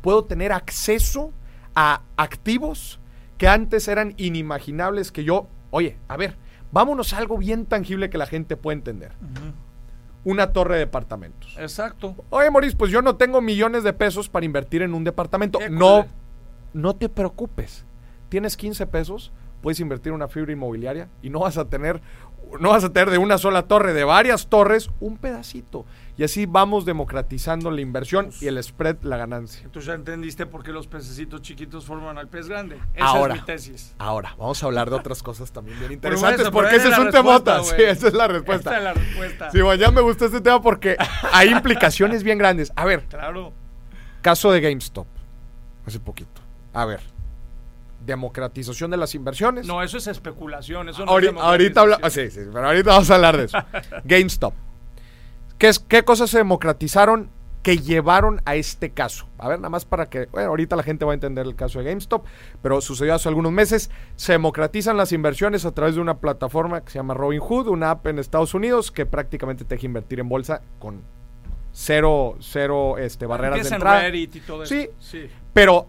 puedo 0.00 0.24
tener 0.24 0.52
acceso 0.52 1.32
a 1.74 2.02
activos 2.16 3.00
que 3.38 3.48
antes 3.48 3.88
eran 3.88 4.14
inimaginables, 4.16 5.12
que 5.12 5.24
yo, 5.24 5.48
oye, 5.70 5.96
a 6.08 6.16
ver, 6.16 6.36
Vámonos 6.72 7.12
a 7.12 7.18
algo 7.18 7.38
bien 7.38 7.66
tangible 7.66 8.10
que 8.10 8.18
la 8.18 8.26
gente 8.26 8.56
puede 8.56 8.78
entender. 8.78 9.12
Una 10.24 10.52
torre 10.52 10.74
de 10.74 10.80
departamentos. 10.80 11.56
Exacto. 11.58 12.14
Oye, 12.30 12.50
Maurice, 12.50 12.76
pues 12.76 12.90
yo 12.90 13.02
no 13.02 13.16
tengo 13.16 13.40
millones 13.40 13.82
de 13.82 13.92
pesos 13.92 14.28
para 14.28 14.46
invertir 14.46 14.82
en 14.82 14.94
un 14.94 15.04
departamento. 15.04 15.58
No, 15.70 16.06
no 16.72 16.94
te 16.94 17.08
preocupes. 17.08 17.84
Tienes 18.28 18.56
15 18.56 18.86
pesos, 18.86 19.32
puedes 19.62 19.80
invertir 19.80 20.10
en 20.10 20.16
una 20.16 20.28
fibra 20.28 20.52
inmobiliaria 20.52 21.08
y 21.22 21.30
no 21.30 21.40
vas 21.40 21.58
a 21.58 21.64
tener 21.64 22.00
no 22.58 22.70
vas 22.70 22.84
a 22.84 22.92
tener 22.92 23.10
de 23.10 23.18
una 23.18 23.38
sola 23.38 23.62
torre, 23.62 23.92
de 23.92 24.04
varias 24.04 24.48
torres, 24.48 24.90
un 24.98 25.18
pedacito. 25.18 25.84
Y 26.20 26.22
así 26.22 26.44
vamos 26.44 26.84
democratizando 26.84 27.70
la 27.70 27.80
inversión 27.80 28.28
y 28.42 28.46
el 28.46 28.62
spread, 28.62 28.98
la 29.00 29.16
ganancia. 29.16 29.66
Tú 29.72 29.80
ya 29.80 29.94
entendiste 29.94 30.44
por 30.44 30.62
qué 30.62 30.70
los 30.70 30.86
pececitos 30.86 31.40
chiquitos 31.40 31.86
forman 31.86 32.18
al 32.18 32.28
pez 32.28 32.46
grande. 32.46 32.76
Esa 32.92 33.06
ahora, 33.06 33.36
es 33.36 33.40
mi 33.40 33.46
tesis. 33.46 33.94
Ahora, 33.96 34.34
vamos 34.36 34.62
a 34.62 34.66
hablar 34.66 34.90
de 34.90 34.96
otras 34.96 35.22
cosas 35.22 35.50
también 35.50 35.78
bien 35.80 35.92
interesantes, 35.94 36.50
porque 36.50 36.76
ese 36.76 36.90
es 36.90 36.98
un 36.98 37.10
temota. 37.10 37.64
Sí, 37.64 37.74
esa 37.78 38.08
es 38.08 38.12
la 38.12 38.28
respuesta. 38.28 38.68
Esa 38.68 38.78
es 38.78 38.84
la 38.84 38.92
respuesta. 38.92 39.50
Sí, 39.50 39.62
bueno, 39.62 39.80
ya 39.80 39.90
me 39.90 40.02
gustó 40.02 40.26
este 40.26 40.42
tema 40.42 40.60
porque 40.60 40.94
hay 41.32 41.48
implicaciones 41.52 42.22
bien 42.22 42.36
grandes. 42.36 42.70
A 42.76 42.84
ver. 42.84 43.06
Claro. 43.08 43.54
Caso 44.20 44.52
de 44.52 44.60
GameStop. 44.60 45.06
Hace 45.86 46.00
poquito. 46.00 46.42
A 46.74 46.84
ver 46.84 47.00
democratización 48.04 48.90
de 48.90 48.96
las 48.98 49.14
inversiones. 49.14 49.66
No, 49.66 49.82
eso 49.82 49.96
es 49.96 50.06
especulación. 50.06 50.90
Eso 50.90 51.04
no 51.04 51.12
ahorita, 51.12 51.40
ahorita 51.40 51.84
ah, 52.02 52.10
sí, 52.10 52.30
sí, 52.30 52.40
pero 52.52 52.66
ahorita 52.66 52.90
vamos 52.90 53.10
a 53.10 53.14
hablar 53.14 53.36
de 53.38 53.44
eso. 53.44 53.58
GameStop. 54.04 54.54
¿Qué, 55.60 55.70
¿Qué 55.88 56.02
cosas 56.04 56.30
se 56.30 56.38
democratizaron 56.38 57.28
que 57.62 57.76
llevaron 57.76 58.40
a 58.46 58.54
este 58.54 58.92
caso? 58.92 59.28
A 59.36 59.46
ver, 59.46 59.58
nada 59.58 59.68
más 59.68 59.84
para 59.84 60.06
que, 60.06 60.24
bueno, 60.32 60.48
ahorita 60.48 60.74
la 60.74 60.82
gente 60.82 61.04
va 61.04 61.12
a 61.12 61.14
entender 61.14 61.44
el 61.44 61.54
caso 61.54 61.78
de 61.78 61.84
GameStop, 61.84 62.24
pero 62.62 62.80
sucedió 62.80 63.14
hace 63.14 63.28
algunos 63.28 63.52
meses. 63.52 63.90
Se 64.16 64.32
democratizan 64.32 64.96
las 64.96 65.12
inversiones 65.12 65.66
a 65.66 65.72
través 65.72 65.96
de 65.96 66.00
una 66.00 66.16
plataforma 66.16 66.80
que 66.80 66.90
se 66.90 66.98
llama 66.98 67.12
Robinhood, 67.12 67.68
una 67.68 67.90
app 67.90 68.06
en 68.06 68.18
Estados 68.18 68.54
Unidos 68.54 68.90
que 68.90 69.04
prácticamente 69.04 69.66
te 69.66 69.74
deja 69.74 69.84
invertir 69.84 70.20
en 70.20 70.30
bolsa 70.30 70.62
con 70.78 71.02
cero, 71.72 72.36
cero 72.40 72.96
este, 72.96 73.26
barreras 73.26 73.68
de 73.68 73.74
entrada. 73.74 74.08
y 74.08 74.26
todo 74.28 74.64
sí, 74.64 74.88
sí, 74.98 75.28
pero 75.52 75.88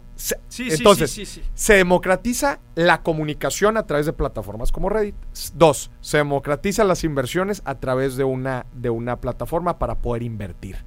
entonces 0.59 1.41
se 1.53 1.73
democratiza 1.73 2.59
la 2.75 3.01
comunicación 3.01 3.77
a 3.77 3.85
través 3.85 4.05
de 4.05 4.13
plataformas 4.13 4.71
como 4.71 4.89
Reddit. 4.89 5.15
Dos, 5.55 5.91
se 6.01 6.17
democratiza 6.17 6.83
las 6.83 7.03
inversiones 7.03 7.61
a 7.65 7.75
través 7.75 8.15
de 8.17 8.23
una, 8.23 8.65
de 8.73 8.89
una 8.89 9.17
plataforma 9.17 9.79
para 9.79 9.95
poder 9.95 10.23
invertir. 10.23 10.77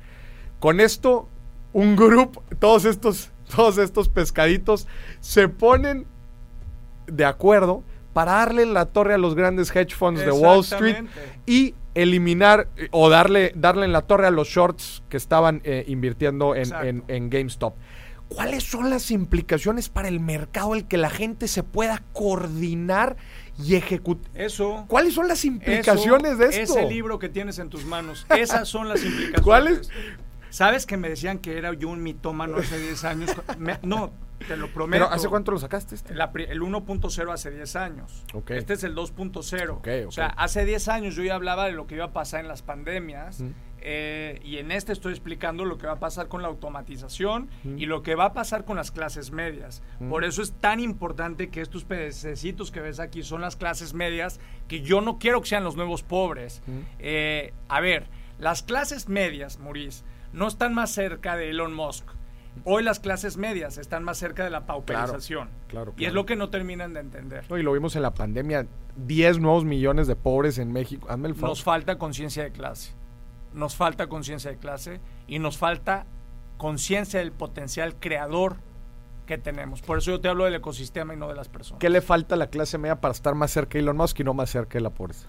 Con 0.60 0.80
esto, 0.80 1.28
un 1.72 1.96
grupo, 1.96 2.42
todos 2.58 2.84
estos, 2.84 3.30
todos 3.54 3.78
estos 3.78 4.08
pescaditos 4.08 4.86
se 5.20 5.48
ponen 5.48 6.06
de 7.06 7.24
acuerdo 7.24 7.82
para 8.12 8.32
darle 8.32 8.64
la 8.64 8.86
torre 8.86 9.14
a 9.14 9.18
los 9.18 9.34
grandes 9.34 9.74
hedge 9.74 9.94
funds 9.94 10.20
de 10.24 10.30
Wall 10.30 10.60
Street 10.60 11.04
y 11.46 11.74
eliminar 11.94 12.68
eh, 12.76 12.88
o 12.92 13.08
darle, 13.10 13.52
darle 13.56 13.84
en 13.84 13.92
la 13.92 14.02
torre 14.02 14.26
a 14.26 14.30
los 14.30 14.48
shorts 14.48 15.02
que 15.08 15.16
estaban 15.16 15.60
eh, 15.64 15.84
invirtiendo 15.88 16.54
en, 16.54 17.04
en, 17.08 17.30
GameStop. 17.30 17.74
¿Cuáles 18.34 18.64
son 18.64 18.90
las 18.90 19.10
implicaciones 19.10 19.88
para 19.88 20.08
el 20.08 20.20
mercado, 20.20 20.74
el 20.74 20.86
que 20.86 20.96
la 20.96 21.10
gente 21.10 21.46
se 21.48 21.62
pueda 21.62 22.02
coordinar 22.12 23.16
y 23.62 23.76
ejecutar? 23.76 24.30
Eso. 24.34 24.84
¿Cuáles 24.88 25.14
son 25.14 25.28
las 25.28 25.44
implicaciones 25.44 26.38
de 26.38 26.46
esto? 26.46 26.78
Ese 26.78 26.88
libro 26.88 27.18
que 27.18 27.28
tienes 27.28 27.58
en 27.58 27.70
tus 27.70 27.84
manos, 27.84 28.26
esas 28.36 28.68
son 28.68 28.88
las 28.88 29.04
implicaciones. 29.04 29.42
¿Cuáles? 29.42 29.90
¿Sabes 30.50 30.86
que 30.86 30.96
me 30.96 31.08
decían 31.08 31.38
que 31.38 31.58
era 31.58 31.72
yo 31.72 31.88
un 31.88 32.02
mitómano 32.02 32.58
hace 32.58 32.78
10 32.78 33.04
años? 33.04 33.30
no, 33.82 34.12
te 34.46 34.56
lo 34.56 34.68
prometo. 34.72 35.04
¿Pero 35.04 35.14
hace 35.14 35.28
cuánto 35.28 35.50
lo 35.50 35.58
sacaste? 35.58 35.96
Este? 35.96 36.12
el 36.12 36.20
1.0 36.20 37.32
hace 37.32 37.50
10 37.50 37.76
años. 37.76 38.24
Este 38.48 38.74
es 38.74 38.84
el 38.84 38.94
2.0. 38.94 40.06
O 40.06 40.12
sea, 40.12 40.26
hace 40.28 40.64
10 40.64 40.88
años 40.88 41.16
yo 41.16 41.24
ya 41.24 41.34
hablaba 41.34 41.66
de 41.66 41.72
lo 41.72 41.88
que 41.88 41.96
iba 41.96 42.04
a 42.04 42.12
pasar 42.12 42.40
en 42.40 42.48
las 42.48 42.62
pandemias. 42.62 43.42
Eh, 43.86 44.40
y 44.42 44.56
en 44.56 44.72
este 44.72 44.92
estoy 44.92 45.12
explicando 45.12 45.64
lo 45.64 45.76
que 45.76 45.86
va 45.86 45.94
a 45.94 46.00
pasar 46.00 46.28
con 46.28 46.40
la 46.42 46.48
automatización 46.48 47.50
y 47.76 47.86
lo 47.86 48.02
que 48.02 48.14
va 48.14 48.26
a 48.26 48.32
pasar 48.32 48.64
con 48.64 48.76
las 48.76 48.90
clases 48.90 49.30
medias. 49.30 49.82
Por 50.08 50.24
eso 50.24 50.42
es 50.42 50.52
tan 50.52 50.80
importante 50.80 51.50
que 51.50 51.60
estos 51.60 51.84
pececitos 51.84 52.70
que 52.70 52.80
ves 52.80 52.98
aquí 52.98 53.22
son 53.22 53.42
las 53.42 53.56
clases 53.56 53.92
medias, 53.92 54.40
que 54.68 54.80
yo 54.80 55.00
no 55.00 55.18
quiero 55.18 55.40
que 55.42 55.48
sean 55.48 55.64
los 55.64 55.76
nuevos 55.76 56.02
pobres. 56.02 56.62
Eh, 56.98 57.52
a 57.68 57.80
ver, 57.80 58.08
las 58.38 58.62
clases 58.62 59.08
medias, 59.08 59.58
Maurice, 59.58 60.02
no 60.32 60.48
están 60.48 60.74
más 60.74 60.90
cerca 60.90 61.36
de 61.36 61.50
Elon 61.50 61.74
Musk 61.74 62.06
Hoy 62.62 62.82
las 62.82 63.00
clases 63.00 63.36
medias 63.36 63.78
están 63.78 64.04
más 64.04 64.18
cerca 64.18 64.44
de 64.44 64.50
la 64.50 64.64
pauperización. 64.64 65.50
Claro, 65.66 65.92
Y 65.96 66.04
es 66.04 66.12
lo 66.12 66.24
que 66.24 66.36
no 66.36 66.50
terminan 66.50 66.94
de 66.94 67.00
entender. 67.00 67.44
y 67.50 67.62
lo 67.62 67.72
vimos 67.72 67.96
en 67.96 68.02
la 68.02 68.14
pandemia, 68.14 68.66
10 68.96 69.40
nuevos 69.40 69.64
millones 69.64 70.06
de 70.06 70.14
pobres 70.16 70.58
en 70.58 70.72
México. 70.72 71.08
Nos 71.40 71.62
falta 71.62 71.98
conciencia 71.98 72.44
de 72.44 72.52
clase. 72.52 72.94
Nos 73.54 73.76
falta 73.76 74.08
conciencia 74.08 74.50
de 74.50 74.58
clase 74.58 75.00
y 75.26 75.38
nos 75.38 75.56
falta 75.56 76.06
conciencia 76.58 77.20
del 77.20 77.32
potencial 77.32 77.96
creador 77.96 78.56
que 79.26 79.38
tenemos. 79.38 79.80
Por 79.80 79.98
eso 79.98 80.10
yo 80.10 80.20
te 80.20 80.28
hablo 80.28 80.44
del 80.44 80.54
ecosistema 80.54 81.14
y 81.14 81.16
no 81.16 81.28
de 81.28 81.34
las 81.34 81.48
personas. 81.48 81.80
¿Qué 81.80 81.88
le 81.88 82.02
falta 82.02 82.34
a 82.34 82.38
la 82.38 82.48
clase 82.48 82.76
media 82.76 83.00
para 83.00 83.12
estar 83.12 83.34
más 83.34 83.50
cerca 83.50 83.74
de 83.74 83.80
Elon 83.80 83.96
Musk 83.96 84.20
y 84.20 84.24
no 84.24 84.34
más 84.34 84.50
cerca 84.50 84.74
de 84.74 84.82
la 84.82 84.90
pobreza? 84.90 85.28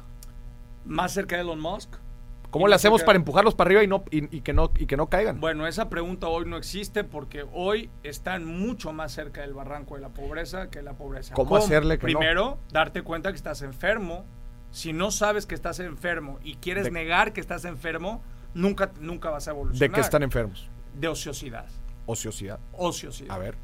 Más 0.85 1.13
cerca 1.13 1.35
de 1.37 1.43
Elon 1.43 1.59
Musk 1.61 1.95
¿Cómo 2.55 2.69
le 2.69 2.75
hacemos 2.75 3.03
para 3.03 3.17
empujarlos 3.17 3.53
para 3.53 3.67
arriba 3.67 3.83
y, 3.83 3.87
no, 3.87 4.05
y, 4.11 4.39
que 4.39 4.53
no, 4.53 4.71
y 4.77 4.85
que 4.85 4.95
no 4.95 5.07
caigan? 5.07 5.41
Bueno, 5.41 5.67
esa 5.67 5.89
pregunta 5.89 6.29
hoy 6.29 6.45
no 6.45 6.55
existe 6.55 7.03
porque 7.03 7.45
hoy 7.51 7.89
están 8.03 8.45
mucho 8.45 8.93
más 8.93 9.11
cerca 9.11 9.41
del 9.41 9.53
barranco 9.53 9.95
de 9.95 10.01
la 10.01 10.07
pobreza 10.07 10.69
que 10.69 10.81
la 10.81 10.93
pobreza. 10.93 11.33
¿Cómo, 11.35 11.57
hacerle 11.57 11.97
que 11.97 12.03
Primero, 12.03 12.57
darte 12.71 13.01
cuenta 13.01 13.31
que 13.31 13.35
estás 13.35 13.61
enfermo. 13.61 14.23
Si 14.75 14.91
no 14.91 15.09
sabes 15.09 15.45
que 15.45 15.55
estás 15.55 15.79
enfermo 15.79 16.37
y 16.43 16.55
quieres 16.55 16.91
negar 16.91 17.31
que 17.31 17.39
estás 17.39 17.63
enfermo, 17.63 18.21
nunca, 18.53 18.91
nunca 18.99 19.29
vas 19.29 19.47
a 19.47 19.51
evolucionar. 19.51 19.89
¿De 19.89 19.95
qué 19.95 20.01
están 20.01 20.21
enfermos? 20.21 20.67
De 20.93 21.07
ociosidad. 21.07 21.65
Ociosidad. 22.05 22.59
Ociosidad. 22.73 23.33
A 23.33 23.39
ver. 23.39 23.55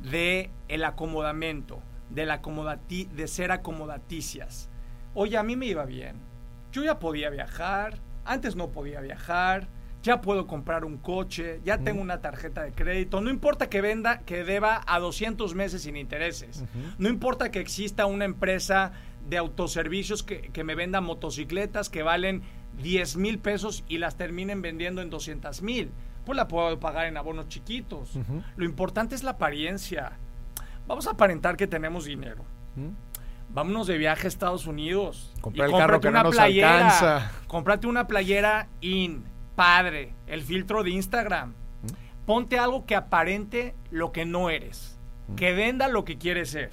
De 0.00 0.50
el 0.68 0.84
acomodamiento, 0.84 1.80
de, 2.10 2.26
la 2.26 2.42
de 2.86 3.28
ser 3.28 3.50
acomodaticias. 3.50 4.68
Oye, 5.14 5.38
a 5.38 5.42
mí 5.42 5.56
me 5.56 5.64
iba 5.64 5.86
bien. 5.86 6.16
Yo 6.70 6.84
ya 6.84 6.98
podía 6.98 7.30
viajar, 7.30 7.98
antes 8.26 8.54
no 8.54 8.72
podía 8.72 9.00
viajar, 9.00 9.68
ya 10.02 10.20
puedo 10.20 10.46
comprar 10.46 10.84
un 10.84 10.98
coche, 10.98 11.62
ya 11.64 11.78
tengo 11.78 12.02
una 12.02 12.20
tarjeta 12.20 12.62
de 12.62 12.72
crédito, 12.72 13.22
no 13.22 13.30
importa 13.30 13.70
que 13.70 13.80
venda, 13.80 14.18
que 14.18 14.44
deba 14.44 14.82
a 14.86 14.98
200 14.98 15.54
meses 15.54 15.82
sin 15.82 15.96
intereses, 15.96 16.62
no 16.98 17.08
importa 17.08 17.50
que 17.50 17.60
exista 17.60 18.04
una 18.04 18.26
empresa 18.26 18.92
de 19.28 19.38
autoservicios 19.38 20.22
que, 20.22 20.64
me 20.64 20.74
venda 20.74 21.00
motocicletas 21.00 21.88
que 21.88 22.02
valen 22.02 22.42
10 22.82 23.16
mil 23.16 23.38
pesos 23.38 23.84
y 23.88 23.98
las 23.98 24.16
terminen 24.16 24.62
vendiendo 24.62 25.02
en 25.02 25.10
200 25.10 25.62
mil, 25.62 25.90
pues 26.24 26.36
la 26.36 26.48
puedo 26.48 26.78
pagar 26.80 27.06
en 27.06 27.16
abonos 27.16 27.48
chiquitos. 27.48 28.18
Lo 28.56 28.64
importante 28.64 29.14
es 29.14 29.22
la 29.22 29.32
apariencia. 29.32 30.12
Vamos 30.86 31.06
a 31.06 31.12
aparentar 31.12 31.56
que 31.56 31.66
tenemos 31.66 32.04
dinero 32.04 32.44
vámonos 33.52 33.86
de 33.86 33.98
viaje 33.98 34.26
a 34.26 34.28
Estados 34.28 34.66
Unidos. 34.66 35.32
Comprar 35.40 35.68
el 35.68 35.76
carro 35.76 36.00
que 36.00 36.08
una 36.08 36.22
no 36.22 36.28
nos 36.28 36.36
playera. 36.36 36.74
Alcanza. 36.74 37.32
Cómprate 37.46 37.86
una 37.86 38.06
playera 38.06 38.68
in, 38.80 39.24
padre, 39.54 40.14
el 40.26 40.42
filtro 40.42 40.82
de 40.82 40.90
Instagram. 40.90 41.54
Ponte 42.26 42.58
algo 42.58 42.86
que 42.86 42.94
aparente 42.94 43.74
lo 43.90 44.12
que 44.12 44.24
no 44.24 44.48
eres, 44.48 44.98
que 45.36 45.52
venda 45.52 45.88
lo 45.88 46.04
que 46.04 46.18
quieres 46.18 46.50
ser. 46.50 46.70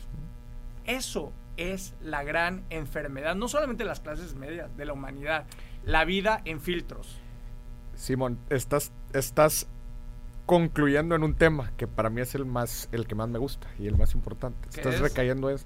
Eso, 0.86 1.34
es 1.60 1.94
la 2.02 2.24
gran 2.24 2.64
enfermedad, 2.70 3.36
no 3.36 3.48
solamente 3.48 3.84
de 3.84 3.90
las 3.90 4.00
clases 4.00 4.36
medias, 4.36 4.76
de 4.78 4.86
la 4.86 4.94
humanidad, 4.94 5.46
la 5.84 6.06
vida 6.06 6.42
en 6.46 6.60
filtros. 6.62 7.20
Simón, 7.96 8.40
estás, 8.50 8.92
estás 9.14 9.68
concluyendo 10.46 11.16
en 11.16 11.24
un 11.24 11.36
tema 11.36 11.72
que 11.78 11.86
para 11.88 12.10
mí 12.10 12.22
es 12.22 12.34
el 12.36 12.46
más, 12.46 12.90
el 12.92 13.06
que 13.08 13.14
más 13.16 13.30
me 13.30 13.38
gusta 13.40 13.68
y 13.78 13.88
el 13.88 13.98
más 13.98 14.14
importante. 14.16 14.68
Estás 14.70 14.96
es? 14.96 15.02
recayendo 15.02 15.50
es 15.50 15.66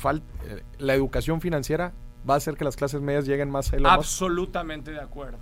fal- 0.00 0.22
eh, 0.44 0.62
la 0.78 0.94
educación 0.94 1.40
financiera 1.40 1.92
va 2.28 2.34
a 2.34 2.36
hacer 2.38 2.56
que 2.56 2.64
las 2.64 2.76
clases 2.76 3.00
medias 3.00 3.26
lleguen 3.26 3.50
más 3.50 3.72
a 3.72 3.76
Musk. 3.76 3.86
Absolutamente 3.86 4.90
de 4.92 5.00
acuerdo. 5.00 5.38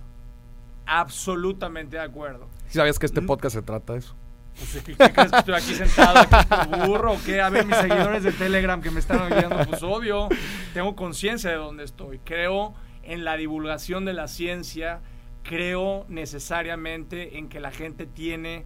Absolutamente 0.85 1.97
de 1.97 2.03
acuerdo. 2.03 2.47
¿Sí 2.67 2.77
¿Sabías 2.77 2.97
que 2.99 3.05
este 3.05 3.21
Mm. 3.21 3.27
podcast 3.27 3.55
se 3.55 3.61
trata 3.61 3.93
de 3.93 3.99
eso? 3.99 4.15
Pues, 4.57 4.83
¿qué, 4.83 4.93
qué 4.95 5.11
crees 5.13 5.31
que 5.31 5.37
estoy 5.37 5.53
aquí 5.55 5.73
sentado 5.73 6.19
aquí 6.19 6.87
burro? 6.87 7.13
o 7.13 7.17
¿Qué? 7.25 7.39
A 7.41 7.49
ver, 7.49 7.65
mis 7.65 7.77
seguidores 7.77 8.23
de 8.23 8.31
Telegram 8.33 8.81
que 8.81 8.91
me 8.91 8.99
están 8.99 9.21
oyendo, 9.31 9.57
pues 9.67 9.81
obvio. 9.83 10.27
Tengo 10.73 10.95
conciencia 10.95 11.49
de 11.49 11.55
dónde 11.55 11.83
estoy. 11.85 12.19
Creo 12.19 12.73
en 13.03 13.23
la 13.23 13.37
divulgación 13.37 14.05
de 14.05 14.13
la 14.13 14.27
ciencia. 14.27 14.99
Creo 15.43 16.05
necesariamente 16.09 17.37
en 17.37 17.47
que 17.49 17.59
la 17.59 17.71
gente 17.71 18.05
tiene 18.05 18.65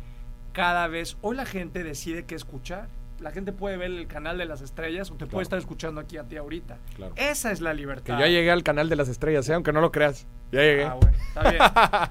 cada 0.52 0.88
vez. 0.88 1.18
Hoy 1.22 1.36
la 1.36 1.46
gente 1.46 1.84
decide 1.84 2.26
qué 2.26 2.36
escuchar. 2.36 2.88
La 3.20 3.32
gente 3.32 3.52
puede 3.54 3.78
ver 3.78 3.92
el 3.92 4.08
canal 4.08 4.38
de 4.38 4.46
las 4.46 4.62
estrellas 4.62 5.10
o 5.10 5.14
te 5.14 5.20
Claro. 5.20 5.32
puede 5.32 5.44
estar 5.44 5.60
escuchando 5.60 6.02
aquí 6.02 6.18
a 6.18 6.24
ti 6.24 6.36
ahorita. 6.36 6.78
Claro. 6.96 7.14
Esa 7.16 7.52
es 7.52 7.62
la 7.62 7.72
Que 7.72 7.78
libertad. 7.78 8.20
ya 8.20 8.28
llegué 8.28 8.52
al 8.52 8.64
canal 8.64 8.90
de 8.90 8.96
las 8.96 9.08
estrellas, 9.08 9.48
¿eh? 9.50 9.54
aunque 9.54 9.72
no 9.72 9.82
lo 9.82 9.92
creas. 9.92 10.26
Ya 10.54 10.62
llegué. 10.62 10.84
Ah, 10.86 10.94
bueno, 10.94 11.18
está 11.28 11.50
bien. 11.50 11.62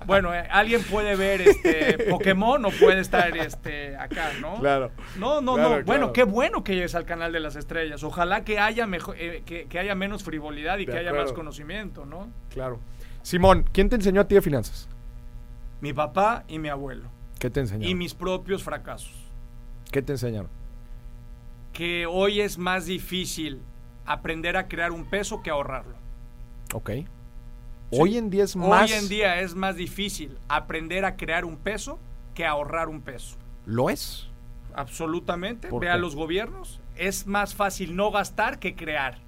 Bueno, 0.06 0.34
eh, 0.34 0.46
alguien 0.50 0.82
puede 0.82 1.14
ver 1.14 1.40
este 1.42 2.06
Pokémon 2.10 2.64
o 2.64 2.70
puede 2.70 3.00
estar 3.00 3.36
este 3.36 3.96
acá, 3.96 4.32
¿no? 4.40 4.56
Claro. 4.56 4.90
No, 5.16 5.40
no, 5.40 5.54
Claro, 5.54 5.68
no. 5.68 5.74
claro. 5.76 5.84
Bueno, 5.86 6.12
qué 6.12 6.24
bueno 6.24 6.64
que 6.64 6.74
llegues 6.74 6.94
al 6.96 7.04
canal 7.04 7.32
de 7.32 7.38
las 7.40 7.54
estrellas. 7.56 8.02
Ojalá 8.02 8.44
que 8.44 8.58
haya 8.58 8.86
mejor, 8.86 9.14
eh, 9.18 9.42
que, 9.46 9.66
que 9.66 9.78
haya 9.78 9.94
menos 9.94 10.24
frivolidad 10.24 10.78
y 10.78 10.86
De 10.86 10.92
que 10.92 10.98
haya 10.98 11.12
más 11.12 11.32
conocimiento, 11.32 12.04
¿no? 12.04 12.28
Claro. 12.50 12.80
Simón, 13.22 13.64
¿quién 13.72 13.88
te 13.88 13.94
enseñó 13.94 14.20
a 14.22 14.26
ti 14.26 14.34
de 14.34 14.42
finanzas? 14.42 14.88
Mi 15.80 15.92
papá 15.92 16.42
y 16.48 16.58
mi 16.58 16.68
abuelo. 16.68 17.08
¿Qué 17.38 17.48
te 17.48 17.60
enseñaron? 17.60 17.88
Y 17.88 17.94
mis 17.94 18.14
propios 18.14 18.62
fracasos. 18.64 19.14
¿Qué 19.92 20.02
te 20.02 20.12
enseñaron? 20.12 20.50
Que 21.72 22.06
hoy 22.06 22.40
es 22.40 22.58
más 22.58 22.86
difícil 22.86 23.60
aprender 24.04 24.56
a 24.56 24.66
crear 24.66 24.90
un 24.90 25.04
peso 25.04 25.42
que 25.42 25.50
ahorrarlo. 25.50 25.94
Ok. 26.74 26.90
Hoy 27.94 28.16
en 28.16 28.30
día 28.30 28.44
es 28.44 28.56
más... 28.56 28.90
Hoy 28.90 28.96
en 28.96 29.08
día 29.08 29.40
es 29.40 29.54
más 29.54 29.76
difícil 29.76 30.36
aprender 30.48 31.04
a 31.04 31.16
crear 31.16 31.44
un 31.44 31.56
peso 31.56 31.98
que 32.34 32.46
ahorrar 32.46 32.88
un 32.88 33.02
peso. 33.02 33.36
¿Lo 33.66 33.90
es? 33.90 34.28
Absolutamente. 34.74 35.68
¿Por 35.68 35.82
Ve 35.82 35.88
qué? 35.88 35.92
a 35.92 35.96
los 35.96 36.16
gobiernos. 36.16 36.80
Es 36.96 37.26
más 37.26 37.54
fácil 37.54 37.94
no 37.94 38.10
gastar 38.10 38.58
que 38.58 38.74
crear. 38.74 39.18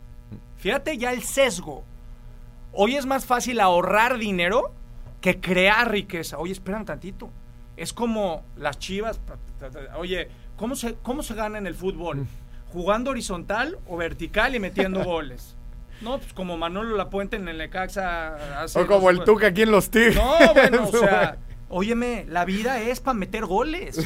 Fíjate 0.57 0.97
ya 0.97 1.13
el 1.13 1.23
sesgo. 1.23 1.85
Hoy 2.73 2.97
es 2.97 3.05
más 3.05 3.27
fácil 3.27 3.61
ahorrar 3.61 4.19
dinero 4.19 4.73
que 5.21 5.41
crear 5.41 5.91
riqueza. 5.91 6.39
Oye, 6.39 6.53
esperan 6.53 6.87
tantito. 6.87 7.31
Es 7.77 7.93
como 7.93 8.45
las 8.57 8.79
chivas. 8.79 9.21
Oye, 9.99 10.29
¿cómo 10.57 10.75
se, 10.75 10.95
cómo 11.03 11.23
se 11.23 11.35
gana 11.35 11.59
en 11.59 11.67
el 11.67 11.75
fútbol? 11.75 12.19
Mm. 12.19 12.27
¿Jugando 12.73 13.11
horizontal 13.11 13.79
o 13.87 13.97
vertical 13.97 14.55
y 14.55 14.61
metiendo 14.61 15.05
goles? 15.05 15.55
No, 16.01 16.19
pues 16.19 16.33
como 16.33 16.57
Manolo 16.57 16.97
Lapuente 16.97 17.37
en 17.37 17.49
el 17.49 17.59
Necaxa 17.59 18.63
hace 18.63 18.81
O 18.81 18.87
como 18.87 19.11
el 19.11 19.25
Tuca 19.25 19.49
aquí 19.49 19.63
en 19.63 19.71
los 19.71 19.91
Tigres. 19.91 20.17
no, 20.17 20.55
bueno, 20.55 20.85
o 20.85 20.93
sea, 20.99 21.39
óyeme, 21.69 22.27
la 22.29 22.45
vida 22.45 22.81
es 22.81 23.01
para 23.01 23.15
meter 23.15 23.47
goles. 23.47 24.01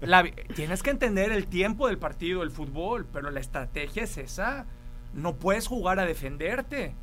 La 0.00 0.24
tienes 0.54 0.82
que 0.82 0.90
entender 0.90 1.32
el 1.32 1.46
tiempo 1.46 1.86
del 1.86 1.98
partido, 1.98 2.42
el 2.42 2.50
fútbol, 2.50 3.06
pero 3.10 3.30
la 3.30 3.40
estrategia 3.40 4.02
es 4.04 4.18
esa. 4.18 4.66
No 5.14 5.36
puedes 5.36 5.66
jugar 5.66 5.98
a 5.98 6.04
defenderte. 6.04 6.94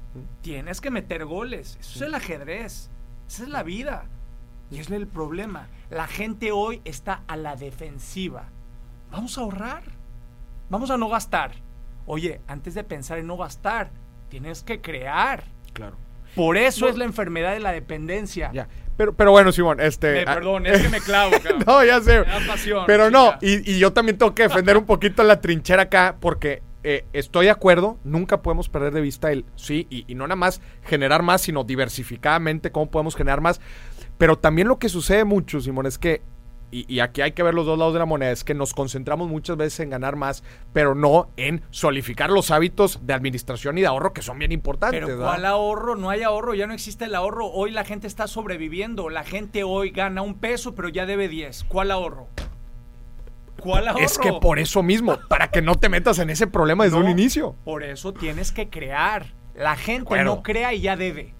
Tienes 0.41 0.81
que 0.81 0.91
meter 0.91 1.25
goles. 1.25 1.77
Eso 1.79 1.95
es 1.95 2.01
el 2.01 2.15
ajedrez. 2.15 2.89
Esa 3.27 3.43
es 3.43 3.49
la 3.49 3.63
vida. 3.63 4.05
Y 4.71 4.79
es 4.79 4.89
el 4.91 5.07
problema. 5.07 5.67
La 5.89 6.07
gente 6.07 6.51
hoy 6.51 6.81
está 6.85 7.23
a 7.27 7.37
la 7.37 7.55
defensiva. 7.55 8.49
Vamos 9.11 9.37
a 9.37 9.41
ahorrar. 9.41 9.83
Vamos 10.69 10.91
a 10.91 10.97
no 10.97 11.09
gastar. 11.09 11.51
Oye, 12.05 12.41
antes 12.47 12.73
de 12.75 12.83
pensar 12.83 13.17
en 13.17 13.27
no 13.27 13.37
gastar, 13.37 13.91
tienes 14.29 14.63
que 14.63 14.81
crear. 14.81 15.43
Claro. 15.73 15.97
Por 16.35 16.57
eso 16.57 16.85
No. 16.85 16.91
es 16.91 16.97
la 16.97 17.05
enfermedad 17.05 17.53
de 17.53 17.59
la 17.59 17.71
dependencia. 17.71 18.51
Ya. 18.53 18.67
Pero, 18.95 19.13
pero 19.13 19.31
bueno, 19.31 19.51
Simón, 19.51 19.79
este... 19.79 20.21
Eh, 20.21 20.25
ah, 20.27 20.35
perdón, 20.35 20.65
es 20.67 20.81
que 20.81 20.89
me 20.89 20.99
clavo, 20.99 21.31
cabrón. 21.41 21.63
no, 21.65 21.83
ya 21.85 22.01
sé. 22.01 22.19
Me 22.19 22.25
da 22.25 22.39
pasión, 22.47 22.83
Pero 22.85 23.09
no, 23.09 23.33
y 23.41 23.79
yo 23.79 23.93
también 23.93 24.17
tengo 24.17 24.35
que 24.35 24.43
defender 24.43 24.77
un 24.77 24.85
poquito 24.85 25.23
la 25.23 25.41
trinchera 25.41 25.83
acá, 25.83 26.17
porque 26.19 26.61
eh, 26.83 27.05
estoy 27.13 27.45
de 27.45 27.51
acuerdo, 27.51 27.97
nunca 28.03 28.41
podemos 28.41 28.69
perder 28.69 28.93
de 28.93 29.01
vista 29.01 29.31
el 29.31 29.45
sí, 29.55 29.87
y, 29.89 30.05
y 30.07 30.15
no 30.15 30.25
nada 30.27 30.35
más 30.37 30.61
generar 30.83 31.23
más, 31.23 31.41
sino 31.41 31.63
diversificadamente 31.63 32.71
cómo 32.71 32.89
podemos 32.91 33.15
generar 33.15 33.41
más. 33.41 33.59
Pero 34.17 34.37
también 34.37 34.67
lo 34.67 34.79
que 34.79 34.89
sucede 34.89 35.23
mucho, 35.23 35.61
Simón, 35.61 35.85
es 35.85 35.97
que, 35.97 36.21
y, 36.71 36.93
y 36.93 36.99
aquí 36.99 37.21
hay 37.21 37.31
que 37.31 37.43
ver 37.43 37.53
los 37.53 37.65
dos 37.65 37.77
lados 37.77 37.93
de 37.93 37.99
la 37.99 38.05
moneda, 38.05 38.31
es 38.31 38.43
que 38.43 38.53
nos 38.53 38.73
concentramos 38.73 39.29
muchas 39.29 39.57
veces 39.57 39.79
en 39.81 39.89
ganar 39.89 40.15
más, 40.15 40.43
pero 40.73 40.95
no 40.95 41.29
en 41.37 41.61
solidificar 41.71 42.29
los 42.29 42.51
hábitos 42.51 43.05
de 43.05 43.13
administración 43.13 43.77
y 43.77 43.81
de 43.81 43.87
ahorro 43.87 44.13
que 44.13 44.21
son 44.21 44.39
bien 44.39 44.51
importantes. 44.51 44.99
Pero 44.99 45.17
¿verdad? 45.17 45.33
¿cuál 45.33 45.45
ahorro? 45.45 45.95
No 45.95 46.09
hay 46.09 46.23
ahorro, 46.23 46.53
ya 46.53 46.67
no 46.67 46.73
existe 46.73 47.05
el 47.05 47.15
ahorro. 47.15 47.47
Hoy 47.47 47.71
la 47.71 47.83
gente 47.83 48.07
está 48.07 48.27
sobreviviendo. 48.27 49.09
La 49.09 49.23
gente 49.23 49.63
hoy 49.63 49.91
gana 49.91 50.21
un 50.21 50.35
peso, 50.35 50.75
pero 50.75 50.89
ya 50.89 51.05
debe 51.05 51.27
10. 51.27 51.65
¿Cuál 51.65 51.91
ahorro? 51.91 52.27
¿Cuál 53.59 53.87
ahorro? 53.87 54.03
Es 54.03 54.17
que 54.17 54.31
por 54.33 54.59
eso 54.59 54.83
mismo, 54.83 55.17
para 55.27 55.49
que 55.49 55.61
no 55.61 55.75
te 55.75 55.89
metas 55.89 56.19
en 56.19 56.29
ese 56.29 56.47
problema 56.47 56.85
desde 56.85 56.99
No, 56.99 57.05
un 57.05 57.11
inicio. 57.11 57.55
Por 57.65 57.83
eso 57.83 58.13
tienes 58.13 58.51
que 58.51 58.69
crear. 58.69 59.27
La 59.55 59.75
gente 59.75 60.23
no 60.23 60.41
crea 60.43 60.73
y 60.73 60.81
ya 60.81 60.95
debe. 60.95 61.33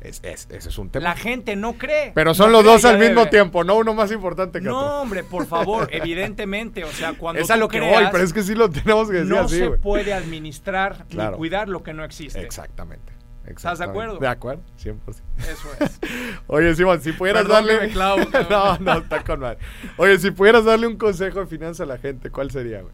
Es- 0.00 0.20
es- 0.22 0.46
ese 0.50 0.68
es 0.68 0.78
un 0.78 0.90
tema. 0.90 1.02
La 1.04 1.16
gente 1.16 1.56
no 1.56 1.72
cree. 1.74 2.12
Pero 2.14 2.32
son 2.32 2.46
No 2.46 2.58
los 2.58 2.62
cree 2.62 2.72
dos 2.74 2.84
al 2.84 2.98
mismo 2.98 3.20
debe. 3.20 3.30
tiempo, 3.30 3.64
no 3.64 3.76
uno 3.76 3.94
más 3.94 4.12
importante 4.12 4.60
que 4.60 4.66
No, 4.66 4.78
otro. 4.78 5.00
hombre, 5.00 5.24
por 5.24 5.46
favor, 5.46 5.88
evidentemente. 5.92 6.84
O 6.84 6.92
sea, 6.92 7.14
cuando 7.14 7.42
Es 7.42 7.50
a 7.50 7.56
lo 7.56 7.66
que 7.68 7.78
creas, 7.78 8.02
voy, 8.02 8.08
pero 8.12 8.22
es 8.24 8.32
que 8.32 8.42
sí 8.44 8.54
lo 8.54 8.70
tenemos 8.70 9.08
que 9.08 9.16
decir 9.18 9.28
no 9.30 9.40
así, 9.40 9.58
se 9.58 9.70
puede 9.70 10.12
administrar 10.14 11.04
Claro. 11.08 11.32
ni 11.32 11.36
cuidar 11.38 11.68
lo 11.68 11.82
que 11.82 11.92
no 11.94 12.04
existe. 12.04 12.40
Exactamente. 12.40 13.12
¿Estás 13.46 13.78
de 13.78 13.86
acuerdo? 13.86 14.18
De 14.18 14.28
acuerdo, 14.28 14.62
100%. 14.76 15.22
Eso 15.38 15.68
es. 15.80 15.98
Oye, 16.48 16.74
Simón, 16.76 17.00
si 17.00 17.12
pudieras 17.12 17.44
Perdón 17.46 17.66
darle... 17.66 17.88
clavo, 17.88 18.18
no, 18.50 18.78
no, 18.78 18.98
está 18.98 19.24
con 19.24 19.40
madre. 19.40 19.58
Oye, 19.96 20.18
si 20.18 20.30
pudieras 20.30 20.66
darle 20.66 20.86
un 20.86 20.98
consejo 20.98 21.40
de 21.40 21.46
finanzas 21.46 21.80
a 21.80 21.86
la 21.86 21.96
gente, 21.98 22.30
¿cuál 22.30 22.50
sería, 22.50 22.82
güey? 22.82 22.92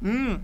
Mm, 0.00 0.36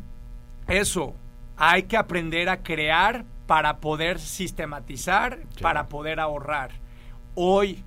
eso. 0.68 1.14
Hay 1.56 1.84
que 1.84 1.96
aprender 1.96 2.48
a 2.50 2.58
crear 2.62 3.24
para 3.48 3.78
poder 3.78 4.20
sistematizar, 4.20 5.38
Sí. 5.56 5.62
para 5.62 5.88
poder 5.88 6.20
ahorrar. 6.20 6.70
Hoy, 7.34 7.82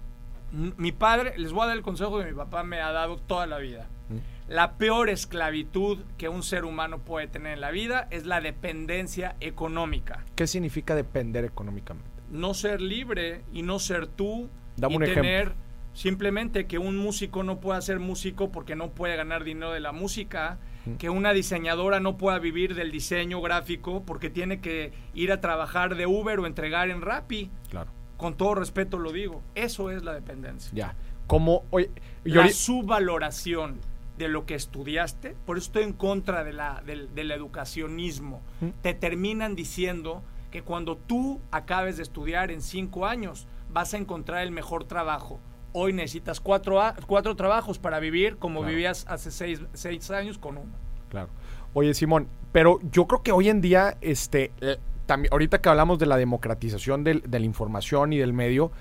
mi 0.52 0.92
padre, 0.92 1.38
les 1.38 1.54
voy 1.54 1.64
a 1.64 1.68
dar 1.68 1.78
el 1.78 1.84
consejo 1.84 2.18
que 2.20 2.26
mi 2.26 2.34
papá 2.34 2.64
me 2.64 2.82
ha 2.82 2.92
dado 2.92 3.18
toda 3.18 3.46
la 3.46 3.60
vida. 3.60 3.88
Mm. 4.10 4.52
La 4.52 4.74
peor 4.74 5.10
esclavitud 5.10 6.00
que 6.18 6.30
un 6.30 6.42
ser 6.42 6.66
humano 6.66 6.98
puede 6.98 7.28
tener 7.28 7.54
en 7.54 7.62
la 7.62 7.70
vida 7.70 8.08
es 8.10 8.26
la 8.26 8.42
dependencia 8.42 9.36
económica. 9.40 10.26
¿Qué 10.36 10.48
significa 10.48 10.96
depender 10.96 11.46
económicamente? 11.46 12.10
No 12.32 12.54
ser 12.56 12.82
libre 12.82 13.44
y 13.54 13.62
no 13.62 13.78
ser 13.78 14.08
tú 14.08 14.50
Dame 14.78 14.94
y 14.94 14.98
un 14.98 15.04
ejemplo. 15.04 15.22
tener 15.24 15.54
simplemente 15.94 16.66
que 16.66 16.80
un 16.80 16.98
músico 16.98 17.44
no 17.44 17.60
pueda 17.60 17.80
ser 17.82 18.00
músico 18.00 18.52
porque 18.52 18.76
no 18.76 18.90
puede 18.90 19.16
ganar 19.16 19.44
dinero 19.44 19.72
de 19.74 19.80
la 19.80 19.92
música. 19.92 20.58
Que 20.98 21.10
una 21.10 21.34
diseñadora 21.34 22.00
no 22.00 22.18
pueda 22.18 22.40
vivir 22.40 22.76
del 22.76 22.92
diseño 22.92 23.42
gráfico 23.42 24.04
porque 24.06 24.30
tiene 24.30 24.62
que 24.62 24.94
ir 25.14 25.32
a 25.32 25.42
trabajar 25.42 25.96
de 25.96 26.08
Uber 26.08 26.40
o 26.40 26.46
entregar 26.46 26.90
en 26.90 27.02
Rappi. 27.02 27.52
Claro. 27.70 27.92
Con 28.18 28.36
todo 28.36 28.56
respeto 28.56 29.00
lo 29.00 29.12
digo, 29.12 29.42
eso 29.56 29.92
es 29.92 30.04
la 30.04 30.14
dependencia. 30.14 30.72
Ya. 30.74 30.96
Como, 31.28 31.64
oye, 31.72 31.90
y 32.24 32.32
La 32.32 32.50
subvaloración 32.50 33.80
de 34.18 34.28
lo 34.28 34.46
que 34.46 34.56
estudiaste, 34.56 35.36
por 35.46 35.58
eso 35.58 35.68
estoy 35.68 35.84
en 35.84 35.94
contra 35.94 36.44
de 36.44 36.54
la, 36.54 36.84
del, 36.86 37.14
del 37.16 37.32
educacionismo. 37.32 38.42
Mm. 38.60 38.70
Te 38.82 38.94
terminan 38.94 39.56
diciendo 39.56 40.24
que 40.52 40.62
cuando 40.62 40.98
tú 40.98 41.42
acabes 41.50 41.98
de 41.98 42.04
estudiar 42.04 42.52
en 42.52 42.62
cinco 42.62 43.06
años 43.06 43.48
vas 43.72 43.94
a 43.94 43.98
encontrar 43.98 44.44
el 44.44 44.52
mejor 44.52 44.84
trabajo. 44.84 45.40
Hoy 45.74 45.94
necesitas 45.94 46.40
cuatro, 46.40 46.82
a- 46.82 46.96
cuatro 47.08 47.36
trabajos 47.36 47.80
para 47.80 48.00
vivir 48.00 48.38
como 48.38 48.60
Claro. 48.60 48.70
vivías 48.76 49.06
hace 49.08 49.32
seis, 49.32 49.62
seis 49.74 50.12
años 50.12 50.38
con 50.38 50.58
uno. 50.58 50.72
Claro. 51.10 51.30
Oye, 51.74 51.94
Simón, 51.94 52.28
pero 52.52 52.80
yo 52.92 53.08
creo 53.08 53.24
que 53.24 53.32
hoy 53.32 53.48
en 53.50 53.62
día, 53.62 53.98
este, 54.02 54.52
eh, 54.62 54.78
también, 55.06 55.32
ahorita 55.32 55.62
que 55.62 55.70
hablamos 55.70 56.00
de 56.00 56.06
la 56.06 56.18
democratización 56.18 57.04
del- 57.04 57.22
de 57.22 57.40
la 57.40 57.46
información 57.46 58.12
y 58.14 58.18
del 58.18 58.34
medio, 58.34 58.72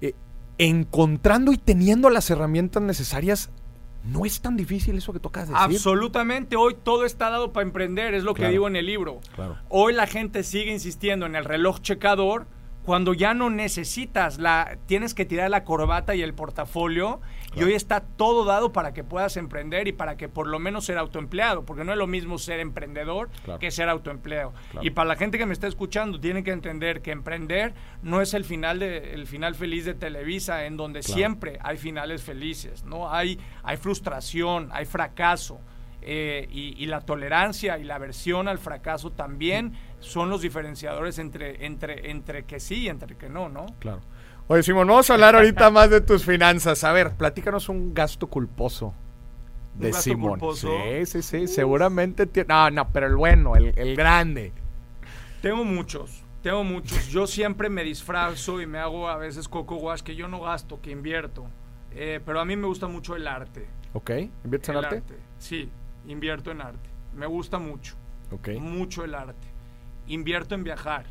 eh, 0.00 0.14
encontrando 0.58 1.52
y 1.52 1.58
teniendo 1.58 2.10
las 2.10 2.28
herramientas 2.30 2.82
necesarias, 2.82 3.50
no 4.04 4.24
es 4.24 4.40
tan 4.40 4.56
difícil 4.56 4.96
eso 4.98 5.12
que 5.12 5.18
tocas 5.20 5.48
decir. 5.48 5.56
Absolutamente, 5.60 6.56
hoy 6.56 6.76
todo 6.82 7.04
está 7.04 7.28
dado 7.30 7.52
para 7.52 7.66
emprender, 7.66 8.14
es 8.14 8.22
lo 8.24 8.34
Claro. 8.34 8.48
que 8.48 8.52
digo 8.52 8.68
en 8.68 8.76
el 8.76 8.86
libro. 8.86 9.20
Claro. 9.34 9.56
Hoy 9.68 9.92
la 9.94 10.06
gente 10.06 10.42
sigue 10.42 10.70
insistiendo 10.72 11.26
en 11.26 11.34
el 11.34 11.44
reloj 11.44 11.80
checador 11.80 12.46
cuando 12.86 13.14
ya 13.14 13.34
no 13.34 13.50
necesitas 13.50 14.38
la 14.38 14.78
tienes 14.86 15.12
que 15.12 15.24
tirar 15.24 15.50
la 15.50 15.64
corbata 15.64 16.14
y 16.14 16.22
el 16.22 16.34
portafolio 16.34 17.20
y 17.56 17.64
hoy 17.64 17.72
está 17.72 18.00
todo 18.00 18.44
dado 18.44 18.72
para 18.72 18.94
que 18.94 19.02
puedas 19.02 19.36
emprender 19.36 19.88
y 19.88 19.92
para 19.92 20.16
que 20.16 20.28
por 20.28 20.46
lo 20.46 20.60
menos 20.60 20.84
ser 20.84 20.96
autoempleado, 20.96 21.64
porque 21.64 21.82
no 21.82 21.90
es 21.90 21.98
lo 21.98 22.06
mismo 22.06 22.38
ser 22.38 22.60
emprendedor 22.60 23.28
que 23.58 23.72
ser 23.72 23.88
autoempleado. 23.88 24.54
Y 24.82 24.90
para 24.90 25.08
la 25.08 25.16
gente 25.16 25.36
que 25.36 25.46
me 25.46 25.52
está 25.52 25.66
escuchando 25.66 26.20
tiene 26.20 26.44
que 26.44 26.52
entender 26.52 27.02
que 27.02 27.10
emprender 27.10 27.74
no 28.02 28.20
es 28.20 28.34
el 28.34 28.44
final 28.44 28.78
de 28.78 29.14
el 29.14 29.26
final 29.26 29.56
feliz 29.56 29.84
de 29.84 29.94
Televisa 29.94 30.64
en 30.64 30.76
donde 30.76 31.02
siempre 31.02 31.58
hay 31.62 31.78
finales 31.78 32.22
felices, 32.22 32.84
no 32.84 33.12
hay 33.12 33.40
hay 33.64 33.78
frustración, 33.78 34.68
hay 34.70 34.84
fracaso. 34.84 35.60
Eh, 36.08 36.46
y, 36.52 36.86
la 36.86 37.00
tolerancia 37.00 37.78
y 37.78 37.82
la 37.82 37.96
aversión 37.96 38.46
al 38.46 38.58
fracaso 38.58 39.10
también 39.10 39.72
son 40.00 40.30
los 40.30 40.42
diferenciadores 40.42 41.18
entre, 41.18 41.66
entre, 41.66 42.10
entre 42.10 42.44
que 42.44 42.60
sí 42.60 42.82
y 42.82 42.88
entre 42.88 43.16
que 43.16 43.28
no, 43.28 43.48
¿no? 43.48 43.66
Claro. 43.78 44.00
Oye, 44.48 44.62
Simón, 44.62 44.86
vamos 44.86 45.10
a 45.10 45.14
hablar 45.14 45.34
ahorita 45.34 45.70
más 45.70 45.90
de 45.90 46.00
tus 46.00 46.24
finanzas. 46.24 46.84
A 46.84 46.92
ver, 46.92 47.14
platícanos 47.14 47.68
un 47.68 47.92
gasto 47.92 48.28
culposo 48.28 48.94
de 49.74 49.92
Simón. 49.92 50.40
Sí, 50.54 51.06
sí, 51.06 51.22
sí, 51.22 51.48
seguramente 51.48 52.26
tiene... 52.26 52.48
No, 52.48 52.70
no, 52.70 52.88
pero 52.92 53.06
el 53.08 53.16
bueno, 53.16 53.56
el, 53.56 53.72
el 53.76 53.96
grande. 53.96 54.52
Tengo 55.42 55.64
muchos, 55.64 56.22
tengo 56.42 56.62
muchos. 56.62 57.08
Yo 57.08 57.26
siempre 57.26 57.68
me 57.68 57.82
disfrazo 57.82 58.60
y 58.60 58.66
me 58.66 58.78
hago 58.78 59.08
a 59.08 59.16
veces 59.16 59.48
coco 59.48 59.76
wash 59.76 60.02
que 60.02 60.14
yo 60.14 60.28
no 60.28 60.40
gasto, 60.40 60.80
que 60.80 60.92
invierto. 60.92 61.46
Eh, 61.90 62.20
pero 62.24 62.40
a 62.40 62.44
mí 62.44 62.56
me 62.56 62.66
gusta 62.66 62.86
mucho 62.86 63.16
el 63.16 63.26
arte. 63.26 63.66
Ok, 63.94 64.10
¿inviertes 64.44 64.68
en 64.68 64.76
arte? 64.76 65.02
Sí, 65.38 65.70
invierto 66.06 66.50
en 66.50 66.60
arte. 66.60 66.88
Me 67.14 67.26
gusta 67.26 67.58
mucho. 67.58 67.94
Ok. 68.30 68.50
Mucho 68.60 69.04
el 69.04 69.14
arte. 69.14 69.55
Invierto 70.08 70.54
en 70.54 70.64
viajar. 70.64 71.06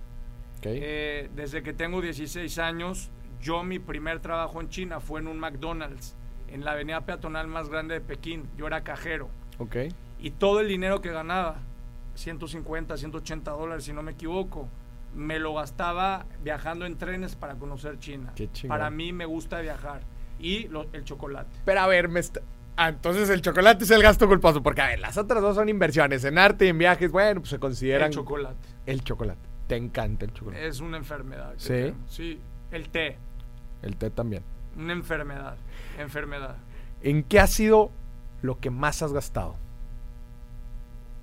Okay. 0.60 0.80
Eh, 0.82 1.30
desde 1.36 1.64
que 1.64 1.74
tengo 1.74 2.02
16 2.02 2.58
años, 2.60 3.12
yo 3.41 3.64
mi 3.64 3.80
primer 3.80 4.20
trabajo 4.20 4.62
en 4.62 4.70
China 4.70 5.00
fue 5.00 5.20
en 5.20 5.28
un 5.28 5.39
McDonald's, 5.39 6.16
en 6.48 6.66
la 6.66 6.72
avenida 6.72 7.02
peatonal 7.02 7.48
más 7.48 7.70
grande 7.70 7.96
de 7.96 8.02
Pekín. 8.02 8.50
Yo 8.58 8.68
era 8.68 8.84
cajero. 8.84 9.30
Ok. 9.60 9.76
Y 10.20 10.32
todo 10.32 10.62
el 10.62 10.68
dinero 10.68 11.02
que 11.02 11.12
ganaba, 11.12 11.60
150, 12.16 12.98
180 12.98 13.52
dólares 13.52 13.84
si 13.84 13.93
no 13.93 14.02
me 14.02 14.14
equivoco, 14.14 14.70
me 15.14 15.39
lo 15.39 15.54
gastaba 15.54 16.26
viajando 16.43 16.86
en 16.86 16.98
trenes 16.98 17.36
para 17.36 17.56
conocer 17.56 18.00
China. 18.00 18.34
Qué 18.36 18.50
para 18.68 18.89
mí 18.89 19.14
me 19.14 19.26
gusta 19.26 19.62
viajar. 19.62 20.02
Y 20.39 20.70
el 20.91 21.04
chocolate. 21.04 21.60
Pero 21.64 21.80
a 21.80 21.88
ver, 21.88 22.10
me 22.10 22.20
está... 22.20 22.41
Ah, 22.78 22.89
entonces 22.89 23.30
el 23.30 23.41
chocolate 23.41 23.86
es 23.86 23.91
el 23.91 24.04
gasto 24.04 24.28
culposo, 24.28 24.62
porque 24.62 24.82
a 24.82 24.88
ver, 24.88 25.00
las 25.00 25.18
otras 25.18 25.41
dos 25.41 25.56
son 25.56 25.70
inversiones, 25.70 26.26
en 26.26 26.38
arte 26.38 26.66
y 26.66 26.70
en 26.70 26.78
viajes, 26.78 27.10
bueno, 27.10 27.39
pues 27.39 27.52
se 27.52 27.60
consideran... 27.60 28.08
El 28.08 28.14
chocolate. 28.14 28.68
El 28.86 29.03
chocolate. 29.03 29.39
Te 29.67 29.75
encanta 29.75 30.25
el 30.25 30.33
chocolate. 30.33 30.67
Es 30.67 30.79
una 30.79 30.97
enfermedad. 30.97 31.53
Sí. 31.57 31.93
Sí. 32.07 32.39
El 32.71 32.89
té. 32.89 33.17
El 33.81 33.95
té 33.95 34.09
también. 34.09 34.43
Una 34.77 34.93
enfermedad. 34.93 35.57
Enfermedad. 35.97 36.57
¿En 37.01 37.23
qué 37.23 37.39
ha 37.39 37.47
sido 37.47 37.91
lo 38.41 38.59
que 38.59 38.69
más 38.69 39.01
has 39.01 39.13
gastado? 39.13 39.55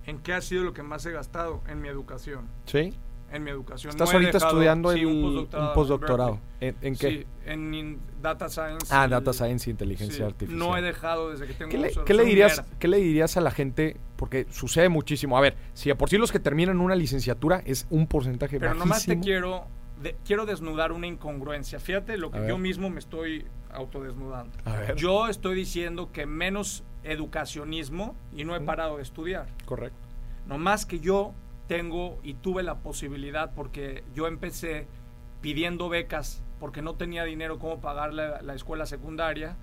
¿En 0.07 0.19
qué 0.19 0.33
ha 0.35 0.41
sido 0.41 0.65
lo 0.65 0.73
que 0.73 0.83
más 0.83 1.07
he 1.07 1.13
gastado? 1.13 1.63
En 1.69 1.81
mi 1.81 1.89
educación. 1.89 2.47
¿Sí? 2.67 2.95
En 3.33 3.45
mi 3.45 3.51
educación. 3.51 3.91
Estás 3.91 4.13
ahorita 4.13 4.39
estudiando 4.39 4.93
en 4.93 5.07
un 5.07 5.49
postdoctorado. 5.75 6.39
¿En, 6.61 6.97
qué? 6.97 7.09
Sí, 7.09 7.27
en 7.47 7.99
Data 8.21 8.49
Science. 8.49 8.87
Ah, 8.91 9.09
Data 9.09 9.33
Science 9.33 9.69
y 9.69 9.73
inteligencia 9.73 10.27
artificial. 10.27 10.59
No 10.59 10.77
he 10.77 10.83
dejado 10.83 11.31
desde 11.31 11.47
que 11.47 11.55
tengo 11.55 11.71
¿Qué 11.71 11.79
le, 11.79 11.93
¿qué 12.05 12.15
le 12.15 12.25
dirías, 12.25 12.63
¿Qué 12.79 12.89
le 12.89 12.99
dirías 12.99 13.37
a 13.37 13.41
la 13.41 13.51
gente? 13.51 13.97
Porque 14.17 14.47
sucede 14.51 14.89
muchísimo. 14.89 15.37
A 15.37 15.41
ver, 15.41 15.57
si 15.75 15.91
a 15.91 15.97
por 15.97 16.09
sí 16.09 16.19
los 16.19 16.31
que 16.31 16.39
terminan 16.39 16.81
una 16.81 16.95
licenciatura 16.95 17.63
es 17.65 17.87
un 17.91 18.07
porcentaje 18.07 18.61
Pero 18.61 18.75
nomás 18.75 19.07
te 19.07 19.19
quiero, 19.19 19.67
quiero 20.25 20.47
desnudar 20.47 20.93
una 20.93 21.07
incongruencia. 21.07 21.81
Fíjate 21.81 22.19
lo 22.19 22.31
que 22.31 22.47
yo 22.47 22.59
mismo 22.59 22.91
me 22.91 23.01
estoy 23.01 23.47
autodesnudando. 23.73 24.57
Yo 24.97 25.29
estoy 25.29 25.57
diciendo 25.57 26.11
que 26.13 26.27
menos 26.27 26.85
educacionismo 27.03 28.15
y 28.37 28.45
no 28.45 28.55
he 28.55 28.61
parado 28.61 28.99
de 28.99 29.03
estudiar. 29.03 29.47
Correcto. 29.65 29.99
Nomás 30.47 30.87
que 30.87 31.01
yo 31.01 31.33
tengo 31.67 32.19
y 32.23 32.35
tuve 32.35 32.63
la 32.63 32.79
posibilidad 32.79 33.53
porque 33.55 34.05
yo 34.15 34.27
empecé 34.27 34.87
pidiendo 35.41 35.89
becas 35.89 36.43
porque 36.63 36.81
no 36.81 36.95
tenía 36.95 37.25
dinero 37.25 37.59
como 37.59 37.81
pagar 37.81 38.15
la, 38.15 38.55
escuela 38.55 38.87
secundaria 38.87 39.57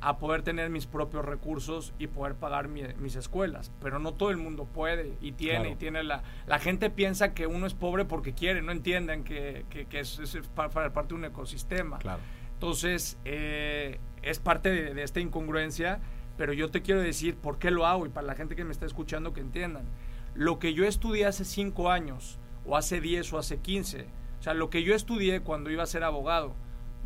a 0.00 0.16
poder 0.16 0.40
tener 0.40 0.70
mis 0.70 0.86
propios 0.86 1.22
recursos 1.22 1.92
y 1.98 2.06
poder 2.06 2.34
pagar 2.34 2.68
mis 2.68 3.14
escuelas. 3.14 3.70
Pero 3.82 3.98
no 3.98 4.14
todo 4.14 4.30
el 4.30 4.38
mundo 4.38 4.64
puede 4.64 5.18
y 5.20 5.32
tiene, 5.32 5.72
y 5.72 5.74
tiene 5.74 6.02
la... 6.02 6.22
La 6.46 6.58
gente 6.58 6.88
piensa 6.88 7.34
que 7.34 7.46
uno 7.46 7.66
es 7.66 7.74
pobre 7.74 8.06
porque 8.06 8.32
quiere, 8.32 8.62
no 8.62 8.72
entiendan 8.72 9.22
que, 9.22 9.66
que, 9.68 10.00
es, 10.00 10.18
para, 10.54 10.70
parte 10.94 11.08
de 11.08 11.14
un 11.16 11.26
ecosistema. 11.26 11.98
Claro. 11.98 12.20
Entonces, 12.54 13.18
eh, 13.26 14.00
es 14.22 14.38
parte 14.38 14.70
de, 14.70 14.94
de 14.94 15.02
esta 15.02 15.20
incongruencia, 15.20 16.00
pero 16.38 16.54
yo 16.54 16.70
te 16.70 16.80
quiero 16.80 17.02
decir 17.02 17.36
por 17.36 17.58
qué 17.58 17.70
lo 17.70 17.84
hago 17.84 18.06
y 18.06 18.08
para 18.08 18.26
la 18.26 18.34
gente 18.34 18.56
que 18.56 18.64
me 18.64 18.72
está 18.72 18.86
escuchando 18.86 19.34
que 19.34 19.42
entiendan 19.42 19.84
lo 20.36 20.58
que 20.58 20.74
yo 20.74 20.84
estudié 20.84 21.26
hace 21.26 21.44
5 21.44 21.90
años, 21.90 22.38
o 22.64 22.76
hace 22.76 23.00
10 23.00 23.32
o 23.32 23.38
hace 23.38 23.58
15, 23.58 24.06
o 24.38 24.42
sea, 24.42 24.54
lo 24.54 24.70
que 24.70 24.82
yo 24.82 24.94
estudié 24.94 25.40
cuando 25.40 25.70
iba 25.70 25.82
a 25.82 25.86
ser 25.86 26.04
abogado, 26.04 26.54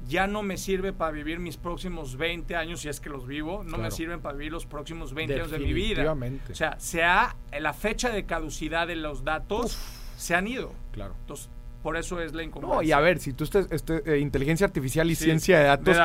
ya 0.09 0.27
no 0.27 0.43
me 0.43 0.57
sirve 0.57 0.93
para 0.93 1.13
vivir 1.13 1.39
mis 1.39 1.57
próximos 1.57 2.17
20 2.17 2.57
años, 2.57 2.81
si 2.81 2.89
es 2.89 3.01
que 3.01 3.11
los 3.11 3.27
vivo, 3.27 3.63
no 3.65 3.79
me 3.79 3.91
sirven 3.91 4.21
para 4.21 4.37
vivir 4.37 4.53
los 4.53 4.67
próximos 4.67 5.15
20 5.15 5.35
años 5.35 5.51
de 5.51 5.59
mi 5.59 5.73
vida. 5.73 6.13
O 6.51 6.55
sea, 6.55 6.79
se 6.81 7.05
ha, 7.05 7.37
la 7.59 7.73
fecha 7.73 8.11
de 8.11 8.25
caducidad 8.25 8.87
de 8.87 8.97
los 8.97 9.25
datos 9.25 9.79
se 10.17 10.35
han 10.35 10.49
ido. 10.49 10.73
Claro. 10.93 11.15
Entonces, 11.21 11.51
por 11.83 11.97
eso 11.97 12.21
es 12.21 12.35
la 12.35 12.43
incongruencia. 12.43 12.77
No, 12.77 12.83
y 12.83 12.93
a 12.93 13.01
ver, 13.01 13.19
si 13.19 13.33
tú 13.33 13.45
estás 13.45 13.67
este, 13.71 14.03
eh, 14.11 14.19
inteligencia 14.19 14.67
artificial 14.67 15.11
y 15.11 15.15
ciencia 15.15 15.59
de 15.59 15.65
datos, 15.65 15.97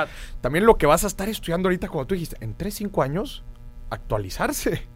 también 0.42 0.66
lo 0.66 0.78
que 0.78 0.86
vas 0.86 1.04
a 1.04 1.08
estar 1.08 1.28
estudiando 1.30 1.68
ahorita, 1.68 1.88
como 1.88 2.06
tú 2.06 2.16
dijiste, 2.16 2.38
en 2.42 2.56
3, 2.56 2.74
5 2.74 3.02
años, 3.02 3.44
actualizarse. 3.90 4.88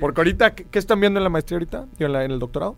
Porque 0.00 0.20
ahorita, 0.20 0.54
¿qué, 0.54 0.78
están 0.78 1.00
viendo 1.00 1.18
en 1.18 1.24
la 1.24 1.30
maestría 1.30 1.56
ahorita? 1.56 1.86
¿Y 1.98 2.04
en, 2.04 2.14
el 2.14 2.38
doctorado? 2.38 2.76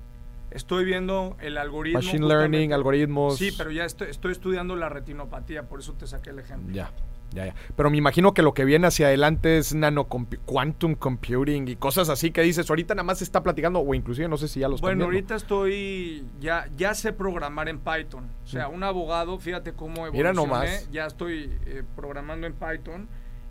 Estoy 0.51 0.85
viendo 0.85 1.37
el 1.41 1.59
algoritmo. 1.59 2.01
Machine 2.01 2.27
learning, 2.27 2.73
algoritmos. 2.73 3.37
Sí, 3.37 3.53
pero 3.57 3.71
ya 3.71 3.85
estoy, 3.85 4.09
estoy, 4.09 4.33
estudiando 4.33 4.77
la 4.77 4.89
retinopatía, 4.89 5.69
por 5.69 5.81
eso 5.81 5.93
te 5.93 6.07
saqué 6.07 6.31
el 6.31 6.39
ejemplo. 6.39 6.75
Ya, 6.75 6.91
ya, 7.33 7.47
ya. 7.47 7.55
Pero 7.77 7.91
me 7.91 7.99
imagino 7.99 8.33
que 8.33 8.41
lo 8.41 8.55
que 8.55 8.65
viene 8.65 8.87
hacia 8.87 9.09
adelante 9.09 9.59
es 9.59 9.75
nano 9.75 10.09
quantum 10.09 10.95
computing 10.95 11.69
y 11.69 11.77
cosas 11.77 12.09
así 12.09 12.31
que 12.31 12.41
dices, 12.41 12.71
ahorita 12.71 12.95
nada 12.95 13.05
más 13.05 13.19
se 13.19 13.25
está 13.25 13.43
platicando, 13.43 13.81
o 13.81 13.95
inclusive 13.95 14.27
no 14.27 14.39
sé 14.39 14.49
si 14.49 14.61
ya 14.61 14.69
los 14.69 14.81
Bueno, 14.81 15.05
ahorita 15.05 15.35
estoy, 15.35 16.25
ya, 16.41 16.71
ya 16.77 16.95
sé 16.95 17.13
programar 17.13 17.69
en 17.69 17.81
Python. 17.81 18.31
O 18.45 18.47
sea, 18.47 18.69
mm. 18.71 18.75
un 18.75 18.85
abogado, 18.85 19.39
fíjate 19.39 19.75
cómo 19.75 20.07
evolucioné. 20.07 20.19
Mira 20.19 20.33
nomás. 20.33 20.89
Ya 20.91 21.05
estoy 21.05 21.59
eh, 21.67 21.83
programando 21.95 22.47
en 22.47 22.55
Python 22.55 23.09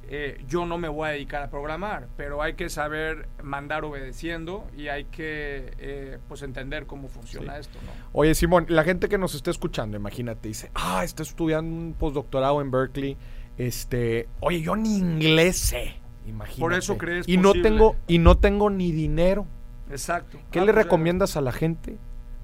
eh, 0.10 0.44
yo 0.48 0.66
no 0.66 0.78
me 0.78 0.88
voy 0.88 1.10
a 1.10 1.12
dedicar 1.12 1.44
a 1.44 1.50
programar, 1.50 2.08
pero 2.16 2.42
hay 2.42 2.54
que 2.54 2.70
saber 2.70 3.28
mandar 3.44 3.84
obedeciendo 3.84 4.66
y 4.78 4.88
hay 4.88 5.04
que 5.06 5.74
eh, 5.80 6.18
pues 6.30 6.44
entender 6.44 6.86
cómo 6.86 7.10
funciona 7.10 7.58
esto. 7.58 7.78
¿no? 7.86 7.92
Oye, 8.14 8.34
Simón, 8.34 8.66
la 8.70 8.84
gente 8.84 9.10
que 9.10 9.18
nos 9.18 9.36
está 9.36 9.52
escuchando, 9.52 9.98
imagínate, 9.98 10.48
dice, 10.48 10.72
ah, 10.76 11.04
está 11.04 11.24
estudiando 11.24 11.76
un 11.76 11.94
postdoctorado 11.94 12.62
en 12.62 12.72
Berkeley. 12.72 13.18
Este, 13.58 14.30
oye, 14.40 14.62
yo 14.62 14.76
ni 14.76 14.98
inglés 14.98 15.58
sé. 15.58 15.96
Imagínate. 16.26 16.62
Por 16.62 16.74
eso 16.74 16.98
crees 16.98 17.28
y 17.28 17.38
no 17.38 17.54
tengo 17.54 17.96
y 18.08 18.20
no 18.20 18.38
tengo 18.38 18.70
ni 18.70 18.92
dinero. 18.92 19.46
Exacto. 19.90 20.40
¿Qué 20.52 20.60
ah, 20.60 20.66
le 20.66 20.74
pues, 20.74 20.86
recomiendas 20.86 21.36
a 21.38 21.42
la 21.42 21.52
gente 21.52 21.98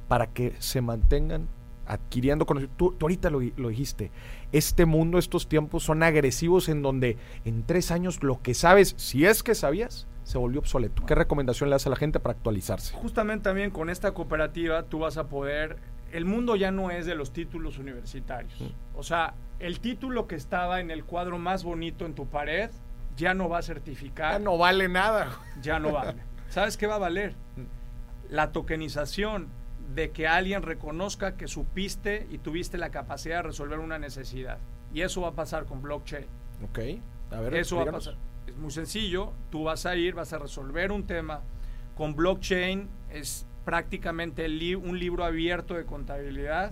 para 0.07 0.28
que 0.28 0.53
se 0.59 0.82
mantengan 0.82 1.47
adquiriendo 1.86 2.46
conocimiento? 2.46 2.76
Tú, 2.78 2.98
ahorita 3.02 3.30
lo, 3.30 3.42
lo 3.58 3.70
dijiste 3.70 4.12
este 4.54 4.86
mundo, 4.86 5.18
estos 5.18 5.50
tiempos 5.50 5.84
son 5.84 6.04
agresivos 6.04 6.70
en 6.70 6.82
donde 6.84 7.18
en 7.44 7.64
tres 7.64 7.92
años 7.92 8.24
lo 8.24 8.42
que 8.42 8.54
sabes, 8.54 8.94
si 8.98 9.26
es 9.26 9.42
que 9.44 9.56
sabías, 9.56 10.08
se 10.24 10.38
volvió 10.38 10.60
obsoleto. 10.60 11.06
¿Qué 11.06 11.16
recomendación 11.16 11.70
le 11.70 11.76
das 11.76 11.88
a 11.88 11.90
la 11.90 11.96
gente 11.96 12.20
para 12.20 12.36
actualizarse? 12.36 12.94
Justamente 12.96 13.44
también 13.44 13.72
con 13.72 13.90
esta 13.90 14.14
cooperativa 14.14 14.84
tú 14.84 15.00
vas 15.00 15.18
a 15.18 15.28
poder, 15.28 15.78
el 16.12 16.26
mundo 16.26 16.56
ya 16.56 16.72
no 16.72 16.92
es 16.92 17.06
de 17.06 17.16
los 17.16 17.34
títulos 17.34 17.80
universitarios. 17.80 18.62
Mm. 18.62 18.98
O 18.98 19.04
sea, 19.04 19.34
el 19.60 19.80
título 19.80 20.28
que 20.28 20.36
estaba 20.36 20.80
en 20.80 20.92
el 20.92 21.04
cuadro 21.04 21.40
más 21.40 21.64
bonito 21.64 22.06
en 22.06 22.14
tu 22.14 22.28
pared 22.28 22.70
ya 23.18 23.34
no 23.34 23.50
va 23.50 23.60
a 23.60 23.64
certificar. 23.64 24.34
Ya 24.34 24.40
no 24.40 24.58
vale 24.58 24.88
nada. 24.88 25.40
Ya 25.62 25.80
no 25.80 25.92
vale. 25.92 26.22
¿Sabes 26.50 26.78
qué 26.78 26.86
va 26.88 26.96
a 26.96 27.00
valer? 27.00 27.34
Mm. 27.56 28.34
La 28.34 28.52
tokenización 28.52 29.48
de 29.94 30.12
que 30.12 30.28
alguien 30.28 30.62
reconozca 30.62 31.36
que 31.36 31.48
supiste 31.48 32.28
y 32.30 32.38
tuviste 32.38 32.78
la 32.78 32.90
capacidad 32.90 33.38
de 33.38 33.44
resolver 33.44 33.80
una 33.80 34.00
necesidad. 34.00 34.58
Y 34.94 35.02
eso 35.02 35.22
va 35.22 35.30
a 35.30 35.34
pasar 35.34 35.66
con 35.66 35.82
blockchain. 35.82 36.26
Ok, 36.64 36.80
a 37.32 37.42
ver. 37.42 37.56
Eso 37.56 37.78
va 37.78 37.84
a 37.84 37.92
pasar. 37.92 38.16
Es 38.48 38.56
muy 38.56 38.72
sencillo. 38.72 39.34
Tú 39.50 39.64
vas 39.64 39.86
a 39.86 39.96
ir, 39.96 40.14
vas 40.14 40.34
a 40.34 40.40
resolver 40.40 40.92
un 40.92 41.06
tema. 41.06 41.42
Con 41.96 42.16
blockchain 42.16 42.90
es 43.12 43.46
prácticamente 43.66 44.46
un 44.76 45.00
libro 45.00 45.24
abierto 45.24 45.76
de 45.76 45.86
contabilidad 45.86 46.72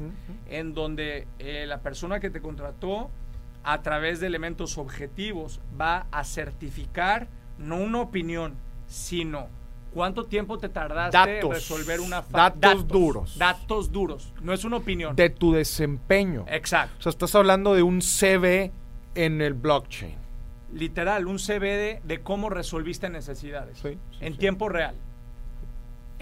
en 0.50 0.74
donde 0.74 1.28
eh, 1.40 1.66
la 1.66 1.80
persona 1.80 2.20
que 2.20 2.30
te 2.30 2.42
contrató 2.42 3.10
a 3.64 3.82
través 3.82 4.20
de 4.20 4.28
elementos 4.28 4.78
objetivos 4.78 5.62
va 5.80 6.08
a 6.12 6.24
certificar 6.24 7.28
no 7.58 7.78
una 7.78 8.02
opinión, 8.02 8.56
sino 8.88 9.48
¿Cuánto 9.94 10.26
tiempo 10.26 10.58
te 10.58 10.70
tardaste 10.70 11.40
en 11.40 11.52
resolver 11.52 12.00
una 12.00 12.22
fa 12.22 12.50
datos, 12.50 12.88
duros. 12.88 13.38
Datos 13.38 13.92
duros. 13.92 14.34
No 14.42 14.54
es 14.54 14.64
una 14.64 14.78
opinión. 14.78 15.16
De 15.16 15.30
tu 15.30 15.52
desempeño. 15.52 16.46
Exacto. 16.48 16.96
O 17.00 17.02
sea, 17.02 17.10
estás 17.10 17.36
hablando 17.36 17.74
de 17.74 17.84
un 17.84 18.02
CV 18.02 18.72
en 19.16 19.42
el 19.42 19.54
blockchain. 19.54 20.16
Literal, 20.74 21.28
un 21.28 21.40
CV 21.40 22.02
de, 22.04 22.22
cómo 22.22 22.50
resolviste 22.50 23.10
necesidades. 23.10 23.84
en 24.22 24.38
tiempo 24.38 24.70
real. 24.70 24.96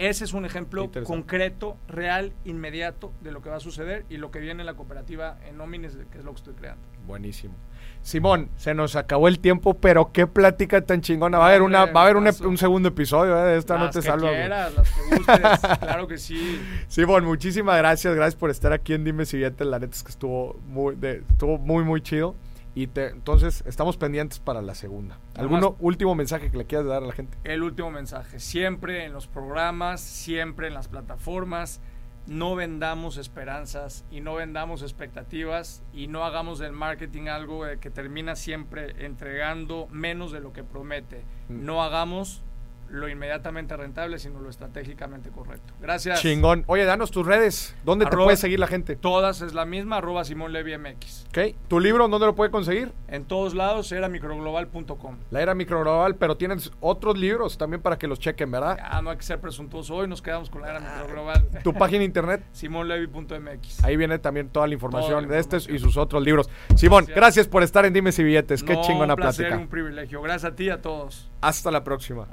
Ese 0.00 0.24
es 0.24 0.32
un 0.32 0.46
ejemplo 0.46 0.90
concreto, 1.04 1.76
real, 1.86 2.32
inmediato 2.46 3.12
de 3.20 3.32
lo 3.32 3.42
que 3.42 3.50
va 3.50 3.56
a 3.56 3.60
suceder 3.60 4.06
y 4.08 4.16
lo 4.16 4.30
que 4.30 4.38
viene 4.38 4.62
en 4.62 4.66
la 4.66 4.72
cooperativa 4.72 5.38
en 5.46 5.58
nómines, 5.58 5.94
que 6.10 6.16
es 6.16 6.24
lo 6.24 6.32
que 6.32 6.38
estoy 6.38 6.54
creando. 6.54 6.82
Buenísimo. 7.06 7.52
Simón, 8.00 8.48
se 8.56 8.72
nos 8.72 8.96
acabó 8.96 9.28
el 9.28 9.40
tiempo, 9.40 9.74
pero 9.74 10.10
qué 10.10 10.26
plática 10.26 10.80
tan 10.80 11.02
chingona. 11.02 11.36
Va 11.36 11.44
a 11.44 11.48
haber 11.48 11.60
una, 11.60 11.84
va 11.84 12.00
a 12.00 12.04
haber 12.04 12.16
un, 12.16 12.56
segundo 12.56 12.88
episodio 12.88 13.38
¿eh? 13.44 13.50
de 13.50 13.58
esta 13.58 13.74
las 13.74 13.94
no 13.94 14.00
te 14.00 14.08
que 14.08 14.16
Quieras, 14.16 14.74
las 14.74 14.90
que 14.90 15.16
gustes, 15.16 15.78
claro 15.80 16.08
que 16.08 16.16
sí. 16.16 16.58
Simón, 16.88 17.26
muchísimas 17.26 17.76
gracias, 17.76 18.14
gracias 18.14 18.36
por 18.36 18.48
estar 18.48 18.72
aquí 18.72 18.94
en 18.94 19.04
Dime 19.04 19.26
Siguiente. 19.26 19.66
La 19.66 19.78
neta 19.78 19.94
es 19.94 20.02
que 20.02 20.12
estuvo 20.12 20.58
muy, 20.66 20.96
de, 20.96 21.24
estuvo 21.28 21.58
muy, 21.58 21.84
muy 21.84 22.00
chido. 22.00 22.34
Y 22.74 22.88
entonces 22.94 23.64
estamos 23.66 23.96
pendientes 23.96 24.38
para 24.38 24.62
la 24.62 24.74
segunda. 24.74 25.18
¿Algún 25.36 25.74
último 25.80 26.14
mensaje 26.14 26.50
que 26.50 26.56
le 26.56 26.66
quieras 26.66 26.86
dar 26.86 27.02
a 27.02 27.06
la 27.06 27.12
gente? 27.12 27.36
El 27.44 27.62
último 27.62 27.90
mensaje. 27.90 28.38
Siempre 28.38 29.04
en 29.04 29.12
los 29.12 29.26
programas, 29.26 30.00
siempre 30.00 30.68
en 30.68 30.74
las 30.74 30.88
plataformas 30.88 31.80
no 32.26 32.54
vendamos 32.54 33.16
esperanzas 33.16 34.04
y 34.10 34.20
no 34.20 34.34
vendamos 34.34 34.82
expectativas 34.82 35.82
y 35.92 36.06
no 36.06 36.24
hagamos 36.24 36.58
del 36.58 36.72
marketing 36.72 37.26
algo 37.26 37.64
que 37.80 37.90
termina 37.90 38.36
siempre 38.36 39.04
entregando 39.04 39.88
menos 39.90 40.30
de 40.30 40.40
lo 40.40 40.52
que 40.52 40.62
promete. 40.62 41.24
Mm. 41.48 41.64
No 41.64 41.82
hagamos 41.82 42.44
lo 42.90 43.08
inmediatamente 43.08 43.76
rentable, 43.76 44.18
sino 44.18 44.40
lo 44.40 44.50
estratégicamente 44.50 45.30
correcto. 45.30 45.74
Gracias. 45.80 46.20
Chingón. 46.20 46.64
Oye, 46.66 46.84
danos 46.84 47.10
tus 47.10 47.24
redes. 47.24 47.76
¿Dónde 47.84 48.06
te 48.06 48.16
puede 48.16 48.36
seguir 48.36 48.58
la 48.58 48.66
gente? 48.66 48.96
Todas 48.96 49.40
es 49.42 49.54
la 49.54 49.64
misma, 49.64 49.98
arroba 49.98 50.24
Simón 50.24 50.52
Levy 50.52 50.76
MX. 50.76 51.26
Ok. 51.28 51.56
¿Tu 51.68 51.80
libro 51.80 52.08
dónde 52.08 52.26
lo 52.26 52.34
puede 52.34 52.50
conseguir? 52.50 52.92
En 53.08 53.24
todos 53.24 53.54
lados, 53.54 53.90
era 53.92 54.08
microglobal.com. 54.08 55.18
La 55.30 55.40
era 55.40 55.54
microglobal, 55.54 56.16
pero 56.16 56.36
tienes 56.36 56.72
otros 56.80 57.16
libros 57.16 57.56
también 57.58 57.80
para 57.80 57.96
que 57.96 58.08
los 58.08 58.18
chequen, 58.18 58.50
¿verdad? 58.50 58.76
Ya, 58.76 59.00
no 59.02 59.10
hay 59.10 59.16
que 59.16 59.22
ser 59.22 59.40
presuntuoso. 59.40 59.94
Hoy 59.94 60.08
nos 60.08 60.20
quedamos 60.20 60.50
con 60.50 60.62
la 60.62 60.70
era 60.70 60.80
microglobal. 60.80 61.48
¿Tu 61.62 61.72
página 61.72 62.02
internet? 62.02 62.44
simonlevy.mx. 62.52 63.84
Ahí 63.84 63.96
viene 63.96 64.18
también 64.18 64.48
toda 64.48 64.66
la 64.66 64.74
información, 64.74 65.28
de 65.28 65.38
estos 65.38 65.68
y 65.68 65.78
sus 65.78 65.96
otros 65.96 66.22
libros. 66.22 66.50
Simón, 66.74 67.06
gracias. 67.06 67.46
por 67.46 67.62
estar 67.62 67.84
en 67.84 67.92
Dimes 67.92 68.18
y 68.18 68.24
Billetes. 68.24 68.62
Qué 68.62 68.80
chingona 68.80 69.14
un 69.14 69.20
placer, 69.20 69.54
un 69.54 69.68
privilegio. 69.68 70.20
Gracias 70.22 70.52
a 70.52 70.56
ti 70.56 70.64
y 70.64 70.70
a 70.70 70.80
todos. 70.82 71.30
Hasta 71.40 71.70
la 71.70 71.84
próxima. 71.84 72.26